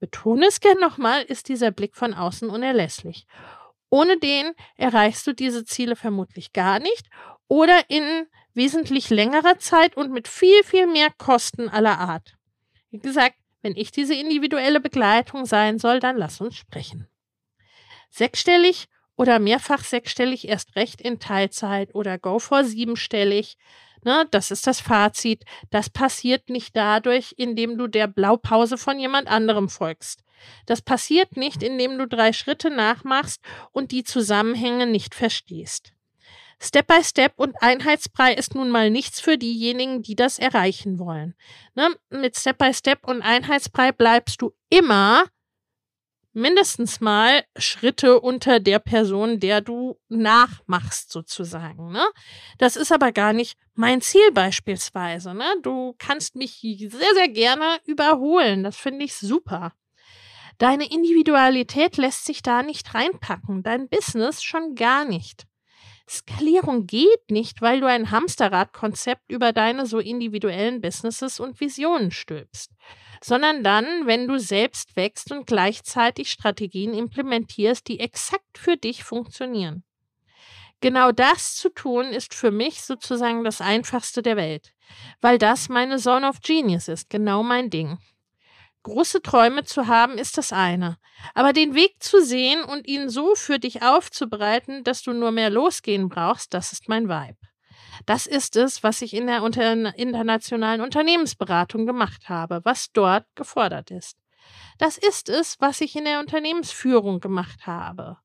betone 0.00 0.46
es 0.46 0.60
gern 0.60 0.78
nochmal, 0.80 1.22
ist 1.22 1.48
dieser 1.48 1.70
Blick 1.70 1.94
von 1.94 2.14
außen 2.14 2.50
unerlässlich. 2.50 3.26
Ohne 3.90 4.18
den 4.18 4.52
erreichst 4.76 5.26
du 5.26 5.32
diese 5.32 5.64
Ziele 5.64 5.96
vermutlich 5.96 6.52
gar 6.52 6.78
nicht 6.78 7.08
oder 7.48 7.88
in 7.88 8.26
wesentlich 8.54 9.10
längerer 9.10 9.58
Zeit 9.58 9.96
und 9.96 10.12
mit 10.12 10.28
viel, 10.28 10.62
viel 10.64 10.86
mehr 10.86 11.10
Kosten 11.16 11.68
aller 11.68 11.98
Art. 11.98 12.36
Wie 12.90 12.98
gesagt, 12.98 13.36
wenn 13.62 13.76
ich 13.76 13.90
diese 13.90 14.14
individuelle 14.14 14.80
Begleitung 14.80 15.44
sein 15.44 15.78
soll, 15.78 16.00
dann 16.00 16.16
lass 16.16 16.40
uns 16.40 16.56
sprechen. 16.56 17.08
Sechsstellig 18.08 18.88
oder 19.16 19.38
mehrfach 19.38 19.84
sechsstellig 19.84 20.48
erst 20.48 20.76
recht 20.76 21.00
in 21.00 21.18
Teilzeit 21.18 21.94
oder 21.94 22.18
go 22.18 22.38
for 22.38 22.64
siebenstellig 22.64 23.56
Ne, 24.04 24.26
das 24.30 24.50
ist 24.50 24.66
das 24.66 24.80
Fazit. 24.80 25.44
Das 25.70 25.90
passiert 25.90 26.48
nicht 26.48 26.74
dadurch, 26.76 27.34
indem 27.36 27.76
du 27.76 27.86
der 27.86 28.06
Blaupause 28.06 28.78
von 28.78 28.98
jemand 28.98 29.28
anderem 29.28 29.68
folgst. 29.68 30.24
Das 30.66 30.80
passiert 30.80 31.36
nicht, 31.36 31.62
indem 31.62 31.98
du 31.98 32.06
drei 32.06 32.32
Schritte 32.32 32.70
nachmachst 32.70 33.42
und 33.72 33.90
die 33.92 34.04
Zusammenhänge 34.04 34.86
nicht 34.86 35.14
verstehst. 35.14 35.92
Step 36.62 36.86
by 36.88 37.02
Step 37.02 37.32
und 37.36 37.56
Einheitsbrei 37.62 38.34
ist 38.34 38.54
nun 38.54 38.70
mal 38.70 38.90
nichts 38.90 39.18
für 39.20 39.38
diejenigen, 39.38 40.02
die 40.02 40.14
das 40.14 40.38
erreichen 40.38 40.98
wollen. 40.98 41.34
Ne? 41.74 41.88
Mit 42.10 42.36
Step 42.36 42.58
by 42.58 42.74
Step 42.74 43.06
und 43.06 43.22
Einheitsbrei 43.22 43.92
bleibst 43.92 44.42
du 44.42 44.52
immer 44.68 45.24
mindestens 46.32 47.00
mal 47.00 47.44
Schritte 47.56 48.20
unter 48.20 48.60
der 48.60 48.78
Person, 48.78 49.40
der 49.40 49.60
du 49.60 49.98
nachmachst, 50.08 51.10
sozusagen. 51.10 51.90
Ne? 51.92 52.04
Das 52.58 52.76
ist 52.76 52.92
aber 52.92 53.12
gar 53.12 53.32
nicht 53.32 53.58
mein 53.74 54.00
Ziel 54.00 54.32
beispielsweise. 54.32 55.34
Ne? 55.34 55.46
Du 55.62 55.94
kannst 55.98 56.36
mich 56.36 56.60
sehr, 56.60 57.14
sehr 57.14 57.28
gerne 57.28 57.78
überholen. 57.84 58.62
Das 58.62 58.76
finde 58.76 59.04
ich 59.04 59.16
super. 59.16 59.72
Deine 60.58 60.90
Individualität 60.90 61.96
lässt 61.96 62.26
sich 62.26 62.42
da 62.42 62.62
nicht 62.62 62.94
reinpacken, 62.94 63.62
dein 63.62 63.88
Business 63.88 64.42
schon 64.42 64.74
gar 64.74 65.06
nicht. 65.06 65.46
Skalierung 66.06 66.86
geht 66.86 67.30
nicht, 67.30 67.62
weil 67.62 67.80
du 67.80 67.86
ein 67.86 68.10
Hamsterradkonzept 68.10 69.30
über 69.30 69.52
deine 69.52 69.86
so 69.86 70.00
individuellen 70.00 70.80
Businesses 70.80 71.40
und 71.40 71.60
Visionen 71.60 72.10
stülpst 72.10 72.72
sondern 73.22 73.62
dann, 73.62 74.06
wenn 74.06 74.26
du 74.26 74.38
selbst 74.38 74.96
wächst 74.96 75.30
und 75.32 75.46
gleichzeitig 75.46 76.30
Strategien 76.30 76.94
implementierst, 76.94 77.86
die 77.88 78.00
exakt 78.00 78.58
für 78.58 78.76
dich 78.76 79.04
funktionieren. 79.04 79.84
Genau 80.80 81.12
das 81.12 81.56
zu 81.56 81.68
tun 81.68 82.06
ist 82.06 82.32
für 82.32 82.50
mich 82.50 82.80
sozusagen 82.82 83.44
das 83.44 83.60
einfachste 83.60 84.22
der 84.22 84.36
Welt, 84.36 84.72
weil 85.20 85.36
das 85.36 85.68
meine 85.68 85.98
Zone 85.98 86.26
of 86.26 86.40
Genius 86.40 86.88
ist, 86.88 87.10
genau 87.10 87.42
mein 87.42 87.68
Ding. 87.68 87.98
Große 88.82 89.20
Träume 89.20 89.64
zu 89.64 89.88
haben 89.88 90.16
ist 90.16 90.38
das 90.38 90.54
eine, 90.54 90.96
aber 91.34 91.52
den 91.52 91.74
Weg 91.74 92.02
zu 92.02 92.24
sehen 92.24 92.64
und 92.64 92.88
ihn 92.88 93.10
so 93.10 93.34
für 93.34 93.58
dich 93.58 93.82
aufzubereiten, 93.82 94.82
dass 94.82 95.02
du 95.02 95.12
nur 95.12 95.32
mehr 95.32 95.50
losgehen 95.50 96.08
brauchst, 96.08 96.54
das 96.54 96.72
ist 96.72 96.88
mein 96.88 97.10
Vibe. 97.10 97.49
Das 98.06 98.26
ist 98.26 98.56
es, 98.56 98.82
was 98.82 99.02
ich 99.02 99.14
in 99.14 99.26
der 99.26 99.42
internationalen 99.42 100.80
Unternehmensberatung 100.80 101.86
gemacht 101.86 102.28
habe, 102.28 102.60
was 102.64 102.92
dort 102.92 103.26
gefordert 103.34 103.90
ist. 103.90 104.16
Das 104.78 104.96
ist 104.98 105.28
es, 105.28 105.60
was 105.60 105.80
ich 105.80 105.96
in 105.96 106.04
der 106.04 106.20
Unternehmensführung 106.20 107.20
gemacht 107.20 107.66
habe. 107.66 108.18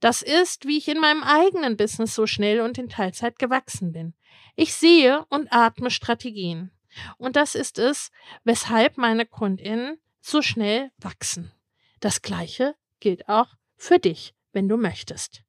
Das 0.00 0.22
ist, 0.22 0.66
wie 0.66 0.78
ich 0.78 0.88
in 0.88 1.00
meinem 1.00 1.22
eigenen 1.22 1.76
Business 1.76 2.14
so 2.14 2.26
schnell 2.26 2.60
und 2.60 2.78
in 2.78 2.88
Teilzeit 2.88 3.38
gewachsen 3.38 3.92
bin. 3.92 4.14
Ich 4.56 4.74
sehe 4.74 5.24
und 5.30 5.52
atme 5.52 5.90
Strategien. 5.90 6.70
Und 7.16 7.36
das 7.36 7.54
ist 7.54 7.78
es, 7.78 8.10
weshalb 8.44 8.98
meine 8.98 9.26
Kundinnen 9.26 9.98
so 10.20 10.42
schnell 10.42 10.90
wachsen. 10.98 11.52
Das 12.00 12.22
Gleiche 12.22 12.74
gilt 13.00 13.28
auch 13.28 13.48
für 13.76 13.98
dich, 13.98 14.34
wenn 14.52 14.68
du 14.68 14.76
möchtest. 14.76 15.43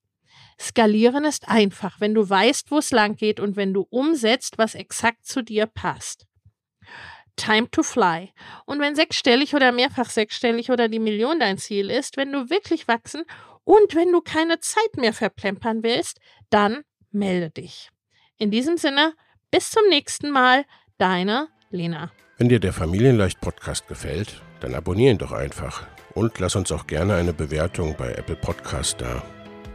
Skalieren 0.60 1.26
ist 1.26 1.50
einfach, 1.50 2.00
wenn 2.00 2.14
du 2.14 2.28
weißt, 2.28 2.72
wo 2.72 2.78
es 2.78 2.92
lang 2.92 3.16
geht 3.16 3.40
und 3.40 3.56
wenn 3.56 3.74
du 3.74 3.86
umsetzt, 3.90 4.58
was 4.58 4.76
exakt 4.76 5.26
zu 5.26 5.42
dir 5.42 5.66
passt. 5.66 6.26
Time 7.36 7.70
to 7.70 7.84
fly. 7.84 8.32
Und 8.66 8.80
wenn 8.80 8.96
sechsstellig 8.96 9.54
oder 9.54 9.72
mehrfach 9.72 10.10
sechsstellig 10.10 10.72
oder 10.72 10.88
die 10.88 11.00
Million 11.00 11.40
dein 11.40 11.58
Ziel 11.58 11.90
ist, 11.90 12.16
wenn 12.16 12.32
du 12.32 12.50
wirklich 12.50 12.88
wachsen 12.88 13.24
und 13.64 13.96
wenn 13.96 14.12
du 14.12 14.22
keine 14.22 14.60
Zeit 14.60 14.96
mehr 14.96 15.14
verplempern 15.14 15.84
willst, 15.84 16.20
dann 16.50 16.84
melde 17.12 17.50
dich. 17.50 17.90
In 18.38 18.52
diesem 18.52 18.78
Sinne, 18.78 19.14
Bis 19.52 19.72
zum 19.72 19.84
nächsten 19.90 20.32
Mal, 20.32 20.66
deine 20.98 21.48
Lena. 21.70 22.12
Wenn 22.38 22.50
dir 22.50 22.60
der 22.60 22.74
Familienleicht 22.74 23.40
Podcast 23.40 23.88
gefällt, 23.88 24.42
dann 24.60 24.76
abonnier 24.76 25.12
ihn 25.12 25.18
doch 25.18 25.32
einfach 25.32 25.88
und 26.14 26.40
lass 26.40 26.56
uns 26.56 26.72
auch 26.72 26.88
gerne 26.88 27.16
eine 27.16 27.34
Bewertung 27.34 27.96
bei 27.98 28.12
Apple 28.14 28.36
Podcast 28.36 29.00
da. 29.00 29.24